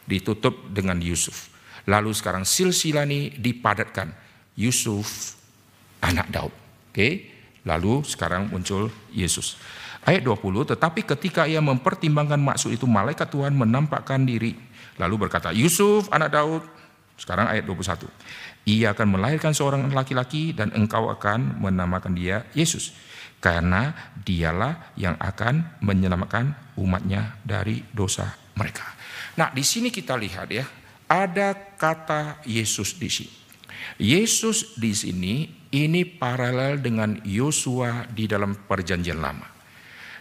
ditutup 0.05 0.69
dengan 0.69 1.01
Yusuf. 1.01 1.49
Lalu 1.89 2.13
sekarang 2.13 2.45
silsilah 2.45 3.09
ini 3.09 3.33
dipadatkan. 3.41 4.13
Yusuf 4.59 5.40
anak 6.01 6.29
Daud. 6.33 6.53
Oke, 6.91 7.31
lalu 7.65 8.03
sekarang 8.03 8.51
muncul 8.51 8.91
Yesus. 9.15 9.57
Ayat 10.01 10.25
20, 10.25 10.65
tetapi 10.65 11.05
ketika 11.05 11.45
ia 11.45 11.61
mempertimbangkan 11.61 12.41
maksud 12.41 12.73
itu, 12.73 12.89
malaikat 12.89 13.29
Tuhan 13.29 13.53
menampakkan 13.53 14.25
diri. 14.25 14.57
Lalu 14.97 15.29
berkata, 15.29 15.53
Yusuf 15.53 16.09
anak 16.09 16.33
Daud. 16.33 16.65
Sekarang 17.21 17.53
ayat 17.53 17.69
21. 17.69 18.09
Ia 18.65 18.97
akan 18.97 19.21
melahirkan 19.21 19.53
seorang 19.53 19.93
laki-laki 19.93 20.57
dan 20.57 20.73
engkau 20.73 21.13
akan 21.13 21.61
menamakan 21.61 22.17
dia 22.17 22.49
Yesus. 22.57 22.97
Karena 23.45 23.93
dialah 24.25 24.97
yang 24.97 25.21
akan 25.21 25.85
menyelamatkan 25.85 26.77
umatnya 26.81 27.37
dari 27.45 27.85
dosa 27.93 28.25
mereka. 28.57 28.85
Nah 29.37 29.53
di 29.53 29.61
sini 29.61 29.93
kita 29.93 30.17
lihat 30.17 30.49
ya, 30.49 30.65
ada 31.09 31.53
kata 31.77 32.41
Yesus 32.49 32.97
di 32.97 33.09
sini. 33.13 33.37
Yesus 34.01 34.81
di 34.81 34.93
sini 34.97 35.60
ini 35.71 36.03
paralel 36.03 36.83
dengan 36.83 37.19
Yosua 37.23 38.11
di 38.11 38.27
dalam 38.27 38.55
perjanjian 38.55 39.23
lama. 39.23 39.47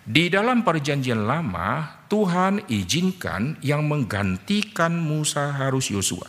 Di 0.10 0.30
dalam 0.30 0.66
perjanjian 0.66 1.26
lama, 1.26 2.02
Tuhan 2.10 2.66
izinkan 2.70 3.62
yang 3.62 3.86
menggantikan 3.86 4.94
Musa 4.98 5.54
harus 5.54 5.94
Yosua. 5.94 6.26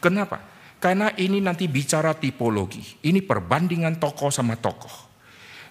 Kenapa? 0.00 0.44
Karena 0.78 1.10
ini 1.16 1.40
nanti 1.40 1.66
bicara 1.66 2.12
tipologi. 2.12 2.84
Ini 3.02 3.24
perbandingan 3.24 3.96
tokoh 3.96 4.28
sama 4.28 4.60
tokoh. 4.60 5.08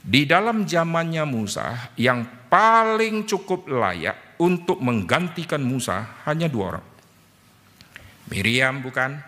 Di 0.01 0.25
dalam 0.25 0.65
zamannya 0.65 1.23
Musa, 1.27 1.93
yang 1.99 2.47
paling 2.47 3.27
cukup 3.27 3.67
layak 3.67 4.39
untuk 4.39 4.79
menggantikan 4.79 5.61
Musa 5.61 6.23
hanya 6.25 6.47
dua 6.47 6.75
orang. 6.75 6.85
Miriam 8.27 8.83
bukan, 8.83 9.19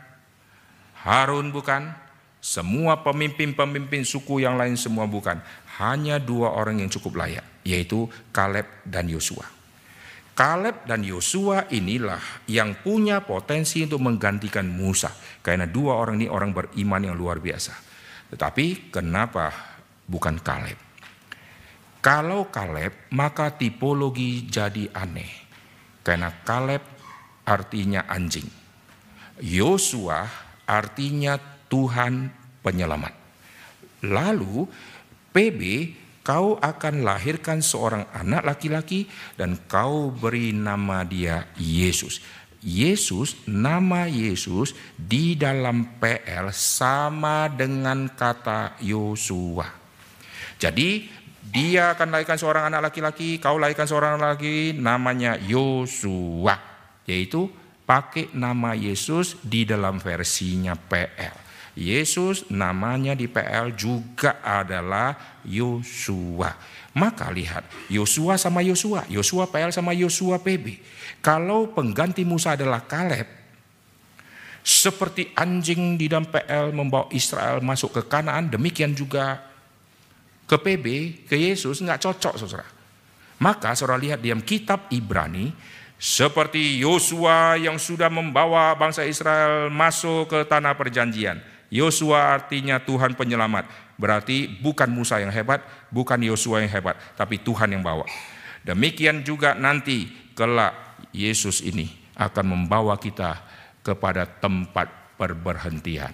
Harun 1.04 1.56
bukan, 1.56 2.09
semua 2.40 3.04
pemimpin-pemimpin 3.04 4.08
suku 4.08 4.40
yang 4.44 4.56
lain 4.56 4.80
semua 4.80 5.04
bukan. 5.04 5.44
Hanya 5.80 6.20
dua 6.20 6.56
orang 6.56 6.80
yang 6.80 6.92
cukup 6.92 7.20
layak, 7.20 7.44
yaitu 7.68 8.08
Kaleb 8.32 8.68
dan 8.88 9.08
Yosua. 9.12 9.48
Kaleb 10.40 10.88
dan 10.88 11.04
Yosua 11.04 11.68
inilah 11.68 12.48
yang 12.48 12.80
punya 12.80 13.20
potensi 13.20 13.84
untuk 13.84 14.00
menggantikan 14.00 14.64
Musa. 14.72 15.12
Karena 15.44 15.68
dua 15.68 16.00
orang 16.00 16.16
ini 16.16 16.32
orang 16.32 16.56
beriman 16.56 17.12
yang 17.12 17.16
luar 17.20 17.44
biasa. 17.44 17.76
Tetapi 18.32 18.88
kenapa 18.88 19.52
bukan 20.08 20.40
Kaleb? 20.40 20.80
Kalau 22.00 22.48
Kaleb, 22.48 23.12
maka 23.12 23.52
tipologi 23.52 24.48
jadi 24.48 24.88
aneh. 24.96 25.28
Karena 26.08 26.32
Kaleb 26.32 26.88
artinya 27.44 28.08
anjing. 28.08 28.48
Yosua 29.44 30.24
artinya 30.64 31.59
Tuhan 31.70 32.34
penyelamat. 32.66 33.14
Lalu 34.10 34.68
PB 35.32 35.62
kau 36.26 36.60
akan 36.60 37.02
lahirkan 37.06 37.64
seorang 37.64 38.06
anak 38.14 38.46
laki-laki 38.46 39.08
dan 39.40 39.58
kau 39.70 40.12
beri 40.14 40.52
nama 40.52 41.06
dia 41.08 41.50
Yesus. 41.56 42.22
Yesus, 42.60 43.40
nama 43.48 44.04
Yesus 44.12 44.76
di 45.00 45.40
dalam 45.40 45.96
PL 45.96 46.52
sama 46.52 47.48
dengan 47.48 48.12
kata 48.12 48.76
Yosua. 48.84 49.64
Jadi 50.60 51.08
dia 51.40 51.96
akan 51.96 52.08
lahirkan 52.12 52.36
seorang 52.36 52.68
anak 52.68 52.92
laki-laki, 52.92 53.40
kau 53.40 53.56
lahirkan 53.56 53.88
seorang 53.88 54.20
anak 54.20 54.38
laki, 54.38 54.76
namanya 54.76 55.40
Yosua. 55.40 56.60
Yaitu 57.08 57.48
pakai 57.88 58.30
nama 58.36 58.76
Yesus 58.76 59.40
di 59.40 59.64
dalam 59.64 59.98
versinya 59.98 60.76
PL. 60.76 61.39
Yesus 61.80 62.52
namanya 62.52 63.16
di 63.16 63.32
PL 63.32 63.72
juga 63.72 64.44
adalah 64.44 65.40
Yosua. 65.48 66.52
Maka 67.00 67.32
lihat, 67.32 67.64
Yosua 67.88 68.36
sama 68.36 68.60
Yosua, 68.60 69.08
Yosua 69.08 69.48
PL 69.48 69.72
sama 69.72 69.96
Yosua 69.96 70.44
PB. 70.44 70.76
Kalau 71.24 71.72
pengganti 71.72 72.28
Musa 72.28 72.60
adalah 72.60 72.84
Kaleb, 72.84 73.40
seperti 74.60 75.32
anjing 75.40 75.96
di 75.96 76.12
dalam 76.12 76.28
PL 76.28 76.76
membawa 76.76 77.08
Israel 77.16 77.64
masuk 77.64 77.96
ke 77.96 78.02
Kanaan, 78.12 78.52
demikian 78.52 78.92
juga 78.92 79.40
ke 80.44 80.60
PB, 80.60 80.86
ke 81.32 81.40
Yesus, 81.40 81.80
nggak 81.80 82.04
cocok 82.04 82.36
saudara. 82.36 82.68
Maka 83.40 83.72
saudara 83.72 83.96
lihat 83.96 84.20
diam 84.20 84.44
kitab 84.44 84.92
Ibrani, 84.92 85.56
seperti 85.96 86.84
Yosua 86.84 87.56
yang 87.56 87.80
sudah 87.80 88.12
membawa 88.12 88.76
bangsa 88.76 89.08
Israel 89.08 89.72
masuk 89.72 90.28
ke 90.28 90.40
tanah 90.44 90.76
perjanjian. 90.76 91.40
Yosua 91.70 92.38
artinya 92.38 92.82
Tuhan 92.82 93.14
penyelamat. 93.14 93.96
Berarti 94.00 94.50
bukan 94.50 94.90
Musa 94.90 95.22
yang 95.22 95.30
hebat, 95.30 95.62
bukan 95.94 96.18
Yosua 96.22 96.66
yang 96.66 96.72
hebat, 96.72 96.98
tapi 97.14 97.42
Tuhan 97.42 97.74
yang 97.74 97.86
bawa. 97.86 98.06
Demikian 98.66 99.22
juga 99.22 99.54
nanti 99.56 100.10
kelak 100.34 101.02
Yesus 101.14 101.62
ini 101.62 101.88
akan 102.18 102.46
membawa 102.46 102.98
kita 103.00 103.40
kepada 103.86 104.28
tempat 104.28 105.16
perberhentian. 105.16 106.12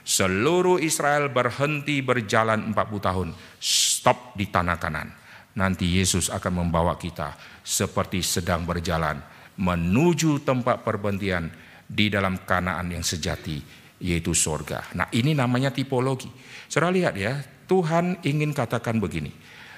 Seluruh 0.00 0.80
Israel 0.80 1.28
berhenti 1.30 2.00
berjalan 2.00 2.72
40 2.72 3.08
tahun, 3.08 3.28
stop 3.60 4.34
di 4.34 4.48
tanah 4.48 4.78
kanan 4.80 5.20
nanti 5.58 5.98
Yesus 5.98 6.30
akan 6.30 6.66
membawa 6.66 6.94
kita 6.94 7.34
seperti 7.66 8.22
sedang 8.22 8.62
berjalan 8.62 9.18
menuju 9.58 10.46
tempat 10.46 10.86
perbentian 10.86 11.50
di 11.90 12.06
dalam 12.06 12.46
kanaan 12.46 12.94
yang 12.94 13.02
sejati 13.02 13.79
yaitu 14.00 14.32
sorga. 14.32 14.88
Nah 14.96 15.06
ini 15.12 15.36
namanya 15.36 15.70
tipologi. 15.70 16.26
Saudara 16.66 16.90
lihat 16.90 17.14
ya, 17.14 17.38
Tuhan 17.68 18.18
ingin 18.24 18.50
katakan 18.56 18.98
begini. 18.98 19.30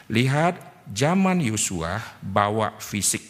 Lihat 0.09 0.87
zaman 0.89 1.43
Yosua 1.43 2.01
bawa 2.23 2.79
fisik, 2.79 3.23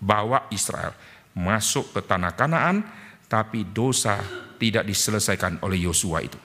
bawa 0.00 0.48
Israel 0.50 0.96
masuk 1.36 1.94
ke 1.94 2.00
tanah 2.02 2.34
kanaan, 2.34 2.82
tapi 3.30 3.62
dosa 3.70 4.18
tidak 4.58 4.84
diselesaikan 4.84 5.62
oleh 5.62 5.78
Yosua 5.86 6.26
itu. 6.26 6.36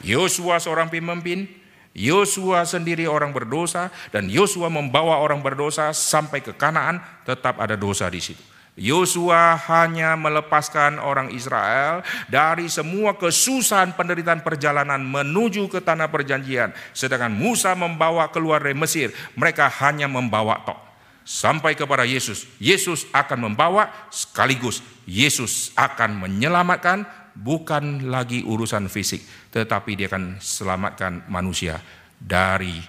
Yosua 0.00 0.56
seorang 0.56 0.88
pemimpin, 0.88 1.44
Yosua 1.92 2.64
sendiri 2.64 3.04
orang 3.04 3.36
berdosa 3.36 3.92
dan 4.14 4.32
Yosua 4.32 4.72
membawa 4.72 5.20
orang 5.20 5.44
berdosa 5.44 5.92
sampai 5.92 6.40
ke 6.40 6.56
Kanaan, 6.56 7.02
tetap 7.28 7.60
ada 7.60 7.76
dosa 7.76 8.08
di 8.08 8.22
situ. 8.22 8.49
Yosua 8.80 9.60
hanya 9.68 10.16
melepaskan 10.16 10.96
orang 10.96 11.28
Israel 11.36 12.00
dari 12.32 12.72
semua 12.72 13.12
kesusahan 13.12 13.92
penderitaan 13.92 14.40
perjalanan 14.40 15.04
menuju 15.04 15.68
ke 15.68 15.84
tanah 15.84 16.08
perjanjian. 16.08 16.72
Sedangkan 16.96 17.28
Musa 17.28 17.76
membawa 17.76 18.32
keluar 18.32 18.64
dari 18.64 18.72
Mesir, 18.72 19.12
mereka 19.36 19.68
hanya 19.84 20.08
membawa 20.08 20.64
tok. 20.64 20.80
Sampai 21.28 21.76
kepada 21.76 22.08
Yesus, 22.08 22.48
Yesus 22.56 23.04
akan 23.12 23.52
membawa 23.52 23.92
sekaligus 24.08 24.80
Yesus 25.04 25.76
akan 25.76 26.16
menyelamatkan 26.26 27.04
bukan 27.36 28.08
lagi 28.08 28.42
urusan 28.42 28.88
fisik, 28.88 29.20
tetapi 29.52 29.94
dia 29.94 30.08
akan 30.08 30.40
selamatkan 30.40 31.28
manusia 31.28 31.78
dari 32.16 32.80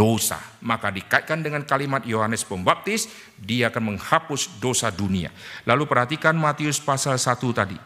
dosa. 0.00 0.40
Maka 0.64 0.88
dikaitkan 0.88 1.44
dengan 1.44 1.60
kalimat 1.68 2.00
Yohanes 2.08 2.48
Pembaptis, 2.48 3.12
dia 3.36 3.68
akan 3.68 3.92
menghapus 3.94 4.56
dosa 4.56 4.88
dunia. 4.88 5.28
Lalu 5.68 5.84
perhatikan 5.84 6.32
Matius 6.40 6.80
pasal 6.80 7.20
1 7.20 7.36
tadi, 7.52 7.76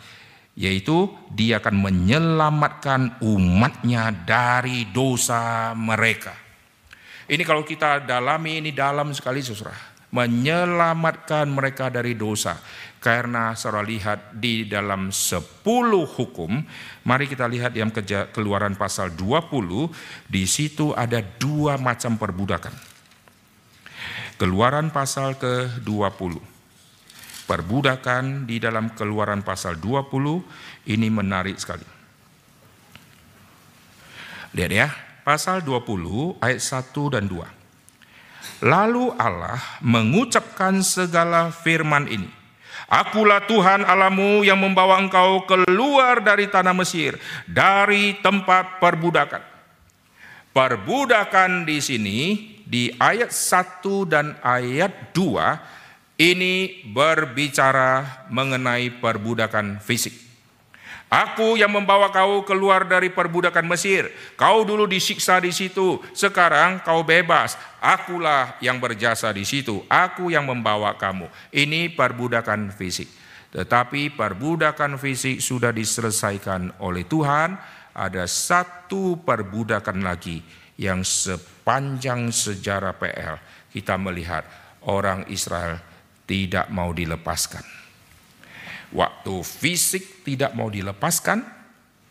yaitu 0.54 1.10
dia 1.34 1.58
akan 1.58 1.74
menyelamatkan 1.74 3.18
umatnya 3.18 4.14
dari 4.14 4.86
dosa 4.94 5.74
mereka. 5.74 6.38
Ini 7.26 7.42
kalau 7.42 7.66
kita 7.66 8.06
dalami 8.06 8.62
ini 8.62 8.70
dalam 8.70 9.10
sekali 9.10 9.42
saudara. 9.42 9.74
Menyelamatkan 10.14 11.50
mereka 11.50 11.90
dari 11.90 12.14
dosa. 12.14 12.54
Karena 13.04 13.52
saudara 13.52 13.84
lihat 13.84 14.32
di 14.32 14.64
dalam 14.64 15.12
10 15.12 15.60
hukum, 16.08 16.64
mari 17.04 17.28
kita 17.28 17.44
lihat 17.44 17.76
yang 17.76 17.92
keluaran 18.32 18.80
pasal 18.80 19.12
20, 19.12 19.92
di 20.24 20.48
situ 20.48 20.96
ada 20.96 21.20
dua 21.20 21.76
macam 21.76 22.16
perbudakan. 22.16 22.72
Keluaran 24.40 24.88
pasal 24.88 25.36
ke-20. 25.36 26.40
Perbudakan 27.44 28.48
di 28.48 28.56
dalam 28.56 28.96
keluaran 28.96 29.44
pasal 29.44 29.76
20 29.76 30.88
ini 30.88 31.08
menarik 31.12 31.60
sekali. 31.60 31.84
Lihat 34.56 34.72
ya, 34.72 34.88
pasal 35.28 35.60
20 35.60 36.40
ayat 36.40 36.56
1 36.56 37.12
dan 37.12 37.28
2. 37.28 38.64
Lalu 38.64 39.12
Allah 39.20 39.60
mengucapkan 39.84 40.80
segala 40.80 41.52
firman 41.52 42.08
ini. 42.08 42.43
Akulah 42.94 43.42
Tuhan 43.42 43.82
Alamu 43.82 44.46
yang 44.46 44.62
membawa 44.62 45.02
engkau 45.02 45.42
keluar 45.50 46.22
dari 46.22 46.46
tanah 46.46 46.70
Mesir, 46.70 47.18
dari 47.42 48.14
tempat 48.22 48.78
perbudakan. 48.78 49.42
Perbudakan 50.54 51.66
di 51.66 51.82
sini 51.82 52.18
di 52.62 52.94
ayat 52.94 53.34
1 53.34 54.06
dan 54.06 54.38
ayat 54.38 55.10
2 55.10 56.22
ini 56.22 56.86
berbicara 56.86 58.30
mengenai 58.30 59.02
perbudakan 59.02 59.82
fisik. 59.82 60.14
Aku 61.14 61.54
yang 61.54 61.70
membawa 61.70 62.10
kau 62.10 62.42
keluar 62.42 62.82
dari 62.82 63.06
perbudakan 63.06 63.70
Mesir. 63.70 64.10
Kau 64.34 64.66
dulu 64.66 64.82
disiksa 64.90 65.38
di 65.38 65.54
situ, 65.54 66.02
sekarang 66.10 66.82
kau 66.82 67.06
bebas. 67.06 67.54
Akulah 67.78 68.58
yang 68.58 68.82
berjasa 68.82 69.30
di 69.30 69.46
situ. 69.46 69.86
Aku 69.86 70.34
yang 70.34 70.50
membawa 70.50 70.98
kamu. 70.98 71.30
Ini 71.54 71.94
perbudakan 71.94 72.74
fisik. 72.74 73.06
Tetapi 73.54 74.10
perbudakan 74.18 74.98
fisik 74.98 75.38
sudah 75.38 75.70
diselesaikan 75.70 76.82
oleh 76.82 77.06
Tuhan. 77.06 77.54
Ada 77.94 78.26
satu 78.26 79.22
perbudakan 79.22 80.02
lagi 80.02 80.42
yang 80.82 81.06
sepanjang 81.06 82.34
sejarah 82.34 82.98
PL 82.98 83.38
kita 83.70 83.94
melihat 83.94 84.42
orang 84.90 85.30
Israel 85.30 85.78
tidak 86.26 86.66
mau 86.74 86.90
dilepaskan. 86.90 87.83
Waktu 88.94 89.34
fisik 89.42 90.22
tidak 90.22 90.54
mau 90.54 90.70
dilepaskan, 90.70 91.42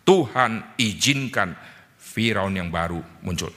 Tuhan 0.03 0.75
izinkan 0.75 1.55
Firaun 1.95 2.59
yang 2.59 2.67
baru 2.67 2.99
muncul. 3.23 3.49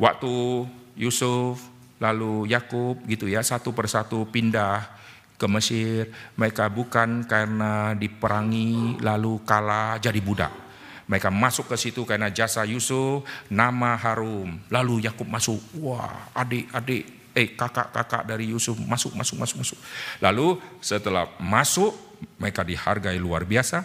Waktu 0.00 0.64
Yusuf 0.96 1.60
lalu 2.00 2.50
Yakub 2.50 2.98
gitu 3.06 3.28
ya 3.28 3.44
satu 3.44 3.70
persatu 3.76 4.24
pindah 4.26 4.88
ke 5.36 5.46
Mesir, 5.46 6.08
mereka 6.34 6.72
bukan 6.72 7.28
karena 7.28 7.92
diperangi 7.92 8.98
lalu 9.04 9.44
kalah 9.44 10.00
jadi 10.00 10.18
budak 10.18 10.64
mereka 11.04 11.28
masuk 11.28 11.68
ke 11.68 11.76
situ 11.76 12.02
karena 12.08 12.32
jasa 12.32 12.64
Yusuf, 12.64 13.28
nama 13.52 13.96
harum. 14.00 14.56
Lalu 14.72 15.04
Yakub 15.04 15.28
masuk, 15.28 15.60
wah 15.84 16.32
adik-adik, 16.32 17.04
eh 17.36 17.52
kakak-kakak 17.52 18.24
dari 18.24 18.48
Yusuf 18.48 18.78
masuk, 18.80 19.12
masuk, 19.12 19.36
masuk, 19.36 19.56
masuk. 19.60 19.78
Lalu 20.24 20.56
setelah 20.80 21.28
masuk, 21.36 21.92
mereka 22.40 22.66
dihargai 22.66 23.16
luar 23.20 23.48
biasa. 23.48 23.84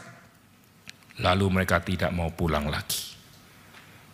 Lalu 1.19 1.45
mereka 1.51 1.83
tidak 1.83 2.15
mau 2.15 2.31
pulang 2.31 2.71
lagi. 2.71 3.11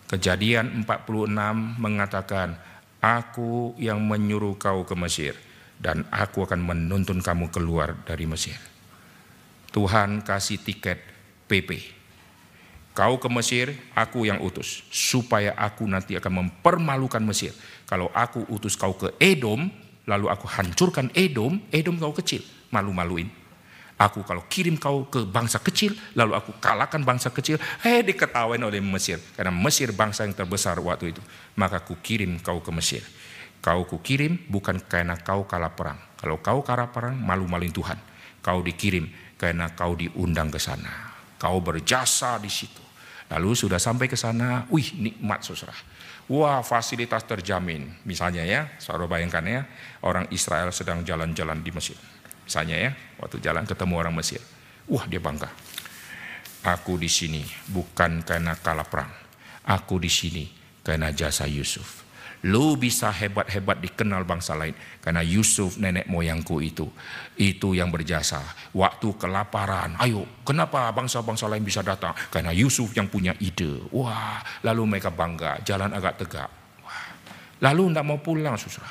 Kejadian 0.09 0.85
46 0.85 1.29
mengatakan, 1.77 2.57
Aku 3.01 3.77
yang 3.77 4.01
menyuruh 4.01 4.57
kau 4.57 4.81
ke 4.81 4.97
Mesir 4.97 5.37
dan 5.77 6.09
aku 6.09 6.41
akan 6.49 6.65
menuntun 6.65 7.21
kamu 7.21 7.53
keluar 7.53 7.93
dari 8.01 8.25
Mesir. 8.25 8.57
Tuhan 9.69 10.25
kasih 10.25 10.57
tiket 10.65 10.97
PP 11.45 11.95
Kau 12.95 13.19
ke 13.19 13.27
Mesir, 13.27 13.75
aku 13.91 14.23
yang 14.23 14.39
utus, 14.39 14.87
supaya 14.87 15.51
aku 15.59 15.83
nanti 15.83 16.15
akan 16.15 16.47
mempermalukan 16.47 17.19
Mesir. 17.27 17.51
Kalau 17.83 18.07
aku 18.15 18.47
utus 18.47 18.79
kau 18.79 18.95
ke 18.95 19.11
Edom, 19.19 19.67
lalu 20.07 20.31
aku 20.31 20.47
hancurkan 20.47 21.11
Edom, 21.11 21.59
Edom 21.75 21.99
kau 21.99 22.15
kecil, 22.15 22.39
malu-maluin. 22.71 23.27
Aku 23.95 24.27
kalau 24.27 24.43
kirim 24.51 24.75
kau 24.75 25.07
ke 25.07 25.23
bangsa 25.23 25.63
kecil, 25.63 25.95
lalu 26.19 26.35
aku 26.35 26.51
kalahkan 26.59 26.99
bangsa 26.99 27.31
kecil, 27.31 27.55
eh 27.79 28.03
diketawain 28.03 28.59
oleh 28.59 28.83
Mesir. 28.83 29.23
Karena 29.39 29.55
Mesir 29.55 29.95
bangsa 29.95 30.27
yang 30.27 30.35
terbesar 30.35 30.75
waktu 30.83 31.15
itu. 31.15 31.23
Maka 31.55 31.79
aku 31.79 31.95
kirim 32.03 32.35
kau 32.43 32.59
ke 32.59 32.75
Mesir. 32.75 33.07
Kau 33.63 33.87
ku 33.87 34.03
kirim 34.03 34.35
bukan 34.51 34.83
karena 34.83 35.15
kau 35.15 35.47
kalah 35.47 35.71
perang. 35.71 35.97
Kalau 36.19 36.43
kau 36.43 36.59
kalah 36.59 36.91
perang, 36.91 37.15
malu-maluin 37.15 37.71
Tuhan. 37.71 37.97
Kau 38.43 38.59
dikirim 38.59 39.07
karena 39.39 39.71
kau 39.71 39.95
diundang 39.95 40.51
ke 40.51 40.59
sana. 40.59 41.15
Kau 41.39 41.63
berjasa 41.63 42.35
di 42.37 42.51
situ. 42.51 42.83
Lalu 43.31 43.57
sudah 43.57 43.81
sampai 43.81 44.05
ke 44.05 44.13
sana, 44.13 44.69
wih 44.69 44.85
nikmat 44.99 45.41
saudara. 45.41 45.73
Wah 46.29 46.61
fasilitas 46.61 47.25
terjamin. 47.25 47.89
Misalnya 48.05 48.45
ya, 48.45 48.69
saudara 48.77 49.09
bayangkan 49.09 49.41
ya, 49.47 49.61
orang 50.05 50.29
Israel 50.29 50.69
sedang 50.69 51.01
jalan-jalan 51.01 51.63
di 51.63 51.71
Mesir. 51.73 51.97
Misalnya 52.45 52.77
ya, 52.77 52.91
waktu 53.17 53.41
jalan 53.41 53.65
ketemu 53.65 53.93
orang 53.97 54.13
Mesir. 54.13 54.41
Wah 54.85 55.09
dia 55.09 55.17
bangga. 55.17 55.49
Aku 56.65 56.97
di 56.97 57.09
sini 57.09 57.41
bukan 57.69 58.21
karena 58.21 58.53
kalah 58.57 58.85
perang. 58.85 59.09
Aku 59.65 59.97
di 59.97 60.09
sini 60.09 60.45
karena 60.85 61.09
jasa 61.09 61.49
Yusuf. 61.49 62.05
Lu 62.45 62.77
bisa 62.77 63.09
hebat-hebat 63.09 63.81
dikenal 63.81 64.21
bangsa 64.21 64.53
lain. 64.53 64.77
Karena 65.01 65.25
Yusuf 65.25 65.81
nenek 65.81 66.05
moyangku 66.05 66.61
itu. 66.61 66.85
Itu 67.33 67.73
yang 67.73 67.89
berjasa. 67.89 68.37
Waktu 68.69 69.17
kelaparan. 69.17 69.97
Ayo 69.97 70.29
kenapa 70.45 70.93
bangsa-bangsa 70.93 71.49
lain 71.49 71.65
bisa 71.65 71.81
datang? 71.81 72.13
Karena 72.29 72.53
Yusuf 72.53 72.93
yang 72.93 73.09
punya 73.09 73.33
ide. 73.41 73.89
Wah 73.89 74.45
lalu 74.61 74.85
mereka 74.85 75.09
bangga. 75.09 75.57
Jalan 75.65 75.89
agak 75.97 76.21
tegak. 76.21 76.49
Wah. 76.85 77.05
Lalu 77.65 77.89
tidak 77.89 78.05
mau 78.05 78.21
pulang 78.21 78.57
susah. 78.61 78.89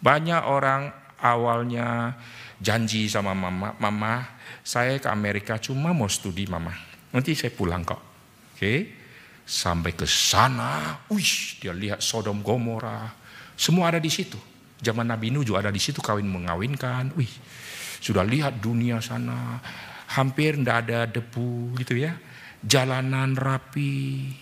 Banyak 0.00 0.48
orang 0.48 0.88
awalnya 1.20 2.16
janji 2.60 3.06
sama 3.10 3.34
mama. 3.34 3.74
Mama 3.78 4.26
saya 4.62 4.98
ke 4.98 5.08
Amerika 5.10 5.58
cuma 5.58 5.94
mau 5.94 6.10
studi 6.10 6.46
mama. 6.46 6.74
Nanti 7.14 7.34
saya 7.38 7.54
pulang 7.54 7.86
kok. 7.86 8.02
Oke. 8.54 9.02
Sampai 9.44 9.92
ke 9.92 10.08
sana, 10.08 11.04
wih, 11.12 11.60
dia 11.60 11.76
lihat 11.76 12.00
Sodom 12.00 12.40
Gomora, 12.40 13.12
semua 13.60 13.92
ada 13.92 14.00
di 14.00 14.08
situ. 14.08 14.40
Zaman 14.80 15.04
Nabi 15.04 15.28
Nuh 15.28 15.44
juga 15.44 15.68
ada 15.68 15.68
di 15.68 15.76
situ 15.76 16.00
kawin 16.00 16.24
mengawinkan. 16.24 17.12
Wih, 17.12 17.28
sudah 18.00 18.24
lihat 18.24 18.64
dunia 18.64 19.04
sana, 19.04 19.60
hampir 20.16 20.56
tidak 20.56 20.88
ada 20.88 21.04
debu 21.04 21.76
gitu 21.76 21.92
ya. 22.00 22.16
Jalanan 22.64 23.36
rapi, 23.36 24.32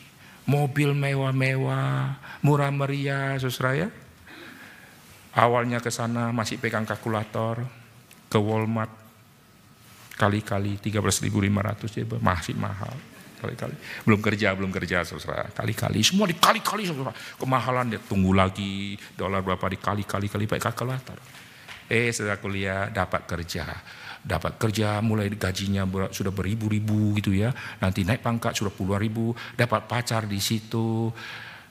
mobil 0.46 0.94
mewah-mewah, 0.94 2.22
murah 2.46 2.70
meriah, 2.70 3.34
saudara 3.42 3.74
ya. 3.74 3.88
Awalnya 5.34 5.82
ke 5.82 5.90
sana 5.90 6.30
masih 6.30 6.62
pegang 6.62 6.86
kalkulator, 6.86 7.66
ke 8.32 8.40
Walmart 8.40 8.88
kali-kali 10.16 10.80
13.500 10.80 12.00
ya 12.00 12.04
masih 12.16 12.56
mahal 12.56 12.96
kali-kali. 13.42 13.74
Belum 14.06 14.22
kerja, 14.22 14.54
belum 14.54 14.70
kerja 14.70 15.02
saudara. 15.02 15.50
Kali-kali, 15.50 15.98
semua 16.06 16.30
dikali-kali 16.30 16.86
saudara. 16.86 17.10
Kemahalan 17.10 17.90
dia 17.90 18.00
tunggu 18.00 18.30
lagi, 18.30 18.94
dolar 19.18 19.42
berapa 19.42 19.66
dikali-kali 19.66 20.30
kali 20.30 20.44
pakai 20.46 20.62
kalkulator. 20.62 21.18
Eh 21.90 22.14
setelah 22.14 22.38
kuliah 22.38 22.86
dapat 22.94 23.26
kerja. 23.26 23.66
Dapat 24.22 24.54
kerja 24.62 25.02
mulai 25.02 25.26
gajinya 25.34 25.82
sudah 26.14 26.30
beribu-ribu 26.30 27.18
gitu 27.18 27.34
ya. 27.34 27.50
Nanti 27.82 28.06
naik 28.06 28.22
pangkat 28.22 28.54
sudah 28.54 28.70
puluhan 28.70 29.02
ribu. 29.02 29.34
Dapat 29.58 29.90
pacar 29.90 30.30
di 30.30 30.38
situ. 30.38 31.10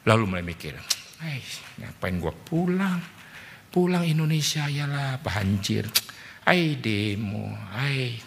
Lalu 0.04 0.24
mulai 0.28 0.44
mikir, 0.44 0.76
eh 1.24 1.40
ngapain 1.80 2.18
gua 2.20 2.34
pulang? 2.34 3.00
Pulang 3.72 4.04
Indonesia 4.04 4.68
ya 4.68 4.90
lah 4.90 5.22
banjir. 5.24 5.88
Ai 6.42 6.74
demo, 6.82 7.54
ai 7.74 8.18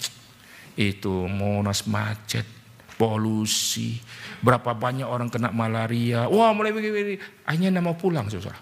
itu 0.74 1.26
Monas 1.30 1.86
macet, 1.86 2.46
polusi, 2.94 3.98
berapa 4.42 4.74
banyak 4.74 5.06
orang 5.06 5.30
kena 5.30 5.50
malaria. 5.50 6.26
Wah 6.30 6.50
mulai 6.54 6.74
begini, 6.74 7.18
hanya 7.46 7.74
mau 7.82 7.94
pulang 7.98 8.26
saudara. 8.30 8.58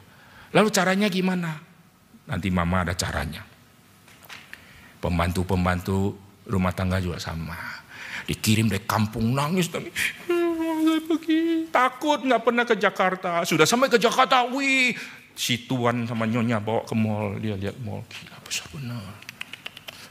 Lalu 0.52 0.68
caranya 0.68 1.08
gimana? 1.08 1.56
Nanti 2.28 2.48
mama 2.52 2.84
ada 2.84 2.92
caranya. 2.92 3.44
Pembantu-pembantu 5.00 6.14
rumah 6.46 6.70
tangga 6.76 7.00
juga 7.00 7.18
sama. 7.18 7.56
Dikirim 8.28 8.70
dari 8.70 8.84
kampung 8.86 9.34
nangis. 9.34 9.72
nangis. 9.72 9.90
Takut 11.74 12.22
nggak 12.22 12.42
pernah 12.44 12.64
ke 12.68 12.76
Jakarta. 12.78 13.42
Sudah 13.42 13.66
sampai 13.66 13.90
ke 13.90 13.98
Jakarta, 13.98 14.46
wih. 14.46 14.94
Si 15.32 15.64
tuan 15.64 16.04
sama 16.04 16.28
nyonya 16.28 16.60
bawa 16.60 16.84
ke 16.84 16.94
mall. 16.94 17.40
Dia 17.40 17.56
lihat 17.56 17.80
mall, 17.80 18.04
gila 18.06 18.36
besar 18.44 18.68
benar. 18.70 19.31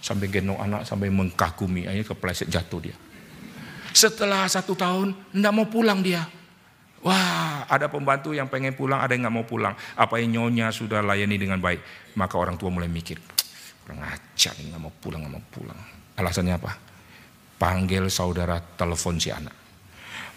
Sampai 0.01 0.27
gendong 0.33 0.57
anak, 0.57 0.83
sampai 0.83 1.13
mengkagumi. 1.13 1.85
Akhirnya 1.85 2.09
kepleset 2.09 2.49
jatuh 2.49 2.81
dia. 2.89 2.97
Setelah 3.93 4.49
satu 4.49 4.73
tahun, 4.73 5.13
tidak 5.29 5.53
mau 5.53 5.67
pulang 5.69 6.01
dia. 6.01 6.25
Wah, 7.01 7.65
ada 7.65 7.89
pembantu 7.89 8.29
yang 8.29 8.45
pengen 8.45 8.77
pulang, 8.77 9.01
ada 9.01 9.13
yang 9.13 9.25
nggak 9.25 9.35
mau 9.35 9.45
pulang. 9.45 9.73
Apa 9.97 10.21
yang 10.21 10.37
nyonya 10.37 10.69
sudah 10.69 11.01
layani 11.01 11.37
dengan 11.37 11.57
baik. 11.57 12.13
Maka 12.13 12.37
orang 12.37 12.61
tua 12.61 12.69
mulai 12.69 12.85
mikir, 12.85 13.17
kurang 13.81 14.05
ajar 14.05 14.53
nggak 14.53 14.81
mau 14.81 14.93
pulang, 14.93 15.25
nggak 15.25 15.33
mau 15.33 15.45
pulang. 15.49 15.79
Alasannya 16.17 16.53
apa? 16.61 16.71
Panggil 17.57 18.05
saudara 18.09 18.61
telepon 18.61 19.17
si 19.17 19.33
anak. 19.33 19.53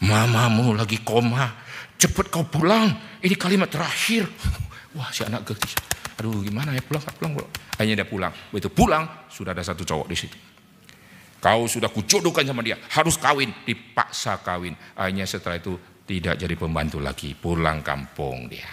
Mamamu 0.05 0.73
lagi 0.73 1.05
koma, 1.05 1.53
cepet 2.01 2.33
kau 2.33 2.49
pulang. 2.49 3.21
Ini 3.21 3.37
kalimat 3.37 3.69
terakhir. 3.69 4.29
Wah, 4.97 5.12
si 5.12 5.25
anak 5.25 5.45
getis. 5.45 5.93
Aduh, 6.21 6.47
gimana 6.47 6.71
ya 6.75 6.83
pulang, 6.85 7.03
pulang, 7.03 7.33
pulang. 7.35 7.51
Akhirnya 7.75 8.05
dia 8.05 8.09
pulang. 8.09 8.33
Begitu 8.55 8.71
pulang, 8.71 9.05
sudah 9.27 9.51
ada 9.51 9.67
satu 9.67 9.83
cowok 9.83 10.07
di 10.07 10.17
situ. 10.17 10.39
Kau 11.43 11.69
sudah 11.69 11.93
kujodohkan 11.93 12.49
sama 12.49 12.65
dia, 12.65 12.81
harus 12.97 13.21
kawin, 13.21 13.53
dipaksa 13.69 14.41
kawin. 14.41 14.73
Akhirnya 14.97 15.29
setelah 15.29 15.61
itu 15.61 15.77
tidak 16.09 16.41
jadi 16.41 16.55
pembantu 16.57 17.05
lagi, 17.05 17.37
pulang 17.37 17.85
kampung 17.85 18.49
dia. 18.49 18.65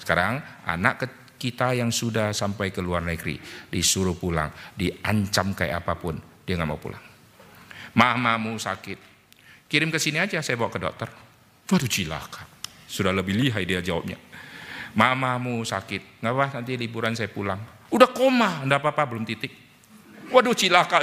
Sekarang 0.00 0.40
anak 0.64 1.04
kita 1.36 1.76
yang 1.76 1.92
sudah 1.92 2.32
sampai 2.32 2.72
ke 2.72 2.80
luar 2.80 3.04
negeri 3.04 3.36
disuruh 3.68 4.16
pulang, 4.16 4.48
diancam 4.72 5.52
kayak 5.52 5.84
apa 5.84 6.00
pun, 6.00 6.16
dia 6.48 6.56
nggak 6.56 6.70
mau 6.70 6.80
pulang. 6.80 7.04
Mamamu 7.92 8.56
sakit, 8.56 8.98
kirim 9.68 9.92
ke 9.92 10.00
sini 10.00 10.16
aja 10.16 10.40
saya 10.40 10.56
bawa 10.56 10.72
ke 10.72 10.80
dokter. 10.80 11.08
Waduh 11.68 11.90
cilaka, 11.92 12.48
sudah 12.88 13.12
lebih 13.12 13.36
lihai 13.36 13.68
dia 13.68 13.84
jawabnya. 13.84 14.16
Mamamu 14.98 15.62
sakit, 15.62 16.18
nggak 16.18 16.34
apa 16.34 16.46
nanti 16.58 16.74
liburan 16.74 17.14
saya 17.14 17.30
pulang. 17.30 17.62
Udah 17.94 18.10
koma, 18.10 18.66
enggak 18.66 18.82
apa-apa 18.82 19.14
belum 19.14 19.22
titik. 19.22 19.54
Waduh 20.34 20.58
cilaka. 20.58 20.98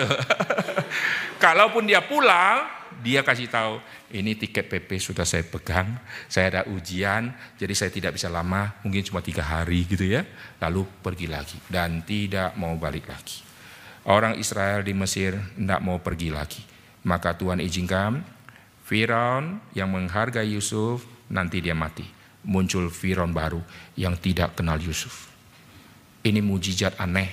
Kalaupun 1.44 1.88
dia 1.88 2.04
pulang, 2.04 2.68
dia 3.00 3.24
kasih 3.24 3.48
tahu, 3.48 3.80
ini 4.12 4.36
tiket 4.36 4.68
PP 4.68 5.00
sudah 5.00 5.24
saya 5.24 5.48
pegang, 5.48 5.96
saya 6.28 6.46
ada 6.52 6.62
ujian, 6.70 7.32
jadi 7.56 7.74
saya 7.74 7.90
tidak 7.90 8.20
bisa 8.20 8.28
lama, 8.28 8.76
mungkin 8.84 9.02
cuma 9.02 9.24
tiga 9.24 9.42
hari 9.42 9.88
gitu 9.88 10.06
ya. 10.06 10.28
Lalu 10.60 10.86
pergi 11.00 11.28
lagi 11.32 11.58
dan 11.72 12.04
tidak 12.04 12.54
mau 12.60 12.76
balik 12.76 13.08
lagi. 13.08 13.42
Orang 14.06 14.38
Israel 14.38 14.86
di 14.86 14.94
Mesir 14.94 15.34
tidak 15.58 15.82
mau 15.82 15.98
pergi 15.98 16.30
lagi. 16.30 16.62
Maka 17.06 17.34
Tuhan 17.38 17.62
izinkan 17.62 18.22
Firaun 18.86 19.58
yang 19.74 19.90
menghargai 19.90 20.54
Yusuf 20.54 21.02
nanti 21.30 21.58
dia 21.58 21.74
mati. 21.74 22.15
Muncul 22.46 22.94
Firaun 22.94 23.34
baru 23.34 23.62
yang 23.98 24.16
tidak 24.18 24.58
kenal 24.58 24.78
Yusuf. 24.78 25.30
Ini 26.26 26.42
mujizat 26.42 26.98
aneh. 26.98 27.30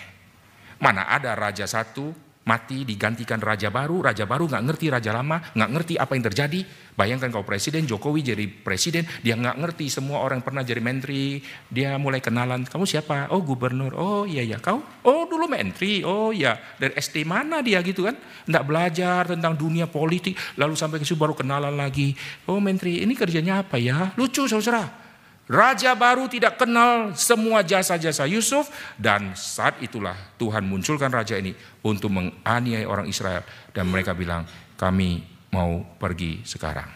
Mana 0.82 1.06
ada 1.08 1.36
raja 1.38 1.64
satu 1.68 2.32
mati 2.42 2.82
digantikan 2.82 3.38
raja 3.38 3.70
baru, 3.70 4.02
raja 4.02 4.26
baru 4.26 4.50
nggak 4.50 4.64
ngerti 4.66 4.86
raja 4.90 5.14
lama, 5.14 5.38
nggak 5.54 5.70
ngerti 5.70 5.94
apa 5.98 6.12
yang 6.18 6.24
terjadi. 6.26 6.60
Bayangkan 6.92 7.32
kalau 7.32 7.46
presiden 7.46 7.88
Jokowi 7.88 8.20
jadi 8.20 8.44
presiden, 8.44 9.08
dia 9.24 9.38
nggak 9.38 9.56
ngerti 9.62 9.88
semua 9.88 10.20
orang 10.20 10.44
pernah 10.44 10.60
jadi 10.60 10.82
menteri, 10.82 11.40
dia 11.72 11.96
mulai 11.96 12.20
kenalan, 12.20 12.68
kamu 12.68 12.84
siapa? 12.84 13.32
Oh 13.32 13.40
gubernur, 13.40 13.96
oh 13.96 14.24
iya 14.28 14.44
ya 14.44 14.60
kau, 14.60 14.82
oh 15.06 15.22
dulu 15.24 15.48
menteri, 15.48 16.04
oh 16.04 16.34
iya 16.34 16.58
dari 16.76 16.92
SD 16.98 17.24
mana 17.24 17.64
dia 17.64 17.80
gitu 17.80 18.04
kan? 18.04 18.18
Nggak 18.44 18.64
belajar 18.66 19.22
tentang 19.30 19.56
dunia 19.56 19.88
politik, 19.88 20.36
lalu 20.60 20.76
sampai 20.76 21.00
ke 21.00 21.06
situ 21.08 21.16
baru 21.16 21.32
kenalan 21.32 21.72
lagi, 21.78 22.12
oh 22.50 22.60
menteri 22.60 23.00
ini 23.00 23.16
kerjanya 23.16 23.64
apa 23.64 23.80
ya? 23.80 24.12
Lucu 24.18 24.44
saudara. 24.44 25.01
Raja 25.51 25.99
baru 25.99 26.30
tidak 26.30 26.55
kenal 26.55 27.18
semua 27.18 27.66
jasa-jasa 27.66 28.30
Yusuf 28.30 28.70
dan 28.95 29.34
saat 29.34 29.82
itulah 29.82 30.14
Tuhan 30.38 30.62
munculkan 30.62 31.11
raja 31.11 31.34
ini 31.34 31.51
untuk 31.82 32.14
menganiaya 32.14 32.86
orang 32.86 33.11
Israel 33.11 33.43
dan 33.74 33.90
mereka 33.90 34.14
bilang 34.14 34.47
kami 34.78 35.26
mau 35.51 35.82
pergi 35.99 36.47
sekarang. 36.47 36.86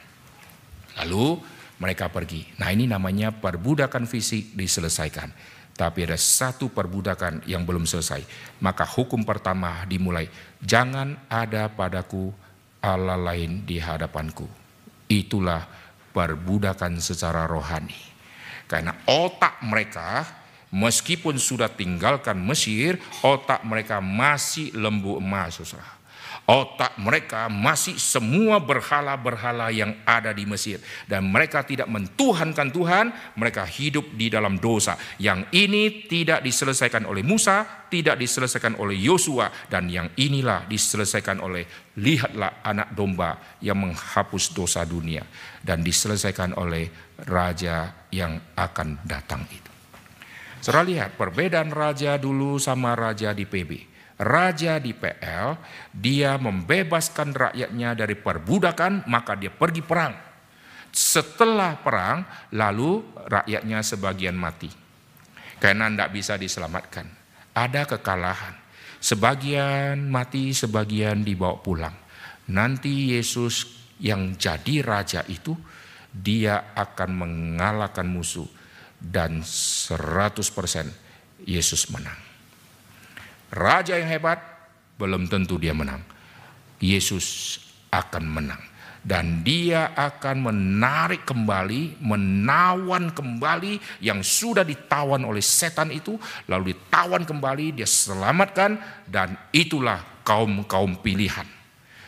Lalu 1.03 1.43
mereka 1.83 2.09
pergi. 2.09 2.47
Nah 2.57 2.73
ini 2.73 2.89
namanya 2.89 3.35
perbudakan 3.35 4.09
fisik 4.09 4.57
diselesaikan. 4.57 5.29
Tapi 5.77 6.09
ada 6.09 6.17
satu 6.17 6.73
perbudakan 6.73 7.45
yang 7.45 7.69
belum 7.69 7.85
selesai. 7.85 8.25
Maka 8.65 8.89
hukum 8.89 9.29
pertama 9.29 9.85
dimulai. 9.85 10.25
Jangan 10.65 11.29
ada 11.29 11.69
padaku 11.69 12.33
Allah 12.81 13.21
lain 13.21 13.69
di 13.69 13.77
hadapanku. 13.77 14.49
Itulah 15.13 15.69
perbudakan 16.17 16.97
secara 16.97 17.45
rohani. 17.45 18.16
Karena 18.67 18.95
otak 19.07 19.63
mereka 19.63 20.27
meskipun 20.75 21.39
sudah 21.39 21.71
tinggalkan 21.71 22.37
Mesir, 22.43 22.99
otak 23.23 23.63
mereka 23.63 24.03
masih 24.03 24.75
lembu 24.75 25.23
emas, 25.23 25.63
saudara. 25.63 25.97
Otak 26.47 26.95
mereka 27.03 27.51
masih 27.51 27.99
semua 27.99 28.63
berhala-berhala 28.63 29.75
yang 29.75 29.99
ada 30.07 30.31
di 30.31 30.47
Mesir. 30.47 30.79
Dan 31.03 31.27
mereka 31.27 31.67
tidak 31.67 31.91
mentuhankan 31.91 32.71
Tuhan, 32.71 33.11
mereka 33.35 33.67
hidup 33.67 34.15
di 34.15 34.31
dalam 34.31 34.63
dosa. 34.63 34.95
Yang 35.19 35.51
ini 35.51 36.07
tidak 36.07 36.47
diselesaikan 36.47 37.03
oleh 37.03 37.27
Musa, 37.27 37.67
tidak 37.91 38.23
diselesaikan 38.23 38.79
oleh 38.79 38.95
Yosua. 38.95 39.51
Dan 39.67 39.91
yang 39.91 40.07
inilah 40.15 40.71
diselesaikan 40.71 41.43
oleh, 41.43 41.67
lihatlah 41.99 42.63
anak 42.63 42.95
domba 42.95 43.59
yang 43.59 43.83
menghapus 43.83 44.55
dosa 44.55 44.87
dunia. 44.87 45.27
Dan 45.59 45.83
diselesaikan 45.83 46.55
oleh 46.63 46.87
Raja 47.27 48.06
yang 48.17 48.41
akan 48.57 49.05
datang 49.05 49.45
itu. 49.53 49.73
Saudara 50.65 50.89
lihat 50.89 51.21
perbedaan 51.21 51.69
raja 51.69 52.17
dulu 52.17 52.57
sama 52.57 52.97
raja 52.97 53.37
di 53.37 53.45
PB 53.45 53.97
raja 54.17 54.81
di 54.81 54.97
PL, 54.97 55.61
dia 55.93 56.41
membebaskan 56.41 57.37
rakyatnya 57.37 57.93
dari 57.93 58.17
perbudakan, 58.17 59.05
maka 59.09 59.37
dia 59.37 59.53
pergi 59.53 59.83
perang. 59.85 60.15
Setelah 60.93 61.77
perang, 61.85 62.25
lalu 62.57 63.05
rakyatnya 63.29 63.85
sebagian 63.85 64.37
mati. 64.37 64.73
Karena 65.61 65.93
tidak 65.93 66.11
bisa 66.13 66.35
diselamatkan. 66.41 67.07
Ada 67.53 67.85
kekalahan. 67.97 68.57
Sebagian 68.97 70.09
mati, 70.09 70.57
sebagian 70.57 71.21
dibawa 71.21 71.61
pulang. 71.61 71.93
Nanti 72.49 73.13
Yesus 73.13 73.69
yang 74.01 74.41
jadi 74.41 74.81
raja 74.81 75.21
itu, 75.29 75.53
dia 76.17 76.73
akan 76.73 77.11
mengalahkan 77.13 78.09
musuh. 78.09 78.49
Dan 78.97 79.45
100% 79.45 79.93
Yesus 81.45 81.93
menang. 81.93 82.17
Raja 83.53 84.01
yang 84.01 84.09
hebat 84.09 84.41
belum 84.97 85.29
tentu 85.29 85.61
dia 85.61 85.77
menang. 85.77 86.01
Yesus 86.81 87.61
akan 87.93 88.25
menang 88.25 88.63
dan 89.07 89.47
dia 89.47 89.95
akan 89.95 90.51
menarik 90.51 91.23
kembali, 91.23 92.03
menawan 92.03 93.15
kembali 93.15 94.03
yang 94.03 94.19
sudah 94.19 94.67
ditawan 94.67 95.23
oleh 95.23 95.39
setan 95.39 95.95
itu, 95.95 96.19
lalu 96.51 96.75
ditawan 96.75 97.23
kembali, 97.23 97.79
dia 97.79 97.87
selamatkan 97.87 98.75
dan 99.07 99.39
itulah 99.55 100.03
kaum-kaum 100.27 100.99
pilihan. 100.99 101.56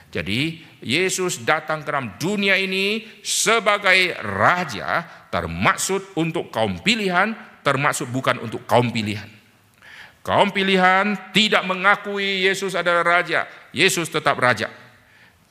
Jadi 0.09 0.65
Yesus 0.81 1.45
datang 1.45 1.85
ke 1.85 1.93
dalam 1.93 2.17
dunia 2.17 2.57
ini 2.57 3.05
sebagai 3.21 4.17
raja 4.25 5.05
termaksud 5.29 6.17
untuk 6.17 6.49
kaum 6.49 6.81
pilihan, 6.81 7.37
termasuk 7.61 8.09
bukan 8.09 8.41
untuk 8.41 8.65
kaum 8.65 8.89
pilihan. 8.89 9.29
Kaum 10.25 10.53
pilihan 10.53 11.33
tidak 11.33 11.65
mengakui 11.65 12.45
Yesus 12.45 12.73
adalah 12.73 13.05
raja. 13.05 13.49
Yesus 13.73 14.09
tetap 14.09 14.37
raja. 14.41 14.69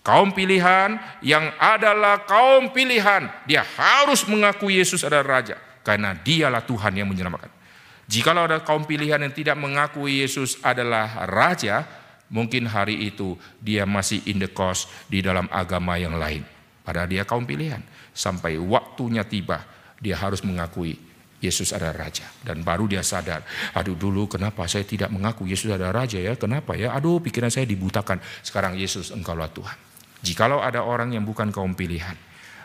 Kaum 0.01 0.31
pilihan 0.31 0.95
yang 1.19 1.51
adalah 1.59 2.23
kaum 2.23 2.71
pilihan, 2.71 3.27
dia 3.43 3.59
harus 3.61 4.23
mengakui 4.23 4.79
Yesus 4.79 5.03
adalah 5.03 5.41
raja 5.41 5.59
karena 5.83 6.15
dialah 6.15 6.63
Tuhan 6.63 6.95
yang 6.95 7.11
menyelamatkan. 7.11 7.51
Jikalau 8.07 8.47
ada 8.47 8.63
kaum 8.63 8.87
pilihan 8.87 9.19
yang 9.19 9.35
tidak 9.35 9.59
mengakui 9.59 10.23
Yesus 10.23 10.63
adalah 10.63 11.27
raja, 11.27 11.83
mungkin 12.31 12.67
hari 12.67 13.07
itu 13.07 13.35
dia 13.59 13.87
masih 13.87 14.23
in 14.27 14.39
the 14.41 14.49
cost 14.51 14.91
di 15.07 15.23
dalam 15.23 15.47
agama 15.51 15.95
yang 15.99 16.15
lain. 16.15 16.43
Padahal 16.83 17.07
dia 17.11 17.23
kaum 17.27 17.43
pilihan. 17.43 17.83
Sampai 18.15 18.57
waktunya 18.57 19.21
tiba, 19.27 19.61
dia 20.01 20.17
harus 20.17 20.41
mengakui 20.41 20.97
Yesus 21.37 21.69
adalah 21.69 22.09
raja 22.09 22.25
dan 22.41 22.65
baru 22.65 22.89
dia 22.89 23.05
sadar, 23.05 23.45
aduh 23.77 23.93
dulu 23.93 24.25
kenapa 24.25 24.65
saya 24.65 24.81
tidak 24.89 25.13
mengaku 25.13 25.45
Yesus 25.45 25.69
adalah 25.69 26.01
raja 26.01 26.17
ya? 26.17 26.33
Kenapa 26.33 26.73
ya? 26.73 26.97
Aduh 26.97 27.21
pikiran 27.21 27.53
saya 27.53 27.69
dibutakan. 27.69 28.17
Sekarang 28.41 28.73
Yesus 28.73 29.13
engkaulah 29.13 29.53
Tuhan. 29.53 29.77
Jikalau 30.25 30.65
ada 30.65 30.81
orang 30.81 31.13
yang 31.13 31.21
bukan 31.21 31.53
kaum 31.53 31.77
pilihan, 31.77 32.17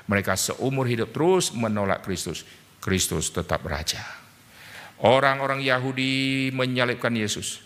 mereka 0.09 0.41
seumur 0.41 0.89
hidup 0.89 1.13
terus 1.13 1.53
menolak 1.53 2.01
Kristus, 2.01 2.49
Kristus 2.81 3.29
tetap 3.29 3.61
raja. 3.69 4.01
Orang-orang 5.05 5.61
Yahudi 5.61 6.49
menyalibkan 6.57 7.13
Yesus. 7.13 7.61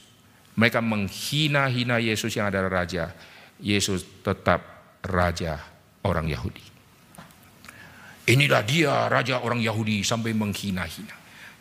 Mereka 0.57 0.81
menghina-hina 0.81 2.01
Yesus 2.01 2.33
yang 2.33 2.49
adalah 2.49 2.83
raja. 2.83 3.13
Yesus 3.61 4.05
tetap 4.25 4.61
raja 5.05 5.61
orang 6.05 6.29
Yahudi. 6.29 6.65
Inilah 8.27 8.63
dia 8.67 9.07
raja 9.07 9.39
orang 9.45 9.63
Yahudi 9.63 10.03
sampai 10.03 10.35
menghina-hina. 10.35 11.15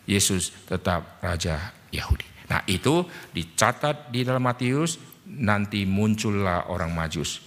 Yesus 0.09 0.53
tetap 0.65 1.21
raja 1.21 1.75
Yahudi. 1.93 2.25
Nah 2.49 2.61
itu 2.69 3.05
dicatat 3.33 4.13
di 4.13 4.21
dalam 4.21 4.45
Matius, 4.45 4.97
nanti 5.25 5.85
muncullah 5.85 6.69
orang 6.69 6.93
majus 6.93 7.41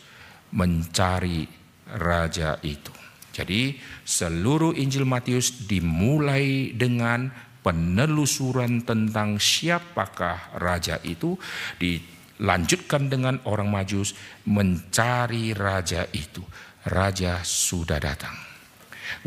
mencari 0.55 1.46
raja 1.94 2.59
itu. 2.66 2.90
Jadi 3.30 3.78
seluruh 4.03 4.74
Injil 4.74 5.07
Matius 5.07 5.70
dimulai 5.70 6.74
dengan 6.74 7.30
penelusuran 7.68 8.80
tentang 8.80 9.36
siapakah 9.36 10.56
raja 10.56 10.96
itu 11.04 11.36
dilanjutkan 11.76 13.12
dengan 13.12 13.44
orang 13.44 13.68
Majus 13.68 14.16
mencari 14.48 15.52
raja 15.52 16.08
itu. 16.16 16.40
Raja 16.88 17.44
sudah 17.44 18.00
datang. 18.00 18.32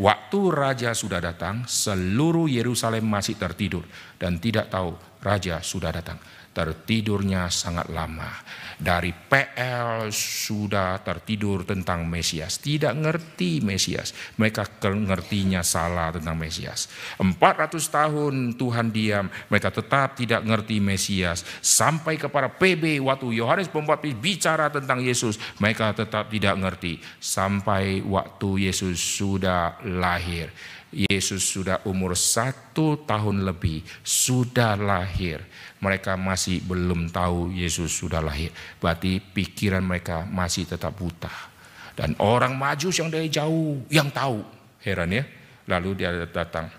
Waktu 0.02 0.40
raja 0.50 0.90
sudah 0.90 1.22
datang, 1.22 1.62
seluruh 1.70 2.50
Yerusalem 2.50 3.06
masih 3.06 3.38
tertidur 3.38 3.86
dan 4.18 4.42
tidak 4.42 4.74
tahu 4.74 4.98
raja 5.22 5.62
sudah 5.62 5.94
datang 5.94 6.18
tertidurnya 6.52 7.48
sangat 7.48 7.88
lama. 7.88 8.28
Dari 8.76 9.10
PL 9.14 10.12
sudah 10.12 11.00
tertidur 11.00 11.64
tentang 11.64 12.04
Mesias, 12.04 12.60
tidak 12.60 12.92
ngerti 12.98 13.64
Mesias. 13.64 14.12
Mereka 14.36 14.82
ngertinya 14.92 15.64
salah 15.64 16.12
tentang 16.12 16.36
Mesias. 16.36 16.92
400 17.16 17.78
tahun 17.88 18.34
Tuhan 18.60 18.92
diam, 18.92 19.26
mereka 19.48 19.72
tetap 19.72 20.18
tidak 20.18 20.44
ngerti 20.44 20.82
Mesias. 20.82 21.46
Sampai 21.64 22.20
kepada 22.20 22.52
PB 22.52 23.00
waktu 23.00 23.32
Yohanes 23.38 23.72
Pembaptis 23.72 24.12
bicara 24.18 24.68
tentang 24.68 25.00
Yesus, 25.00 25.40
mereka 25.56 25.96
tetap 25.96 26.28
tidak 26.28 26.58
ngerti. 26.60 27.00
Sampai 27.16 28.04
waktu 28.04 28.68
Yesus 28.68 29.00
sudah 29.00 29.80
lahir. 29.86 30.52
Yesus 30.92 31.42
sudah 31.42 31.80
umur 31.88 32.12
satu 32.12 33.00
tahun 33.08 33.48
lebih, 33.48 33.80
sudah 34.04 34.76
lahir 34.76 35.40
mereka 35.82 36.14
masih 36.14 36.62
belum 36.62 37.10
tahu 37.10 37.50
Yesus 37.50 37.90
sudah 37.90 38.22
lahir. 38.22 38.54
Berarti 38.78 39.18
pikiran 39.18 39.82
mereka 39.82 40.22
masih 40.22 40.62
tetap 40.62 40.94
buta. 40.94 41.50
Dan 41.98 42.14
orang 42.22 42.54
majus 42.54 43.02
yang 43.02 43.10
dari 43.10 43.26
jauh 43.26 43.82
yang 43.90 44.06
tahu. 44.14 44.46
Heran 44.78 45.10
ya. 45.10 45.26
Lalu 45.66 45.90
dia 45.98 46.14
datang. 46.30 46.70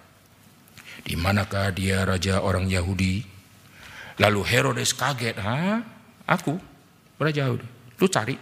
Di 1.04 1.20
manakah 1.20 1.76
dia 1.76 2.08
raja 2.08 2.40
orang 2.40 2.72
Yahudi? 2.72 3.28
Lalu 4.24 4.42
Herodes 4.48 4.96
kaget. 4.96 5.36
Hah? 5.36 5.84
Aku? 6.24 6.56
Raja 7.20 7.44
Yahudi. 7.44 7.68
Lu 8.00 8.08
cari? 8.08 8.40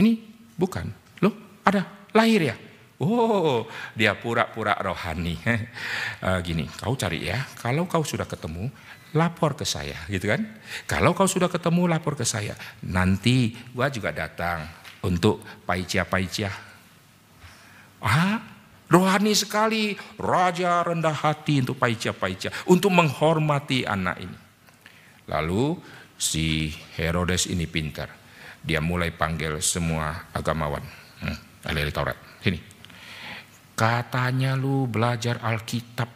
Ini 0.00 0.12
bukan. 0.56 0.88
Lu 1.20 1.28
ada 1.68 1.84
lahir 2.16 2.48
ya? 2.48 2.56
Oh, 3.02 3.66
dia 3.98 4.14
pura-pura 4.14 4.78
rohani. 4.78 5.34
uh, 6.22 6.38
gini, 6.46 6.70
kau 6.70 6.94
cari 6.94 7.26
ya. 7.26 7.42
Kalau 7.58 7.90
kau 7.90 8.06
sudah 8.06 8.30
ketemu, 8.30 8.70
lapor 9.18 9.58
ke 9.58 9.66
saya, 9.66 9.98
gitu 10.06 10.30
kan? 10.30 10.46
Kalau 10.86 11.10
kau 11.10 11.26
sudah 11.26 11.50
ketemu, 11.50 11.90
lapor 11.90 12.14
ke 12.14 12.22
saya. 12.22 12.54
Nanti 12.86 13.58
gua 13.74 13.90
juga 13.90 14.14
datang 14.14 14.70
untuk 15.02 15.42
paicia-paicia. 15.66 16.50
Ah, 18.02 18.38
rohani 18.86 19.34
sekali, 19.34 19.98
raja 20.22 20.86
rendah 20.86 21.14
hati 21.14 21.58
untuk 21.58 21.82
paicia-paicia, 21.82 22.54
untuk 22.70 22.94
menghormati 22.94 23.82
anak 23.82 24.16
ini. 24.22 24.38
Lalu 25.26 25.74
si 26.14 26.70
Herodes 26.94 27.50
ini 27.50 27.66
pintar. 27.66 28.14
Dia 28.62 28.78
mulai 28.78 29.10
panggil 29.10 29.58
semua 29.58 30.30
agamawan. 30.30 30.86
Hmm, 31.18 31.38
ahli 31.66 31.90
Taurat. 31.90 32.31
Katanya 33.72 34.54
lu 34.54 34.86
belajar 34.86 35.40
Alkitab. 35.40 36.08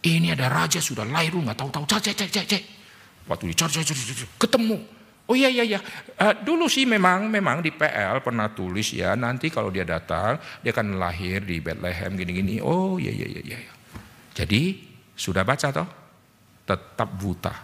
Ini 0.00 0.32
ada 0.32 0.48
raja 0.48 0.80
sudah 0.80 1.04
lahir 1.04 1.36
lu 1.36 1.44
nggak 1.44 1.56
tahu-tahu. 1.56 1.84
Cek, 1.84 2.00
cek, 2.16 2.30
cek, 2.32 2.46
cek. 2.48 2.62
Waktu 3.28 3.44
dicari, 3.52 3.72
cek, 3.84 3.84
cek, 3.84 4.28
ketemu. 4.40 5.00
Oh 5.30 5.38
iya 5.38 5.46
iya 5.46 5.62
iya, 5.62 5.78
uh, 6.18 6.34
dulu 6.42 6.66
sih 6.66 6.82
memang 6.90 7.30
memang 7.30 7.62
di 7.62 7.70
PL 7.70 8.18
pernah 8.18 8.50
tulis 8.50 8.90
ya 8.90 9.14
nanti 9.14 9.46
kalau 9.46 9.70
dia 9.70 9.86
datang 9.86 10.42
dia 10.58 10.74
akan 10.74 10.98
lahir 10.98 11.46
di 11.46 11.62
Bethlehem 11.62 12.18
gini-gini. 12.18 12.58
Oh 12.58 12.98
iya 12.98 13.14
iya 13.14 13.38
iya 13.38 13.42
iya. 13.54 13.72
Jadi 14.34 14.82
sudah 15.14 15.46
baca 15.46 15.70
toh? 15.70 15.86
Tetap 16.66 17.14
buta. 17.14 17.54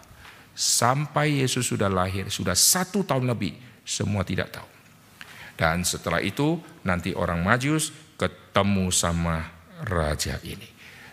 Sampai 0.54 1.42
Yesus 1.42 1.66
sudah 1.66 1.90
lahir, 1.90 2.30
sudah 2.30 2.54
satu 2.54 3.02
tahun 3.02 3.34
lebih, 3.34 3.58
semua 3.82 4.22
tidak 4.22 4.54
tahu. 4.54 4.70
Dan 5.58 5.82
setelah 5.82 6.22
itu 6.22 6.62
nanti 6.86 7.18
orang 7.18 7.42
Majus 7.42 7.90
ketemu 8.16 8.88
sama 8.90 9.44
raja 9.84 10.40
ini. 10.42 10.66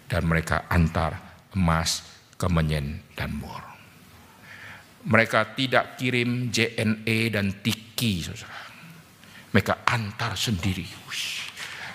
Dan 0.08 0.28
mereka 0.28 0.68
antar 0.72 1.44
emas, 1.56 2.04
kemenyen, 2.36 3.04
dan 3.16 3.36
mur. 3.36 3.62
Mereka 5.04 5.56
tidak 5.60 6.00
kirim 6.00 6.48
JNE 6.48 7.20
dan 7.32 7.60
Tiki. 7.60 8.24
Mereka 9.52 9.84
antar 9.84 10.40
sendiri. 10.40 10.88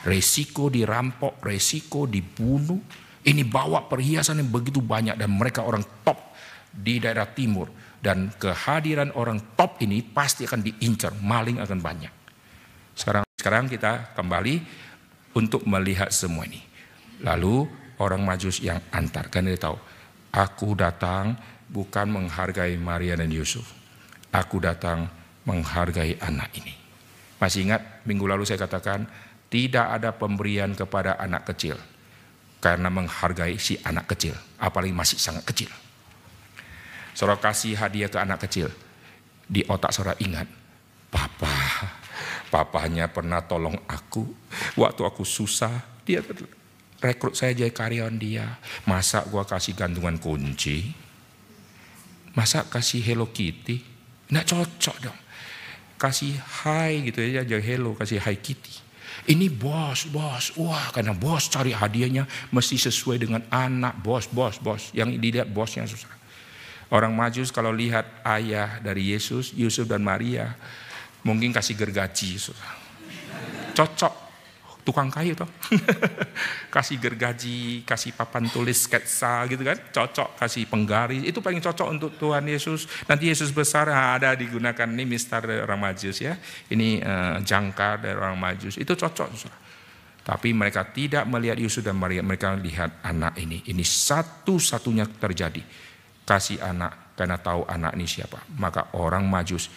Resiko 0.04 0.68
dirampok, 0.68 1.40
resiko 1.40 2.04
dibunuh. 2.04 2.78
Ini 3.24 3.44
bawa 3.44 3.88
perhiasan 3.88 4.40
yang 4.40 4.48
begitu 4.52 4.80
banyak 4.80 5.18
dan 5.18 5.30
mereka 5.34 5.64
orang 5.64 5.84
top 6.04 6.36
di 6.70 7.00
daerah 7.00 7.28
timur. 7.28 7.68
Dan 7.98 8.30
kehadiran 8.38 9.10
orang 9.18 9.58
top 9.58 9.82
ini 9.82 10.04
pasti 10.06 10.46
akan 10.46 10.62
diincar, 10.62 11.12
maling 11.18 11.58
akan 11.58 11.78
banyak. 11.82 12.12
Sekarang 12.94 13.28
sekarang 13.38 13.70
kita 13.70 14.18
kembali 14.18 14.54
untuk 15.38 15.62
melihat 15.62 16.10
semua 16.10 16.42
ini. 16.50 16.58
Lalu 17.22 17.70
orang 18.02 18.26
majus 18.26 18.58
yang 18.58 18.82
antar, 18.90 19.30
kan 19.30 19.46
dia 19.46 19.54
tahu, 19.54 19.78
aku 20.34 20.74
datang 20.74 21.38
bukan 21.70 22.10
menghargai 22.10 22.74
Maria 22.74 23.14
dan 23.14 23.30
Yusuf. 23.30 23.70
Aku 24.34 24.58
datang 24.58 25.06
menghargai 25.46 26.18
anak 26.18 26.50
ini. 26.58 26.74
Masih 27.38 27.70
ingat 27.70 28.02
minggu 28.02 28.26
lalu 28.26 28.42
saya 28.42 28.58
katakan, 28.66 29.06
tidak 29.46 29.86
ada 29.86 30.10
pemberian 30.10 30.74
kepada 30.74 31.14
anak 31.16 31.54
kecil. 31.54 31.78
Karena 32.58 32.90
menghargai 32.90 33.54
si 33.62 33.78
anak 33.86 34.10
kecil, 34.10 34.34
apalagi 34.58 34.90
masih 34.90 35.16
sangat 35.22 35.46
kecil. 35.46 35.70
Saudara 37.14 37.38
kasih 37.38 37.78
hadiah 37.78 38.10
ke 38.10 38.18
anak 38.18 38.42
kecil, 38.50 38.66
di 39.46 39.62
otak 39.70 39.94
saudara 39.94 40.18
ingat, 40.18 40.50
Papa 41.08 41.57
Papanya 42.48 43.08
pernah 43.12 43.44
tolong 43.44 43.76
aku 43.84 44.24
waktu 44.80 45.02
aku 45.04 45.22
susah. 45.24 46.00
Dia 46.08 46.24
rekrut 46.98 47.36
saya 47.36 47.52
jadi 47.52 47.70
karyawan 47.70 48.16
dia. 48.16 48.56
Masa 48.88 49.22
gua 49.28 49.44
kasih 49.44 49.76
gantungan 49.76 50.16
kunci? 50.16 50.90
Masa 52.32 52.64
kasih 52.64 53.04
Hello 53.04 53.28
Kitty? 53.28 53.82
Nggak 54.32 54.46
cocok 54.48 54.96
dong. 55.00 55.18
Kasih 55.98 56.38
hai 56.62 57.02
gitu 57.10 57.18
ya, 57.26 57.42
jadi 57.42 57.58
hello, 57.58 57.98
kasih 57.98 58.22
hai 58.22 58.38
Kitty. 58.38 58.86
Ini 59.28 59.50
bos, 59.50 60.06
bos. 60.08 60.54
Wah, 60.54 60.94
karena 60.94 61.10
bos 61.10 61.50
cari 61.50 61.74
hadiahnya 61.74 62.24
mesti 62.54 62.78
sesuai 62.78 63.18
dengan 63.18 63.42
anak 63.50 63.98
bos, 63.98 64.30
bos, 64.30 64.62
bos. 64.62 64.94
Yang 64.94 65.18
dilihat 65.18 65.50
bosnya 65.50 65.90
susah. 65.90 66.14
Orang 66.88 67.12
majus 67.12 67.52
kalau 67.52 67.68
lihat 67.74 68.08
ayah 68.24 68.80
dari 68.80 69.12
Yesus, 69.12 69.52
Yusuf 69.52 69.84
dan 69.84 70.00
Maria, 70.00 70.56
Mungkin 71.26 71.50
kasih 71.50 71.74
gergaji. 71.74 72.38
Cocok. 73.74 74.28
Tukang 74.86 75.12
kayu 75.12 75.36
toh. 75.36 75.44
kasih 76.74 76.96
gergaji, 76.96 77.84
kasih 77.84 78.16
papan 78.16 78.48
tulis 78.48 78.88
sketsa 78.88 79.44
gitu 79.44 79.60
kan. 79.60 79.76
Cocok, 79.76 80.40
kasih 80.40 80.64
penggaris. 80.64 81.28
Itu 81.28 81.44
paling 81.44 81.60
cocok 81.60 81.88
untuk 81.92 82.16
Tuhan 82.16 82.48
Yesus. 82.48 82.88
Nanti 83.04 83.28
Yesus 83.28 83.52
besar 83.52 83.92
ada 83.92 84.32
digunakan 84.32 84.88
ini 84.88 85.04
mistar 85.04 85.44
orang 85.44 85.92
majus 85.92 86.24
ya. 86.24 86.40
Ini 86.72 87.04
uh, 87.04 87.36
jangkar 87.44 88.00
dari 88.00 88.16
orang 88.16 88.40
majus. 88.40 88.80
Itu 88.80 88.96
cocok. 88.96 89.28
Tapi 90.24 90.52
mereka 90.52 90.88
tidak 90.88 91.28
melihat 91.28 91.60
Yesus 91.60 91.84
dan 91.84 92.00
Maria. 92.00 92.24
Mereka 92.24 92.56
lihat 92.56 93.04
anak 93.04 93.36
ini. 93.36 93.68
Ini 93.68 93.84
satu-satunya 93.84 95.04
terjadi. 95.20 95.60
Kasih 96.24 96.64
anak 96.64 97.16
karena 97.16 97.36
tahu 97.36 97.64
anak 97.68 97.92
ini 97.92 98.08
siapa. 98.08 98.40
Maka 98.56 98.92
orang 98.96 99.24
majus 99.28 99.68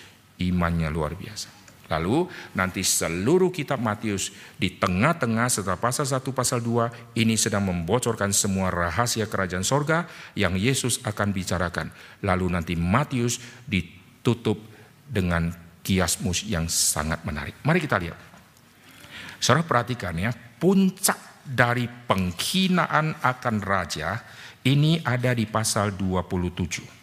imannya 0.49 0.89
luar 0.89 1.13
biasa. 1.13 1.61
Lalu 1.91 2.23
nanti 2.55 2.87
seluruh 2.87 3.51
kitab 3.51 3.83
Matius 3.83 4.31
di 4.55 4.71
tengah-tengah 4.79 5.51
setelah 5.51 5.75
pasal 5.75 6.07
1 6.07 6.23
pasal 6.31 6.63
2 6.63 7.19
ini 7.19 7.35
sedang 7.35 7.67
membocorkan 7.67 8.31
semua 8.31 8.71
rahasia 8.71 9.27
kerajaan 9.27 9.67
sorga 9.67 10.07
yang 10.39 10.55
Yesus 10.55 11.03
akan 11.03 11.35
bicarakan. 11.35 11.91
Lalu 12.23 12.47
nanti 12.47 12.79
Matius 12.79 13.43
ditutup 13.67 14.63
dengan 15.03 15.51
kiasmus 15.83 16.47
yang 16.47 16.71
sangat 16.71 17.27
menarik. 17.27 17.59
Mari 17.67 17.83
kita 17.83 17.99
lihat. 17.99 18.15
Saudara 19.43 19.67
perhatikan 19.67 20.15
ya, 20.15 20.31
puncak 20.31 21.43
dari 21.43 21.89
penghinaan 21.89 23.19
akan 23.19 23.55
raja 23.59 24.21
ini 24.63 25.01
ada 25.03 25.35
di 25.35 25.43
pasal 25.49 25.97
27. 25.97 27.00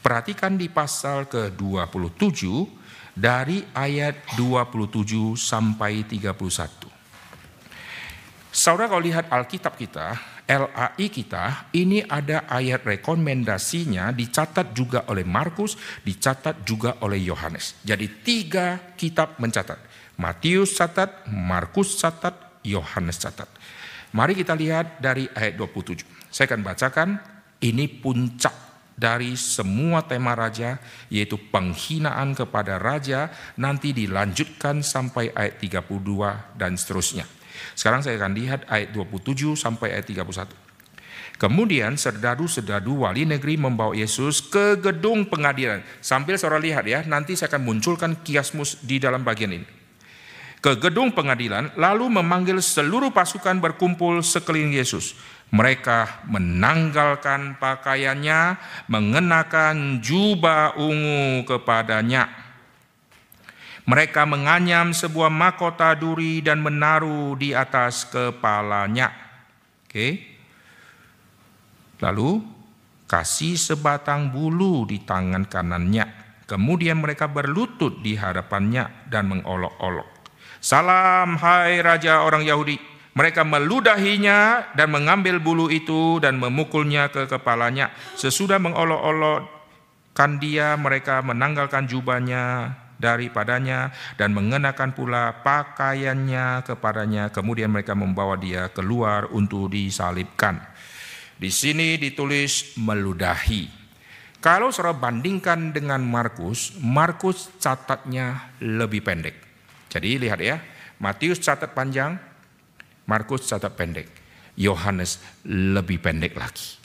Perhatikan 0.00 0.56
di 0.56 0.72
pasal 0.72 1.28
ke-27 1.28 2.40
dari 3.12 3.60
ayat 3.76 4.32
27 4.32 5.36
sampai 5.36 6.08
31. 6.08 6.88
Saudara 8.48 8.88
kalau 8.88 9.04
lihat 9.04 9.28
Alkitab 9.28 9.76
kita, 9.76 10.16
LAI 10.48 11.06
kita, 11.12 11.70
ini 11.76 12.00
ada 12.02 12.48
ayat 12.48 12.82
rekomendasinya 12.82 14.10
dicatat 14.10 14.72
juga 14.72 15.04
oleh 15.06 15.22
Markus, 15.22 15.76
dicatat 16.02 16.64
juga 16.64 16.96
oleh 17.04 17.20
Yohanes. 17.20 17.78
Jadi 17.84 18.24
tiga 18.24 18.96
kitab 18.96 19.36
mencatat. 19.36 19.78
Matius 20.16 20.74
catat, 20.80 21.28
Markus 21.28 22.00
catat, 22.00 22.34
Yohanes 22.64 23.20
catat. 23.20 23.46
Mari 24.16 24.32
kita 24.32 24.56
lihat 24.56 24.98
dari 24.98 25.28
ayat 25.30 25.54
27. 25.60 26.02
Saya 26.32 26.50
akan 26.50 26.60
bacakan, 26.66 27.08
ini 27.62 27.86
puncak 27.86 28.69
dari 29.00 29.32
semua 29.32 30.04
tema 30.04 30.36
raja, 30.36 30.76
yaitu 31.08 31.40
penghinaan 31.40 32.36
kepada 32.36 32.76
raja, 32.76 33.32
nanti 33.56 33.96
dilanjutkan 33.96 34.84
sampai 34.84 35.32
ayat 35.32 35.56
32 35.56 36.60
dan 36.60 36.76
seterusnya. 36.76 37.24
Sekarang 37.72 38.04
saya 38.04 38.20
akan 38.20 38.36
lihat 38.36 38.60
ayat 38.68 38.92
27 38.92 39.56
sampai 39.56 39.96
ayat 39.96 40.04
31. 40.04 40.52
Kemudian 41.40 41.96
serdadu-serdadu 41.96 43.08
wali 43.08 43.24
negeri 43.24 43.56
membawa 43.56 43.96
Yesus 43.96 44.44
ke 44.44 44.76
gedung 44.76 45.24
pengadilan. 45.24 45.80
Sambil 46.04 46.36
saudara 46.36 46.60
lihat 46.60 46.84
ya, 46.84 47.00
nanti 47.08 47.32
saya 47.32 47.56
akan 47.56 47.64
munculkan 47.64 48.12
kiasmus 48.20 48.76
di 48.84 49.00
dalam 49.00 49.24
bagian 49.24 49.56
ini. 49.56 49.64
Ke 50.60 50.76
gedung 50.76 51.16
pengadilan, 51.16 51.72
lalu 51.80 52.12
memanggil 52.12 52.60
seluruh 52.60 53.08
pasukan 53.08 53.56
berkumpul 53.56 54.20
sekeliling 54.20 54.76
Yesus. 54.76 55.16
Mereka 55.50 56.30
menanggalkan 56.30 57.58
pakaiannya, 57.58 58.56
mengenakan 58.86 59.98
jubah 59.98 60.78
ungu 60.78 61.42
kepadanya 61.42 62.50
mereka 63.90 64.22
menganyam 64.22 64.94
sebuah 64.94 65.26
mahkota 65.34 65.98
duri 65.98 66.38
dan 66.38 66.62
menaruh 66.62 67.34
di 67.34 67.50
atas 67.50 68.06
kepalanya. 68.06 69.10
Oke. 69.82 70.38
Lalu 71.98 72.38
kasih 73.10 73.58
sebatang 73.58 74.30
bulu 74.30 74.86
di 74.86 75.02
tangan 75.02 75.42
kanannya. 75.42 76.06
Kemudian 76.46 77.02
mereka 77.02 77.26
berlutut 77.26 77.98
di 77.98 78.14
hadapannya 78.14 79.10
dan 79.10 79.26
mengolok-olok. 79.26 80.06
Salam 80.62 81.34
hai 81.42 81.82
Raja 81.82 82.22
orang 82.22 82.46
Yahudi. 82.46 82.78
Mereka 83.10 83.42
meludahinya 83.42 84.70
dan 84.78 84.94
mengambil 84.94 85.42
bulu 85.42 85.66
itu 85.66 86.22
dan 86.22 86.38
memukulnya 86.38 87.10
ke 87.10 87.26
kepalanya. 87.26 87.90
Sesudah 88.14 88.62
mengolok-olokkan 88.62 90.38
dia, 90.38 90.78
mereka 90.78 91.18
menanggalkan 91.18 91.90
jubahnya 91.90 92.70
daripadanya 93.00 93.90
dan 94.14 94.30
mengenakan 94.30 94.94
pula 94.94 95.42
pakaiannya 95.42 96.62
kepadanya. 96.62 97.34
Kemudian 97.34 97.72
mereka 97.72 97.98
membawa 97.98 98.38
dia 98.38 98.70
keluar 98.70 99.26
untuk 99.34 99.72
disalibkan. 99.74 100.62
Di 101.40 101.48
sini 101.48 101.96
ditulis 101.96 102.76
meludahi. 102.76 103.80
Kalau 104.40 104.72
saudara 104.72 104.96
bandingkan 104.96 105.72
dengan 105.72 106.00
Markus, 106.00 106.72
Markus 106.80 107.52
catatnya 107.60 108.54
lebih 108.60 109.04
pendek. 109.04 109.36
Jadi 109.90 110.16
lihat 110.16 110.40
ya, 110.40 110.60
Matius 111.00 111.40
catat 111.40 111.72
panjang, 111.76 112.16
Markus 113.06 113.48
catat 113.48 113.72
pendek. 113.76 114.08
Yohanes 114.60 115.22
lebih 115.48 116.02
pendek 116.02 116.36
lagi. 116.36 116.76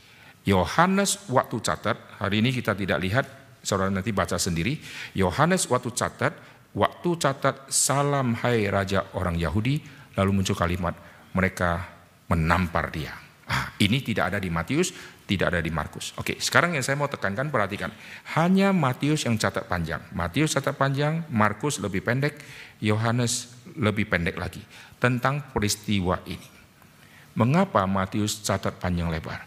Yohanes 0.45 1.25
waktu 1.27 1.57
catat, 1.59 1.97
hari 2.21 2.39
ini 2.39 2.53
kita 2.53 2.77
tidak 2.77 3.01
lihat 3.01 3.25
saudara 3.65 3.89
nanti 3.89 4.13
baca 4.13 4.37
sendiri. 4.37 4.77
Yohanes 5.17 5.65
waktu 5.67 5.89
catat, 5.91 6.37
waktu 6.77 7.09
catat 7.17 7.65
salam 7.73 8.37
hai 8.45 8.69
raja 8.69 9.09
orang 9.17 9.35
Yahudi, 9.41 9.81
lalu 10.15 10.31
muncul 10.31 10.53
kalimat 10.53 10.93
mereka 11.33 11.89
menampar 12.29 12.93
dia. 12.93 13.11
Ah, 13.45 13.73
ini 13.81 14.01
tidak 14.01 14.33
ada 14.33 14.39
di 14.41 14.49
Matius, 14.53 14.93
tidak 15.25 15.53
ada 15.53 15.61
di 15.61 15.69
Markus. 15.73 16.13
Oke, 16.17 16.37
sekarang 16.37 16.77
yang 16.77 16.85
saya 16.85 16.97
mau 16.97 17.09
tekankan 17.09 17.49
perhatikan. 17.49 17.93
Hanya 18.37 18.73
Matius 18.73 19.25
yang 19.25 19.37
catat 19.37 19.65
panjang. 19.69 20.01
Matius 20.13 20.57
catat 20.57 20.77
panjang, 20.77 21.25
Markus 21.29 21.77
lebih 21.77 22.01
pendek, 22.01 22.41
Yohanes 22.81 23.53
lebih 23.77 24.09
pendek 24.09 24.37
lagi 24.37 24.61
tentang 24.99 25.41
peristiwa 25.51 26.19
ini. 26.27 26.49
Mengapa 27.35 27.83
Matius 27.83 28.39
catat 28.41 28.79
panjang 28.79 29.11
lebar? 29.11 29.43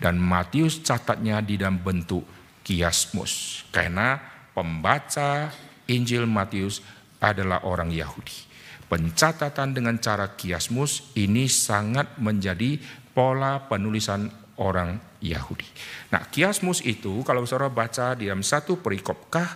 Dan 0.00 0.16
Matius 0.16 0.80
catatnya 0.80 1.44
di 1.44 1.60
dalam 1.60 1.80
bentuk 1.80 2.24
kiasmus 2.64 3.64
karena 3.68 4.16
pembaca 4.56 5.52
Injil 5.88 6.24
Matius 6.24 6.80
adalah 7.20 7.68
orang 7.68 7.92
Yahudi. 7.92 8.48
Pencatatan 8.88 9.76
dengan 9.76 10.00
cara 10.02 10.34
kiasmus 10.34 11.14
ini 11.14 11.46
sangat 11.46 12.18
menjadi 12.18 12.80
pola 13.14 13.68
penulisan 13.68 14.26
orang 14.58 14.98
Yahudi. 15.22 15.68
Nah, 16.10 16.26
kiasmus 16.26 16.82
itu 16.82 17.22
kalau 17.22 17.44
saudara 17.44 17.70
baca 17.70 18.16
di 18.16 18.26
dalam 18.26 18.42
satu 18.42 18.80
perikopkah, 18.80 19.48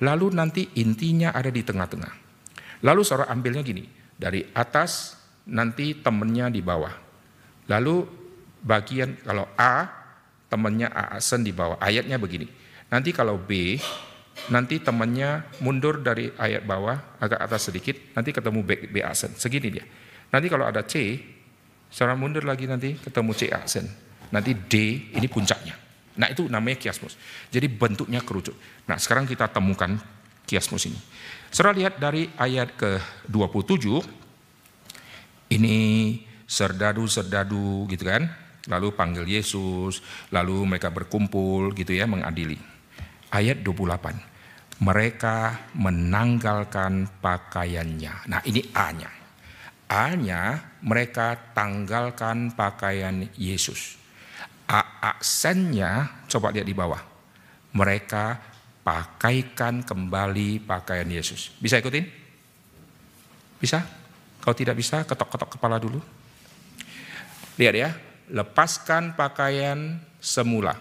lalu 0.00 0.32
nanti 0.32 0.78
intinya 0.78 1.34
ada 1.34 1.50
di 1.52 1.60
tengah-tengah. 1.60 2.14
Lalu 2.86 3.02
saudara 3.02 3.28
ambilnya 3.28 3.60
gini, 3.60 3.84
dari 4.18 4.42
atas 4.52 5.16
nanti 5.46 5.94
temennya 5.96 6.50
di 6.50 6.60
bawah. 6.60 6.92
Lalu 7.70 8.04
bagian 8.60 9.14
kalau 9.22 9.46
A 9.54 9.86
temannya 10.50 10.90
Aasen 10.90 11.46
di 11.46 11.54
bawah. 11.54 11.78
Ayatnya 11.78 12.18
begini. 12.18 12.50
Nanti 12.88 13.12
kalau 13.12 13.36
B, 13.36 13.76
nanti 14.48 14.80
temannya 14.80 15.44
mundur 15.60 16.00
dari 16.00 16.32
ayat 16.34 16.64
bawah 16.64 17.20
agak 17.20 17.40
atas 17.40 17.68
sedikit, 17.68 17.94
nanti 18.16 18.32
ketemu 18.32 18.60
B, 18.64 18.70
B 18.88 19.04
Aasen. 19.04 19.36
Segini 19.36 19.68
dia. 19.68 19.84
Nanti 20.32 20.48
kalau 20.48 20.64
ada 20.64 20.84
C, 20.84 21.20
secara 21.92 22.16
mundur 22.16 22.44
lagi 22.44 22.64
nanti 22.64 22.96
ketemu 22.96 23.30
C 23.36 23.52
Aasen. 23.52 23.86
Nanti 24.32 24.52
D 24.56 24.74
ini 25.16 25.28
puncaknya. 25.28 25.76
Nah 26.18 26.28
itu 26.32 26.50
namanya 26.50 26.76
kiasmus. 26.80 27.14
Jadi 27.48 27.68
bentuknya 27.70 28.20
kerucut. 28.24 28.56
Nah 28.88 28.98
sekarang 28.98 29.24
kita 29.24 29.46
temukan 29.48 29.96
kiasmus 30.48 30.88
ini. 30.88 30.98
Setelah 31.48 31.74
lihat 31.76 31.94
dari 31.96 32.28
ayat 32.36 32.76
ke-27, 32.76 33.86
ini 35.52 35.78
serdadu-serdadu 36.48 37.88
gitu 37.88 38.04
kan 38.04 38.28
lalu 38.68 38.92
panggil 38.92 39.24
Yesus, 39.24 40.04
lalu 40.28 40.68
mereka 40.68 40.92
berkumpul 40.92 41.72
gitu 41.72 41.96
ya 41.96 42.04
mengadili. 42.04 42.60
Ayat 43.32 43.64
28. 43.64 44.84
Mereka 44.84 45.36
menanggalkan 45.74 47.10
pakaiannya. 47.18 48.30
Nah, 48.30 48.40
ini 48.46 48.62
A-nya. 48.70 49.10
A-nya 49.88 50.60
mereka 50.84 51.34
tanggalkan 51.56 52.52
pakaian 52.54 53.26
Yesus. 53.34 53.96
A 54.68 55.16
aksennya 55.16 56.22
coba 56.28 56.52
lihat 56.52 56.68
di 56.68 56.76
bawah. 56.76 57.00
Mereka 57.72 58.36
pakaikan 58.88 59.84
kembali 59.84 60.64
pakaian 60.64 61.04
Yesus. 61.04 61.52
Bisa 61.60 61.76
ikutin? 61.76 62.08
Bisa? 63.60 63.84
Kalau 64.40 64.56
tidak 64.56 64.80
bisa, 64.80 65.04
ketok-ketok 65.04 65.60
kepala 65.60 65.76
dulu. 65.76 66.00
Lihat 67.60 67.74
ya, 67.76 67.92
lepaskan 68.32 69.12
pakaian 69.12 70.00
semula. 70.16 70.72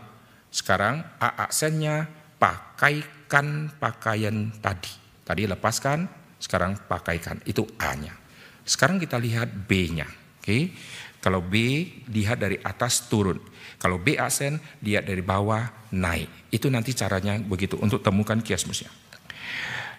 Sekarang 0.48 1.04
A 1.20 1.52
aksennya 1.52 2.08
pakaikan 2.40 3.76
pakaian 3.76 4.56
tadi. 4.64 4.94
Tadi 5.28 5.44
lepaskan, 5.44 6.08
sekarang 6.40 6.88
pakaikan. 6.88 7.44
Itu 7.44 7.68
A-nya. 7.76 8.16
Sekarang 8.64 9.04
kita 9.04 9.20
lihat 9.20 9.52
B-nya. 9.68 10.08
Oke. 10.40 10.72
Kalau 11.20 11.44
B 11.44 11.84
lihat 12.08 12.40
dari 12.40 12.56
atas 12.64 13.12
turun. 13.12 13.36
Kalau 13.78 14.02
B 14.02 14.18
aksen 14.18 14.58
lihat 14.82 15.06
dari 15.06 15.22
bawah 15.22 15.70
naik. 15.94 16.50
Itu 16.50 16.68
nanti 16.74 16.98
caranya 16.98 17.38
begitu 17.38 17.78
untuk 17.78 18.02
temukan 18.02 18.42
kiasmusnya. 18.42 18.90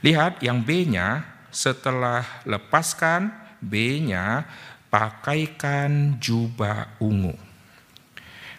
Lihat 0.03 0.43
yang 0.43 0.63
B-nya 0.63 1.27
setelah 1.51 2.23
lepaskan 2.47 3.31
B-nya 3.59 4.47
pakaikan 4.91 6.19
jubah 6.23 6.99
ungu. 7.03 7.35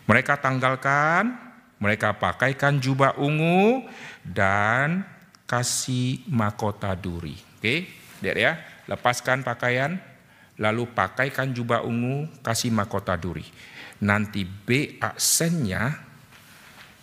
Mereka 0.09 0.41
tanggalkan, 0.41 1.37
mereka 1.79 2.17
pakaikan 2.17 2.81
jubah 2.81 3.15
ungu 3.21 3.85
dan 4.25 5.05
kasih 5.45 6.25
mahkota 6.27 6.91
duri. 6.97 7.37
Oke, 7.59 7.87
lihat 8.19 8.37
ya, 8.37 8.51
lepaskan 8.89 9.45
pakaian, 9.45 10.01
lalu 10.59 10.89
pakaikan 10.91 11.53
jubah 11.53 11.85
ungu, 11.85 12.27
kasih 12.41 12.73
mahkota 12.73 13.15
duri. 13.15 13.45
Nanti 13.99 14.47
B 14.47 14.95
aksennya 15.01 15.91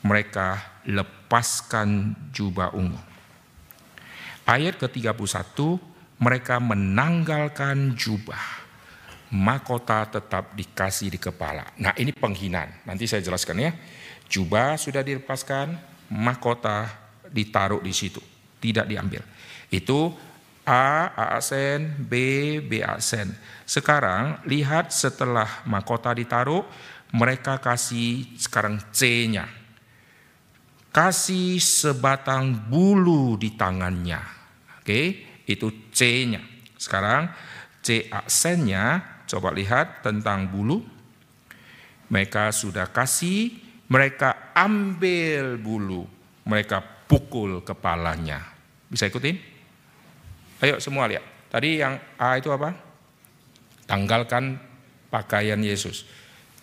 mereka 0.07 0.81
lepaskan 0.87 2.15
jubah 2.33 2.73
ungu. 2.73 3.01
Ayat 4.47 4.79
ke-31 4.79 5.59
mereka 6.23 6.63
menanggalkan 6.63 7.99
jubah 7.99 8.67
mahkota 9.35 10.07
tetap 10.07 10.55
dikasih 10.55 11.11
di 11.11 11.19
kepala. 11.19 11.67
Nah 11.83 11.93
ini 11.99 12.15
penghinaan, 12.15 12.87
nanti 12.87 13.11
saya 13.11 13.25
jelaskan 13.25 13.59
ya. 13.59 13.71
Jubah 14.27 14.79
sudah 14.79 15.03
dilepaskan, 15.03 15.75
mahkota 16.15 16.87
ditaruh 17.31 17.83
di 17.83 17.91
situ, 17.91 18.23
tidak 18.63 18.87
diambil. 18.87 19.23
Itu 19.71 20.15
A, 20.67 21.15
A 21.15 21.39
aksen, 21.39 21.95
B, 22.11 22.13
B 22.59 22.83
aksen. 22.83 23.31
Sekarang 23.63 24.43
lihat 24.51 24.91
setelah 24.91 25.63
mahkota 25.63 26.11
ditaruh, 26.11 26.67
mereka 27.15 27.63
kasih 27.63 28.35
sekarang 28.35 28.83
C-nya. 28.91 29.47
Kasih 30.91 31.63
sebatang 31.63 32.67
bulu 32.67 33.39
di 33.39 33.55
tangannya. 33.55 34.19
Oke, 34.83 35.23
itu 35.47 35.91
C-nya. 35.95 36.43
Sekarang 36.75 37.31
C 37.79 38.11
aksennya, 38.11 39.07
coba 39.31 39.55
lihat 39.55 40.03
tentang 40.03 40.51
bulu. 40.51 40.83
Mereka 42.11 42.51
sudah 42.51 42.91
kasih, 42.91 43.55
mereka 43.87 44.51
ambil 44.55 45.59
bulu, 45.59 46.07
mereka 46.43 46.83
pukul 46.83 47.63
kepalanya. 47.63 48.43
Bisa 48.91 49.07
ikutin? 49.07 49.56
Ayo 50.65 50.81
semua 50.81 51.05
lihat. 51.05 51.25
Tadi 51.53 51.81
yang 51.81 52.01
A 52.17 52.41
itu 52.41 52.49
apa? 52.49 52.73
Tanggalkan 53.85 54.57
pakaian 55.13 55.61
Yesus. 55.61 56.09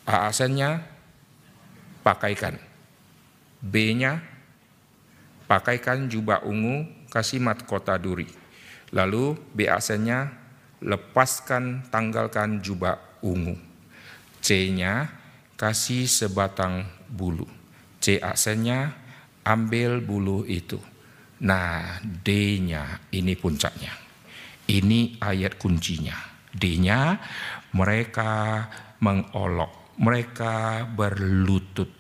A 0.04 0.28
aksennya 0.28 0.84
pakaikan. 2.04 2.60
B-nya 3.64 4.20
pakaikan 5.48 6.12
jubah 6.12 6.44
ungu, 6.44 6.84
kasih 7.08 7.40
kota 7.64 7.96
duri. 7.96 8.28
Lalu 8.92 9.40
B 9.56 9.72
aksennya 9.72 10.36
lepaskan, 10.84 11.88
tanggalkan 11.88 12.60
jubah 12.60 13.00
ungu. 13.24 13.56
C-nya 14.44 15.08
kasih 15.56 16.12
sebatang 16.12 16.84
bulu. 17.08 17.48
C 18.04 18.20
aksennya 18.20 18.92
ambil 19.48 20.04
bulu 20.04 20.44
itu. 20.44 20.76
Nah, 21.44 22.00
D-nya 22.00 23.12
ini 23.12 23.36
puncaknya. 23.36 23.92
Ini 24.64 25.20
ayat 25.20 25.60
kuncinya. 25.60 26.16
D-nya 26.48 27.20
mereka 27.76 28.64
mengolok 29.04 29.84
mereka 30.00 30.88
berlutut. 30.88 31.92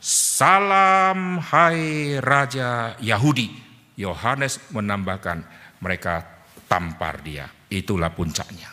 Salam 0.00 1.40
hai 1.40 2.16
Raja 2.20 3.00
Yahudi. 3.00 3.72
Yohanes 3.96 4.60
menambahkan 4.72 5.44
mereka 5.80 6.24
tampar 6.68 7.24
dia. 7.24 7.48
Itulah 7.72 8.12
puncaknya. 8.12 8.68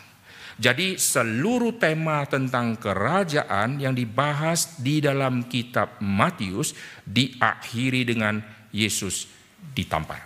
Jadi 0.58 0.98
seluruh 0.98 1.78
tema 1.78 2.26
tentang 2.26 2.76
kerajaan 2.76 3.78
yang 3.78 3.94
dibahas 3.94 4.82
di 4.82 4.98
dalam 4.98 5.46
kitab 5.46 6.02
Matius 6.02 6.74
diakhiri 7.06 8.02
dengan 8.02 8.42
Yesus 8.74 9.37
ditampar. 9.74 10.24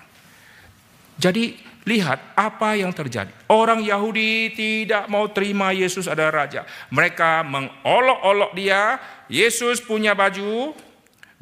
Jadi 1.19 1.73
Lihat 1.83 2.39
apa 2.39 2.79
yang 2.79 2.95
terjadi. 2.95 3.35
Orang 3.51 3.83
Yahudi 3.83 4.55
tidak 4.55 5.11
mau 5.11 5.27
terima 5.35 5.75
Yesus 5.75 6.07
ada 6.07 6.31
raja. 6.31 6.63
Mereka 6.95 7.43
mengolok-olok 7.43 8.55
dia. 8.55 9.03
Yesus 9.27 9.83
punya 9.83 10.15
baju. 10.15 10.79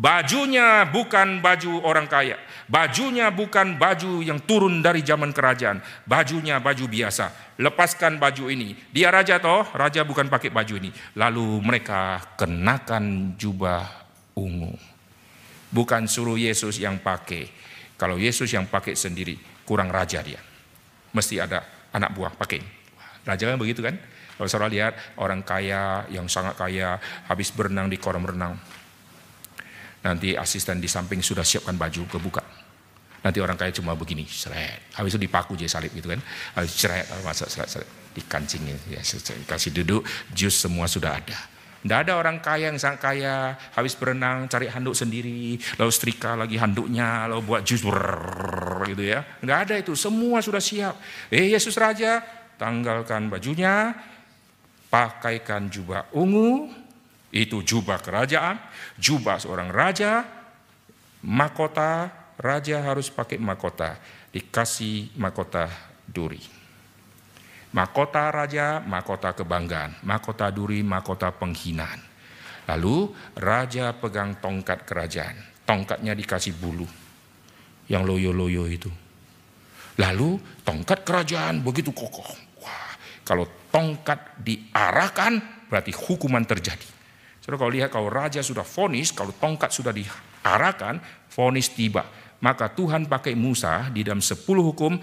Bajunya 0.00 0.88
bukan 0.88 1.44
baju 1.44 1.84
orang 1.84 2.08
kaya. 2.08 2.40
Bajunya 2.64 3.28
bukan 3.28 3.76
baju 3.76 4.24
yang 4.24 4.40
turun 4.40 4.80
dari 4.80 5.04
zaman 5.04 5.28
kerajaan. 5.28 5.84
Bajunya 6.08 6.56
baju 6.56 6.88
biasa. 6.88 7.60
Lepaskan 7.60 8.16
baju 8.16 8.48
ini. 8.48 8.72
Dia 8.96 9.12
raja 9.12 9.36
toh, 9.36 9.68
raja 9.76 10.08
bukan 10.08 10.32
pakai 10.32 10.48
baju 10.48 10.80
ini. 10.80 10.88
Lalu 11.20 11.60
mereka 11.60 12.16
kenakan 12.40 13.36
jubah 13.36 13.84
ungu. 14.40 14.72
Bukan 15.68 16.08
suruh 16.08 16.40
Yesus 16.40 16.80
yang 16.80 16.96
pakai. 16.96 17.59
Kalau 18.00 18.16
Yesus 18.16 18.48
yang 18.48 18.64
pakai 18.64 18.96
sendiri, 18.96 19.36
kurang 19.68 19.92
raja 19.92 20.24
dia. 20.24 20.40
Mesti 21.12 21.36
ada 21.36 21.60
anak 21.92 22.16
buah 22.16 22.32
pakai. 22.32 22.64
Raja 23.28 23.44
kan 23.44 23.60
begitu 23.60 23.84
kan? 23.84 24.00
Kalau 24.40 24.48
saudara 24.48 24.72
lihat 24.72 24.96
orang 25.20 25.44
kaya 25.44 26.08
yang 26.08 26.24
sangat 26.24 26.56
kaya 26.56 26.96
habis 27.28 27.52
berenang 27.52 27.92
di 27.92 28.00
kolam 28.00 28.24
renang. 28.24 28.56
Nanti 30.00 30.32
asisten 30.32 30.80
di 30.80 30.88
samping 30.88 31.20
sudah 31.20 31.44
siapkan 31.44 31.76
baju 31.76 32.08
kebuka. 32.08 32.40
Nanti 33.20 33.36
orang 33.36 33.60
kaya 33.60 33.68
cuma 33.76 33.92
begini, 33.92 34.24
seret. 34.24 34.96
Habis 34.96 35.12
itu 35.12 35.28
dipaku 35.28 35.52
jadi 35.60 35.68
salib 35.68 35.92
gitu 35.92 36.08
kan. 36.08 36.24
Habis 36.56 36.72
seret, 36.72 37.04
masa 37.20 37.44
seret, 37.52 37.68
seret. 37.68 37.88
Dikancingin, 38.16 38.80
ya, 38.88 39.04
kasih 39.44 39.76
duduk, 39.76 40.08
jus 40.32 40.56
semua 40.56 40.88
sudah 40.88 41.20
ada. 41.20 41.36
Tidak 41.80 41.98
ada 42.04 42.20
orang 42.20 42.44
kaya 42.44 42.68
yang 42.68 42.76
sangat 42.76 43.00
kaya, 43.00 43.56
habis 43.72 43.96
berenang 43.96 44.44
cari 44.52 44.68
handuk 44.68 44.92
sendiri, 44.92 45.56
lalu 45.80 45.88
setrika 45.88 46.36
lagi 46.36 46.60
handuknya, 46.60 47.24
lalu 47.24 47.40
buat 47.40 47.64
jus. 47.64 47.80
Gitu 48.84 49.00
ya. 49.00 49.24
Tidak 49.40 49.58
ada 49.64 49.74
itu, 49.80 49.96
semua 49.96 50.44
sudah 50.44 50.60
siap. 50.60 51.00
Eh 51.32 51.56
Yesus 51.56 51.80
Raja, 51.80 52.20
tanggalkan 52.60 53.32
bajunya, 53.32 53.96
pakaikan 54.92 55.72
jubah 55.72 56.12
ungu, 56.12 56.68
itu 57.32 57.64
jubah 57.64 57.96
kerajaan, 58.02 58.60
jubah 59.00 59.40
seorang 59.40 59.72
raja, 59.72 60.26
mahkota, 61.24 62.12
raja 62.36 62.84
harus 62.84 63.08
pakai 63.08 63.40
mahkota, 63.40 63.96
dikasih 64.36 65.16
mahkota 65.16 65.72
duri. 66.04 66.59
Mahkota 67.70 68.34
raja, 68.34 68.82
mahkota 68.82 69.30
kebanggaan. 69.30 70.02
Mahkota 70.02 70.50
duri, 70.50 70.82
mahkota 70.82 71.30
penghinaan. 71.30 72.02
Lalu 72.66 73.14
raja 73.38 73.94
pegang 73.94 74.38
tongkat 74.42 74.82
kerajaan. 74.82 75.38
Tongkatnya 75.62 76.18
dikasih 76.18 76.58
bulu. 76.58 76.86
Yang 77.86 78.02
loyo-loyo 78.06 78.66
itu. 78.66 78.90
Lalu 79.98 80.38
tongkat 80.66 81.06
kerajaan 81.06 81.62
begitu 81.62 81.94
kokoh. 81.94 82.26
Wah, 82.62 82.90
kalau 83.22 83.46
tongkat 83.70 84.38
diarahkan 84.42 85.38
berarti 85.70 85.94
hukuman 85.94 86.42
terjadi. 86.42 86.86
Saudara 87.38 87.66
kalau 87.66 87.72
lihat 87.72 87.90
kalau 87.94 88.08
raja 88.10 88.42
sudah 88.42 88.66
fonis, 88.66 89.14
kalau 89.14 89.30
tongkat 89.38 89.70
sudah 89.70 89.94
diarahkan, 89.94 90.98
fonis 91.30 91.70
tiba. 91.70 92.02
Maka 92.42 92.72
Tuhan 92.72 93.06
pakai 93.06 93.38
Musa 93.38 93.92
di 93.94 94.02
dalam 94.02 94.24
sepuluh 94.24 94.64
hukum, 94.64 94.98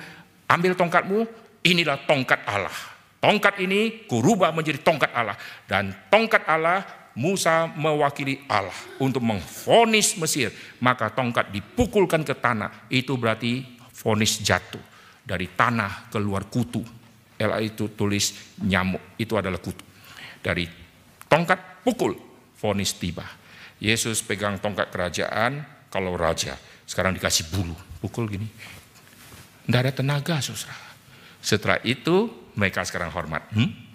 ambil 0.50 0.74
tongkatmu, 0.74 1.47
inilah 1.68 2.08
tongkat 2.08 2.48
Allah. 2.48 2.74
Tongkat 3.20 3.60
ini 3.60 4.08
kurubah 4.08 4.56
menjadi 4.56 4.80
tongkat 4.80 5.12
Allah. 5.12 5.36
Dan 5.68 5.92
tongkat 6.08 6.48
Allah 6.48 6.86
Musa 7.18 7.66
mewakili 7.74 8.46
Allah 8.46 8.76
untuk 9.02 9.26
mengfonis 9.26 10.16
Mesir. 10.22 10.54
Maka 10.80 11.12
tongkat 11.12 11.52
dipukulkan 11.52 12.24
ke 12.24 12.38
tanah. 12.38 12.88
Itu 12.88 13.20
berarti 13.20 13.66
fonis 13.92 14.40
jatuh. 14.40 14.82
Dari 15.28 15.52
tanah 15.52 16.08
keluar 16.14 16.48
kutu. 16.48 16.86
Ela 17.36 17.60
itu 17.60 17.92
tulis 17.92 18.56
nyamuk. 18.64 19.20
Itu 19.20 19.36
adalah 19.36 19.60
kutu. 19.60 19.84
Dari 20.40 20.70
tongkat 21.28 21.84
pukul. 21.84 22.16
Fonis 22.58 22.96
tiba. 22.96 23.26
Yesus 23.82 24.24
pegang 24.24 24.62
tongkat 24.62 24.94
kerajaan. 24.94 25.66
Kalau 25.90 26.16
raja. 26.16 26.56
Sekarang 26.86 27.18
dikasih 27.18 27.50
bulu. 27.50 27.76
Pukul 28.00 28.30
gini. 28.30 28.48
Tidak 29.66 29.80
ada 29.84 29.92
tenaga 29.92 30.40
saudara. 30.40 30.87
Setelah 31.42 31.80
itu 31.86 32.30
mereka 32.58 32.82
sekarang 32.84 33.14
hormat. 33.14 33.46
Hmm? 33.54 33.88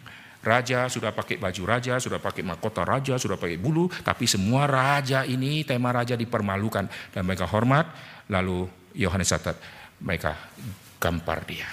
Raja 0.43 0.91
sudah 0.91 1.15
pakai 1.15 1.39
baju 1.39 1.63
raja, 1.71 2.03
sudah 2.03 2.19
pakai 2.19 2.43
mahkota 2.43 2.83
raja, 2.83 3.15
sudah 3.15 3.39
pakai 3.39 3.63
bulu, 3.63 3.87
tapi 4.03 4.27
semua 4.27 4.67
raja 4.67 5.23
ini 5.23 5.63
tema 5.63 5.95
raja 5.95 6.19
dipermalukan 6.19 6.91
dan 7.15 7.23
mereka 7.23 7.47
hormat. 7.47 7.87
Lalu 8.27 8.67
Yohanes 8.99 9.31
catat 9.31 9.55
mereka 10.03 10.35
gampar 10.99 11.47
dia. 11.47 11.71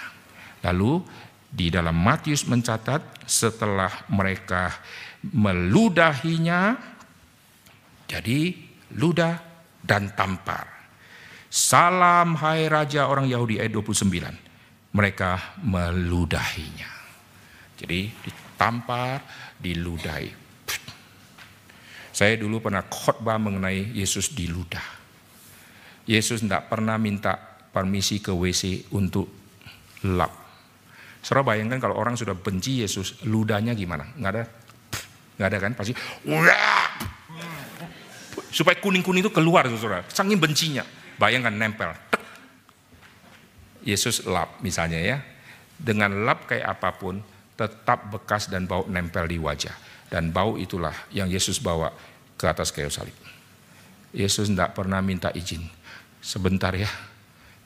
Lalu 0.62 1.02
di 1.50 1.74
dalam 1.74 1.98
Matius 1.98 2.46
mencatat 2.46 3.26
setelah 3.26 4.06
mereka 4.14 4.70
meludahinya, 5.34 6.78
jadi 8.06 8.54
ludah 8.94 9.34
dan 9.82 10.14
tampar. 10.14 10.70
Salam 11.50 12.38
hai 12.38 12.70
Raja 12.70 13.10
orang 13.10 13.26
Yahudi 13.26 13.58
ayat 13.58 13.74
29 13.74 14.49
mereka 14.94 15.57
meludahinya. 15.61 16.90
Jadi 17.80 18.11
ditampar, 18.11 19.24
diludahi. 19.56 20.32
Saya 22.11 22.36
dulu 22.36 22.60
pernah 22.60 22.84
khotbah 22.84 23.40
mengenai 23.40 23.95
Yesus 23.95 24.36
diludah. 24.36 24.84
Yesus 26.10 26.44
tidak 26.44 26.68
pernah 26.68 26.99
minta 26.99 27.38
permisi 27.70 28.20
ke 28.20 28.34
WC 28.34 28.91
untuk 28.91 29.30
lap. 30.03 30.34
Saudara 31.24 31.56
bayangkan 31.56 31.80
kalau 31.80 31.95
orang 31.95 32.20
sudah 32.20 32.34
benci 32.36 32.84
Yesus, 32.84 33.24
ludahnya 33.24 33.78
gimana? 33.78 34.10
Nggak 34.18 34.32
ada, 34.36 34.44
nggak 35.38 35.48
ada 35.48 35.57
kan? 35.60 35.72
Pasti, 35.78 35.94
supaya 38.52 38.76
kuning-kuning 38.80 39.24
itu 39.24 39.32
keluar, 39.32 39.68
saudara. 39.72 40.03
Saking 40.10 40.40
bencinya, 40.40 40.84
bayangkan 41.20 41.53
nempel, 41.53 41.91
Yesus 43.90 44.30
lap 44.30 44.61
misalnya 44.61 45.02
ya. 45.02 45.18
Dengan 45.80 46.28
lap 46.28 46.45
kayak 46.45 46.80
apa 46.80 46.90
pun 46.94 47.24
tetap 47.56 48.11
bekas 48.11 48.48
dan 48.48 48.68
bau 48.70 48.86
nempel 48.86 49.26
di 49.26 49.40
wajah. 49.40 49.74
Dan 50.10 50.32
bau 50.34 50.56
itulah 50.56 50.94
yang 51.14 51.30
Yesus 51.30 51.61
bawa 51.61 51.94
ke 52.40 52.45
atas 52.48 52.72
kayu 52.72 52.90
salib. 52.90 53.16
Yesus 54.16 54.49
tidak 54.49 54.74
pernah 54.74 55.03
minta 55.03 55.30
izin. 55.36 55.61
Sebentar 56.20 56.74
ya, 56.74 56.90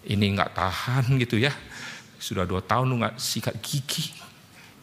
ini 0.06 0.36
nggak 0.36 0.52
tahan 0.54 1.16
gitu 1.24 1.40
ya. 1.40 1.54
Sudah 2.20 2.44
dua 2.44 2.60
tahun 2.60 2.92
lu 2.92 2.96
nggak 3.00 3.16
sikat 3.18 3.56
gigi. 3.64 4.12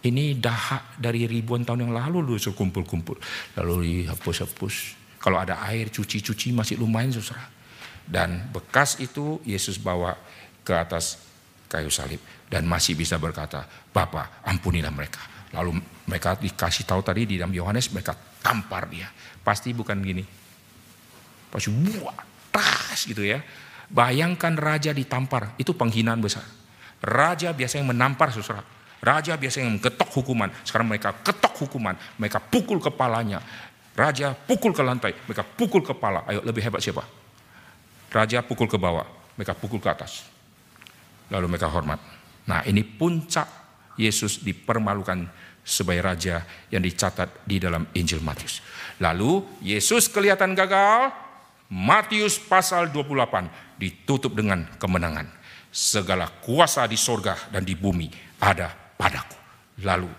Ini 0.01 0.41
dahak 0.41 0.97
dari 0.97 1.29
ribuan 1.29 1.61
tahun 1.61 1.89
yang 1.89 1.93
lalu 1.93 2.25
lu 2.25 2.35
suruh 2.41 2.57
kumpul-kumpul. 2.57 3.21
Lalu 3.61 4.09
dihapus-hapus. 4.09 4.97
Kalau 5.21 5.37
ada 5.37 5.61
air 5.69 5.93
cuci-cuci 5.93 6.57
masih 6.57 6.81
lumayan 6.81 7.13
saudara. 7.13 7.53
Dan 8.09 8.49
bekas 8.49 8.97
itu 8.97 9.39
Yesus 9.45 9.77
bawa 9.77 10.17
ke 10.65 10.73
atas 10.73 11.21
kayu 11.71 11.87
salib. 11.87 12.19
Dan 12.51 12.67
masih 12.67 12.99
bisa 12.99 13.15
berkata, 13.23 13.63
Bapak 13.95 14.43
ampunilah 14.43 14.91
mereka. 14.91 15.23
Lalu 15.55 15.79
mereka 16.11 16.35
dikasih 16.35 16.83
tahu 16.83 17.07
tadi 17.07 17.27
di 17.31 17.35
dalam 17.39 17.55
Yohanes 17.55 17.95
mereka 17.95 18.19
tampar 18.43 18.91
dia. 18.91 19.07
Pasti 19.47 19.71
bukan 19.71 20.03
gini. 20.03 20.27
Pasti 21.51 21.71
buat 21.71 22.51
tas 22.51 23.07
gitu 23.07 23.23
ya. 23.23 23.39
Bayangkan 23.91 24.55
raja 24.55 24.95
ditampar, 24.95 25.59
itu 25.59 25.75
penghinaan 25.75 26.23
besar. 26.23 26.47
Raja 27.03 27.51
biasanya 27.51 27.91
menampar 27.91 28.31
saudara. 28.31 28.63
Raja 29.01 29.35
biasanya 29.35 29.73
mengketok 29.73 30.11
hukuman. 30.21 30.53
Sekarang 30.63 30.87
mereka 30.87 31.17
ketok 31.25 31.67
hukuman. 31.67 31.97
Mereka 32.21 32.39
pukul 32.39 32.79
kepalanya. 32.79 33.41
Raja 33.97 34.37
pukul 34.37 34.77
ke 34.77 34.83
lantai. 34.85 35.17
Mereka 35.27 35.43
pukul 35.57 35.83
kepala. 35.83 36.23
Ayo 36.29 36.45
lebih 36.45 36.63
hebat 36.63 36.85
siapa? 36.85 37.03
Raja 38.13 38.45
pukul 38.45 38.69
ke 38.69 38.77
bawah. 38.77 39.09
Mereka 39.41 39.57
pukul 39.57 39.81
ke 39.81 39.89
atas. 39.89 40.29
Lalu 41.31 41.47
mereka 41.57 41.71
hormat. 41.71 41.99
Nah 42.51 42.67
ini 42.67 42.83
puncak 42.83 43.47
Yesus 43.95 44.43
dipermalukan 44.43 45.27
sebagai 45.61 46.03
raja 46.03 46.43
yang 46.73 46.83
dicatat 46.83 47.47
di 47.47 47.63
dalam 47.63 47.87
Injil 47.95 48.25
Matius. 48.25 48.65
Lalu 48.99 49.63
Yesus 49.63 50.11
kelihatan 50.11 50.59
gagal. 50.59 51.31
Matius 51.71 52.43
pasal 52.43 52.91
28 52.91 53.79
ditutup 53.79 54.35
dengan 54.35 54.67
kemenangan. 54.75 55.31
Segala 55.71 56.27
kuasa 56.27 56.83
di 56.91 56.99
sorga 56.99 57.39
dan 57.55 57.63
di 57.63 57.79
bumi 57.79 58.11
ada 58.43 58.75
padaku. 58.99 59.39
Lalu 59.87 60.11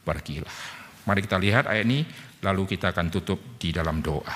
pergilah. 0.00 0.56
Mari 1.04 1.20
kita 1.28 1.36
lihat 1.36 1.68
ayat 1.68 1.84
ini, 1.84 2.08
lalu 2.40 2.64
kita 2.64 2.96
akan 2.96 3.12
tutup 3.12 3.60
di 3.60 3.68
dalam 3.68 4.00
doa. 4.00 4.32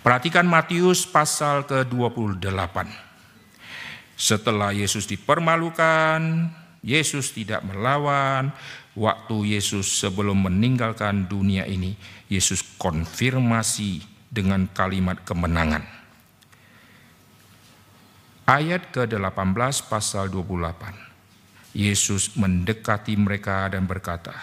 Perhatikan 0.00 0.48
Matius 0.48 1.04
pasal 1.04 1.68
ke-28. 1.68 3.11
Setelah 4.22 4.70
Yesus 4.70 5.10
dipermalukan, 5.10 6.46
Yesus 6.86 7.34
tidak 7.34 7.66
melawan. 7.66 8.54
Waktu 8.94 9.58
Yesus 9.58 9.98
sebelum 9.98 10.46
meninggalkan 10.46 11.26
dunia 11.26 11.66
ini, 11.66 11.98
Yesus 12.30 12.62
konfirmasi 12.78 13.98
dengan 14.30 14.70
kalimat 14.70 15.18
kemenangan. 15.26 15.82
Ayat 18.46 18.94
ke-18 18.94 19.90
pasal 19.90 20.30
28. 20.30 21.74
Yesus 21.74 22.38
mendekati 22.38 23.18
mereka 23.18 23.66
dan 23.74 23.90
berkata, 23.90 24.36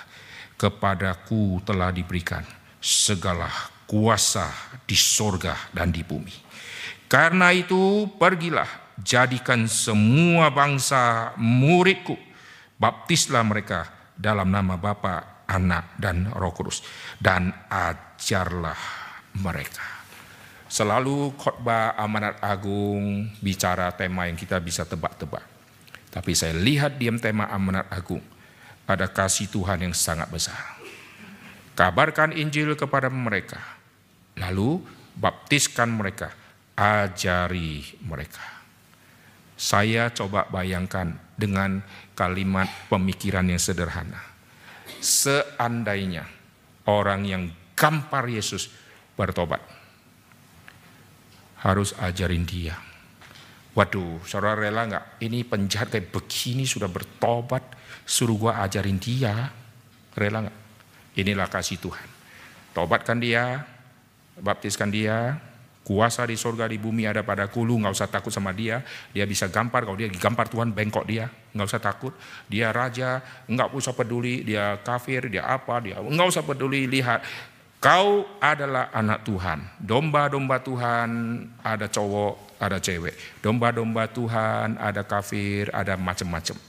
"Kepadaku 0.60 1.62
telah 1.64 1.94
diberikan 1.96 2.44
segala 2.84 3.48
kuasa 3.90 4.46
di 4.86 4.94
sorga 4.94 5.58
dan 5.74 5.90
di 5.90 6.06
bumi. 6.06 6.32
Karena 7.10 7.50
itu, 7.50 8.06
pergilah, 8.22 8.79
jadikan 9.02 9.66
semua 9.66 10.52
bangsa 10.54 11.34
muridku, 11.40 12.18
baptislah 12.76 13.44
mereka 13.44 13.88
dalam 14.16 14.52
nama 14.52 14.76
Bapa, 14.76 15.46
Anak, 15.48 15.96
dan 16.00 16.30
Roh 16.34 16.54
Kudus, 16.54 16.84
dan 17.18 17.52
ajarlah 17.68 18.80
mereka." 19.40 19.86
Selalu 20.70 21.34
khotbah 21.34 21.98
amanat 21.98 22.38
agung 22.46 23.26
bicara 23.42 23.90
tema 23.98 24.30
yang 24.30 24.38
kita 24.38 24.62
bisa 24.62 24.86
tebak-tebak 24.86 25.60
tapi 26.10 26.34
saya 26.34 26.58
lihat 26.58 26.98
diam 26.98 27.22
tema 27.22 27.46
amanat 27.54 27.86
agung. 27.94 28.22
Ada 28.90 29.06
kasih 29.06 29.54
Tuhan 29.54 29.86
yang 29.86 29.94
sangat 29.94 30.34
besar. 30.34 30.58
Kabarkan 31.78 32.34
Injil 32.34 32.74
kepada 32.74 33.06
mereka. 33.14 33.62
Lalu 34.34 34.82
baptiskan 35.14 35.94
mereka. 35.94 36.34
Ajari 36.74 37.86
mereka. 38.02 38.59
Saya 39.60 40.08
coba 40.16 40.48
bayangkan 40.48 41.20
dengan 41.36 41.84
kalimat 42.16 42.72
pemikiran 42.88 43.44
yang 43.44 43.60
sederhana. 43.60 44.24
Seandainya 45.04 46.24
orang 46.88 47.28
yang 47.28 47.44
gampar 47.76 48.32
Yesus 48.32 48.72
bertobat. 49.20 49.60
Harus 51.60 51.92
ajarin 52.00 52.48
dia 52.48 52.80
Waduh, 53.80 54.20
saudara 54.26 54.60
rela 54.60 54.84
nggak? 54.90 55.24
Ini 55.24 55.46
penjahat 55.46 55.94
kayak 55.94 56.10
begini 56.10 56.66
sudah 56.66 56.92
bertobat, 56.92 57.64
suruh 58.02 58.36
gua 58.36 58.66
ajarin 58.66 59.00
dia, 59.00 59.32
rela 60.20 60.44
nggak? 60.44 60.58
Inilah 61.22 61.48
kasih 61.48 61.80
Tuhan. 61.80 62.10
Tobatkan 62.76 63.24
dia, 63.24 63.64
baptiskan 64.42 64.92
dia, 64.92 65.38
kuasa 65.90 66.22
di 66.30 66.38
surga 66.38 66.70
di 66.70 66.78
bumi 66.78 67.10
ada 67.10 67.26
pada 67.26 67.50
kulu, 67.50 67.82
nggak 67.82 67.94
usah 67.98 68.06
takut 68.06 68.30
sama 68.30 68.54
dia. 68.54 68.86
Dia 69.10 69.26
bisa 69.26 69.50
gampar, 69.50 69.90
kalau 69.90 69.98
dia 69.98 70.06
gampar 70.14 70.46
Tuhan 70.46 70.70
bengkok 70.70 71.10
dia, 71.10 71.26
nggak 71.58 71.66
usah 71.66 71.82
takut. 71.82 72.14
Dia 72.46 72.70
raja, 72.70 73.26
nggak 73.50 73.74
usah 73.74 73.98
peduli, 73.98 74.46
dia 74.46 74.78
kafir, 74.86 75.34
dia 75.34 75.50
apa, 75.50 75.82
dia 75.82 75.98
nggak 75.98 76.30
usah 76.30 76.46
peduli. 76.46 76.86
Lihat, 76.86 77.26
Kau 77.80 78.28
adalah 78.44 78.92
anak 78.92 79.24
Tuhan. 79.24 79.80
Domba-domba 79.80 80.60
Tuhan 80.60 81.10
ada 81.64 81.88
cowok, 81.88 82.60
ada 82.60 82.76
cewek. 82.76 83.40
Domba-domba 83.40 84.04
Tuhan 84.12 84.76
ada 84.76 85.08
kafir, 85.08 85.72
ada 85.72 85.96
macam-macam. 85.96 86.60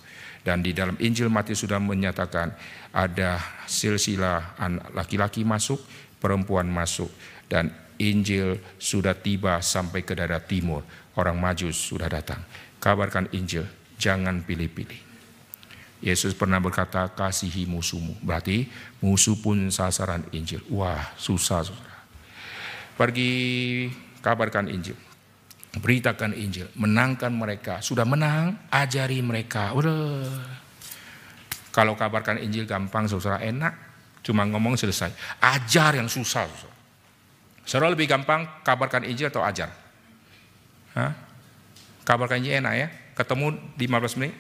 Dan 0.47 0.63
di 0.63 0.71
dalam 0.71 0.95
Injil 1.03 1.27
Matius 1.27 1.67
sudah 1.67 1.83
menyatakan 1.83 2.55
ada 2.95 3.43
silsilah 3.67 4.55
laki-laki 4.95 5.43
masuk, 5.43 5.83
perempuan 6.23 6.71
masuk. 6.71 7.11
Dan 7.51 7.75
Injil 8.01 8.57
sudah 8.81 9.13
tiba 9.13 9.61
sampai 9.61 10.01
ke 10.01 10.17
daerah 10.17 10.41
timur. 10.41 10.81
Orang 11.21 11.37
majus 11.37 11.77
sudah 11.77 12.09
datang. 12.09 12.41
Kabarkan 12.81 13.29
Injil, 13.37 13.69
jangan 14.01 14.41
pilih-pilih. 14.41 15.11
Yesus 16.01 16.33
pernah 16.33 16.57
berkata 16.57 17.13
kasihi 17.13 17.69
musuhmu. 17.69 18.17
Berarti 18.25 18.65
musuh 19.05 19.37
pun 19.37 19.69
sasaran 19.69 20.25
Injil. 20.33 20.65
Wah 20.73 21.13
susah 21.21 21.61
saudara. 21.61 22.01
Pergi 22.97 23.33
kabarkan 24.25 24.73
Injil. 24.73 24.97
Beritakan 25.77 26.33
Injil. 26.33 26.73
Menangkan 26.73 27.29
mereka. 27.37 27.85
Sudah 27.85 28.09
menang, 28.09 28.57
ajari 28.73 29.21
mereka. 29.21 29.77
Udah. 29.77 30.25
Kalau 31.69 31.95
kabarkan 32.01 32.41
Injil 32.41 32.65
gampang 32.65 33.05
saudara 33.05 33.45
enak. 33.45 33.77
Cuma 34.25 34.49
ngomong 34.49 34.81
selesai. 34.81 35.13
Ajar 35.41 36.01
yang 36.01 36.09
susah 36.09 36.49
saudara. 36.49 36.70
Saudara 37.69 37.93
lebih 37.93 38.11
gampang 38.11 38.49
kabarkan 38.67 39.07
Injil 39.07 39.31
atau 39.31 39.45
ajar? 39.45 39.71
Hah? 40.97 41.13
Kabarkan 42.03 42.43
Injil 42.43 42.59
enak 42.59 42.75
ya. 42.75 42.89
Ketemu 43.15 43.53
15 43.77 44.19
menit, 44.19 44.35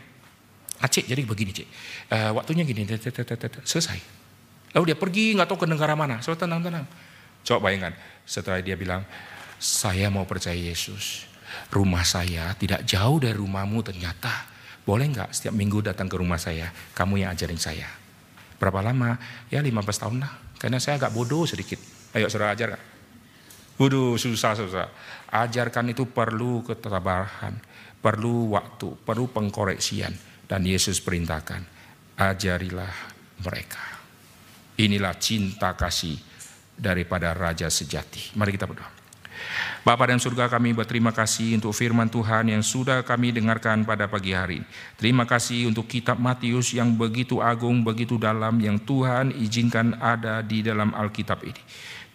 Ah, 0.80 0.88
cik, 0.88 1.12
jadi 1.12 1.20
begini 1.28 1.52
cik. 1.52 1.68
Uh, 2.08 2.32
waktunya 2.40 2.64
gini, 2.64 2.88
selesai. 3.68 4.00
Lalu 4.72 4.84
dia 4.88 4.96
pergi 4.96 5.36
nggak 5.36 5.48
tahu 5.52 5.58
ke 5.64 5.68
negara 5.68 5.92
mana. 5.92 6.24
So 6.24 6.32
tenang 6.32 6.64
tenang. 6.64 6.88
Coba 7.44 7.68
bayangkan. 7.68 7.92
Setelah 8.24 8.64
dia 8.64 8.80
bilang, 8.80 9.04
saya 9.60 10.08
mau 10.08 10.24
percaya 10.24 10.56
Yesus. 10.56 11.28
Rumah 11.68 12.00
saya 12.08 12.56
tidak 12.56 12.88
jauh 12.88 13.20
dari 13.20 13.36
rumahmu 13.36 13.84
ternyata. 13.84 14.48
Boleh 14.88 15.12
nggak 15.12 15.36
setiap 15.36 15.52
minggu 15.52 15.84
datang 15.84 16.08
ke 16.08 16.16
rumah 16.16 16.40
saya? 16.40 16.72
Kamu 16.96 17.20
yang 17.20 17.36
ajarin 17.36 17.60
saya. 17.60 17.84
Berapa 18.56 18.80
lama? 18.80 19.20
Ya 19.52 19.60
15 19.60 19.84
tahun 20.00 20.16
lah. 20.24 20.32
Karena 20.56 20.80
saya 20.80 20.96
agak 20.96 21.12
bodoh 21.12 21.44
sedikit. 21.44 21.76
Ayo 22.16 22.32
saudara 22.32 22.56
ajar 22.56 22.76
gak? 22.76 22.82
Waduh 23.80 24.20
susah 24.20 24.52
susah. 24.52 24.92
Ajarkan 25.32 25.96
itu 25.96 26.04
perlu 26.04 26.60
ketabahan. 26.60 27.56
Perlu 28.04 28.52
waktu. 28.52 28.92
Perlu 29.08 29.32
pengkoreksian 29.32 30.12
dan 30.44 30.66
Yesus 30.66 30.98
perintahkan, 30.98 31.62
ajarilah 32.18 32.92
mereka. 33.46 34.02
Inilah 34.76 35.14
cinta 35.16 35.78
kasih 35.78 36.18
daripada 36.74 37.30
Raja 37.30 37.70
sejati. 37.70 38.34
Mari 38.34 38.58
kita 38.58 38.66
berdoa. 38.66 38.98
Bapa 39.80 40.04
dan 40.04 40.20
surga 40.20 40.52
kami 40.52 40.76
berterima 40.76 41.16
kasih 41.16 41.56
untuk 41.56 41.72
firman 41.72 42.12
Tuhan 42.12 42.52
yang 42.52 42.60
sudah 42.60 43.00
kami 43.00 43.32
dengarkan 43.32 43.88
pada 43.88 44.04
pagi 44.04 44.36
hari. 44.36 44.60
Terima 45.00 45.24
kasih 45.24 45.72
untuk 45.72 45.88
kitab 45.88 46.20
Matius 46.20 46.76
yang 46.76 46.92
begitu 46.92 47.40
agung, 47.40 47.80
begitu 47.80 48.20
dalam 48.20 48.60
yang 48.60 48.76
Tuhan 48.76 49.32
izinkan 49.32 49.96
ada 49.96 50.44
di 50.44 50.60
dalam 50.60 50.92
Alkitab 50.92 51.40
ini. 51.48 51.62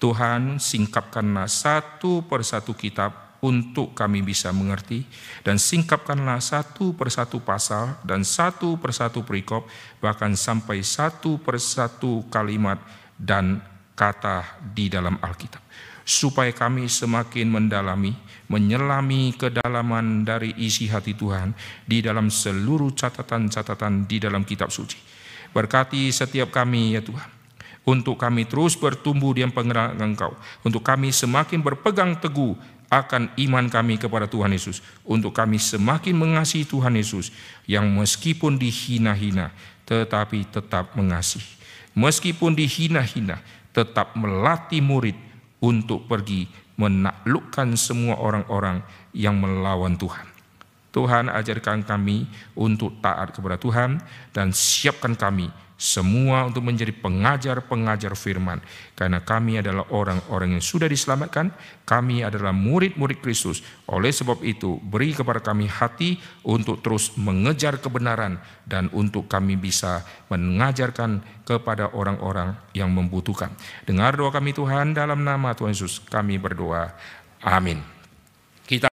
Tuhan 0.05 0.61
singkapkanlah 0.61 1.49
satu 1.49 2.21
persatu 2.29 2.77
kitab 2.77 3.41
untuk 3.41 3.97
kami 3.97 4.21
bisa 4.21 4.53
mengerti 4.53 5.01
dan 5.41 5.57
singkapkanlah 5.57 6.37
satu 6.37 6.93
persatu 6.93 7.41
pasal 7.41 7.97
dan 8.05 8.21
satu 8.21 8.77
persatu 8.77 9.25
perikop 9.25 9.65
bahkan 9.97 10.37
sampai 10.37 10.85
satu 10.85 11.41
persatu 11.41 12.21
kalimat 12.29 12.77
dan 13.17 13.65
kata 13.97 14.61
di 14.77 14.93
dalam 14.93 15.17
Alkitab 15.17 15.65
supaya 16.05 16.53
kami 16.53 16.85
semakin 16.85 17.49
mendalami 17.49 18.13
menyelami 18.45 19.33
kedalaman 19.33 20.21
dari 20.21 20.53
isi 20.61 20.85
hati 20.85 21.17
Tuhan 21.17 21.57
di 21.89 22.05
dalam 22.05 22.29
seluruh 22.29 22.93
catatan-catatan 22.93 24.05
di 24.05 24.21
dalam 24.21 24.45
kitab 24.45 24.69
suci 24.69 25.17
Berkati 25.55 26.11
setiap 26.11 26.51
kami 26.51 26.99
ya 26.99 27.01
Tuhan. 27.01 27.34
Untuk 27.85 28.17
kami 28.17 28.49
terus 28.49 28.73
bertumbuh 28.73 29.37
di 29.37 29.45
pengenalan 29.45 29.97
Engkau. 30.01 30.33
Untuk 30.65 30.81
kami 30.81 31.13
semakin 31.13 31.61
berpegang 31.61 32.17
teguh 32.17 32.57
akan 32.89 33.29
iman 33.37 33.65
kami 33.69 34.01
kepada 34.01 34.25
Tuhan 34.25 34.49
Yesus. 34.53 34.81
Untuk 35.05 35.37
kami 35.37 35.61
semakin 35.61 36.17
mengasihi 36.17 36.65
Tuhan 36.65 36.97
Yesus 36.97 37.29
yang 37.69 37.85
meskipun 37.93 38.57
dihina-hina 38.57 39.53
tetapi 39.85 40.49
tetap 40.49 40.97
mengasihi. 40.97 41.45
Meskipun 41.93 42.57
dihina-hina 42.57 43.39
tetap 43.71 44.17
melatih 44.17 44.81
murid 44.81 45.15
untuk 45.61 46.09
pergi 46.09 46.49
menaklukkan 46.75 47.77
semua 47.79 48.19
orang-orang 48.19 48.83
yang 49.15 49.39
melawan 49.39 49.95
Tuhan. 49.95 50.27
Tuhan 50.91 51.27
ajarkan 51.27 51.83
kami 51.83 52.23
untuk 52.55 52.99
taat 53.03 53.35
kepada 53.35 53.59
Tuhan 53.59 53.99
dan 54.31 54.55
siapkan 54.55 55.11
kami 55.15 55.51
semua 55.75 56.47
untuk 56.47 56.63
menjadi 56.63 56.95
pengajar-pengajar 56.95 58.15
firman. 58.15 58.63
Karena 58.95 59.19
kami 59.19 59.59
adalah 59.59 59.83
orang-orang 59.91 60.55
yang 60.55 60.63
sudah 60.63 60.87
diselamatkan, 60.87 61.51
kami 61.83 62.23
adalah 62.23 62.55
murid-murid 62.55 63.19
Kristus. 63.19 63.59
Oleh 63.91 64.15
sebab 64.15 64.39
itu, 64.47 64.79
beri 64.79 65.11
kepada 65.11 65.43
kami 65.43 65.67
hati 65.67 66.15
untuk 66.47 66.79
terus 66.79 67.11
mengejar 67.19 67.83
kebenaran 67.83 68.39
dan 68.63 68.87
untuk 68.95 69.27
kami 69.27 69.59
bisa 69.59 70.07
mengajarkan 70.31 71.43
kepada 71.43 71.91
orang-orang 71.91 72.55
yang 72.71 72.89
membutuhkan. 72.89 73.51
Dengar 73.83 74.15
doa 74.15 74.31
kami 74.31 74.55
Tuhan 74.55 74.95
dalam 74.95 75.27
nama 75.27 75.51
Tuhan 75.51 75.75
Yesus, 75.75 75.99
kami 75.99 76.39
berdoa. 76.39 76.95
Amin. 77.43 77.83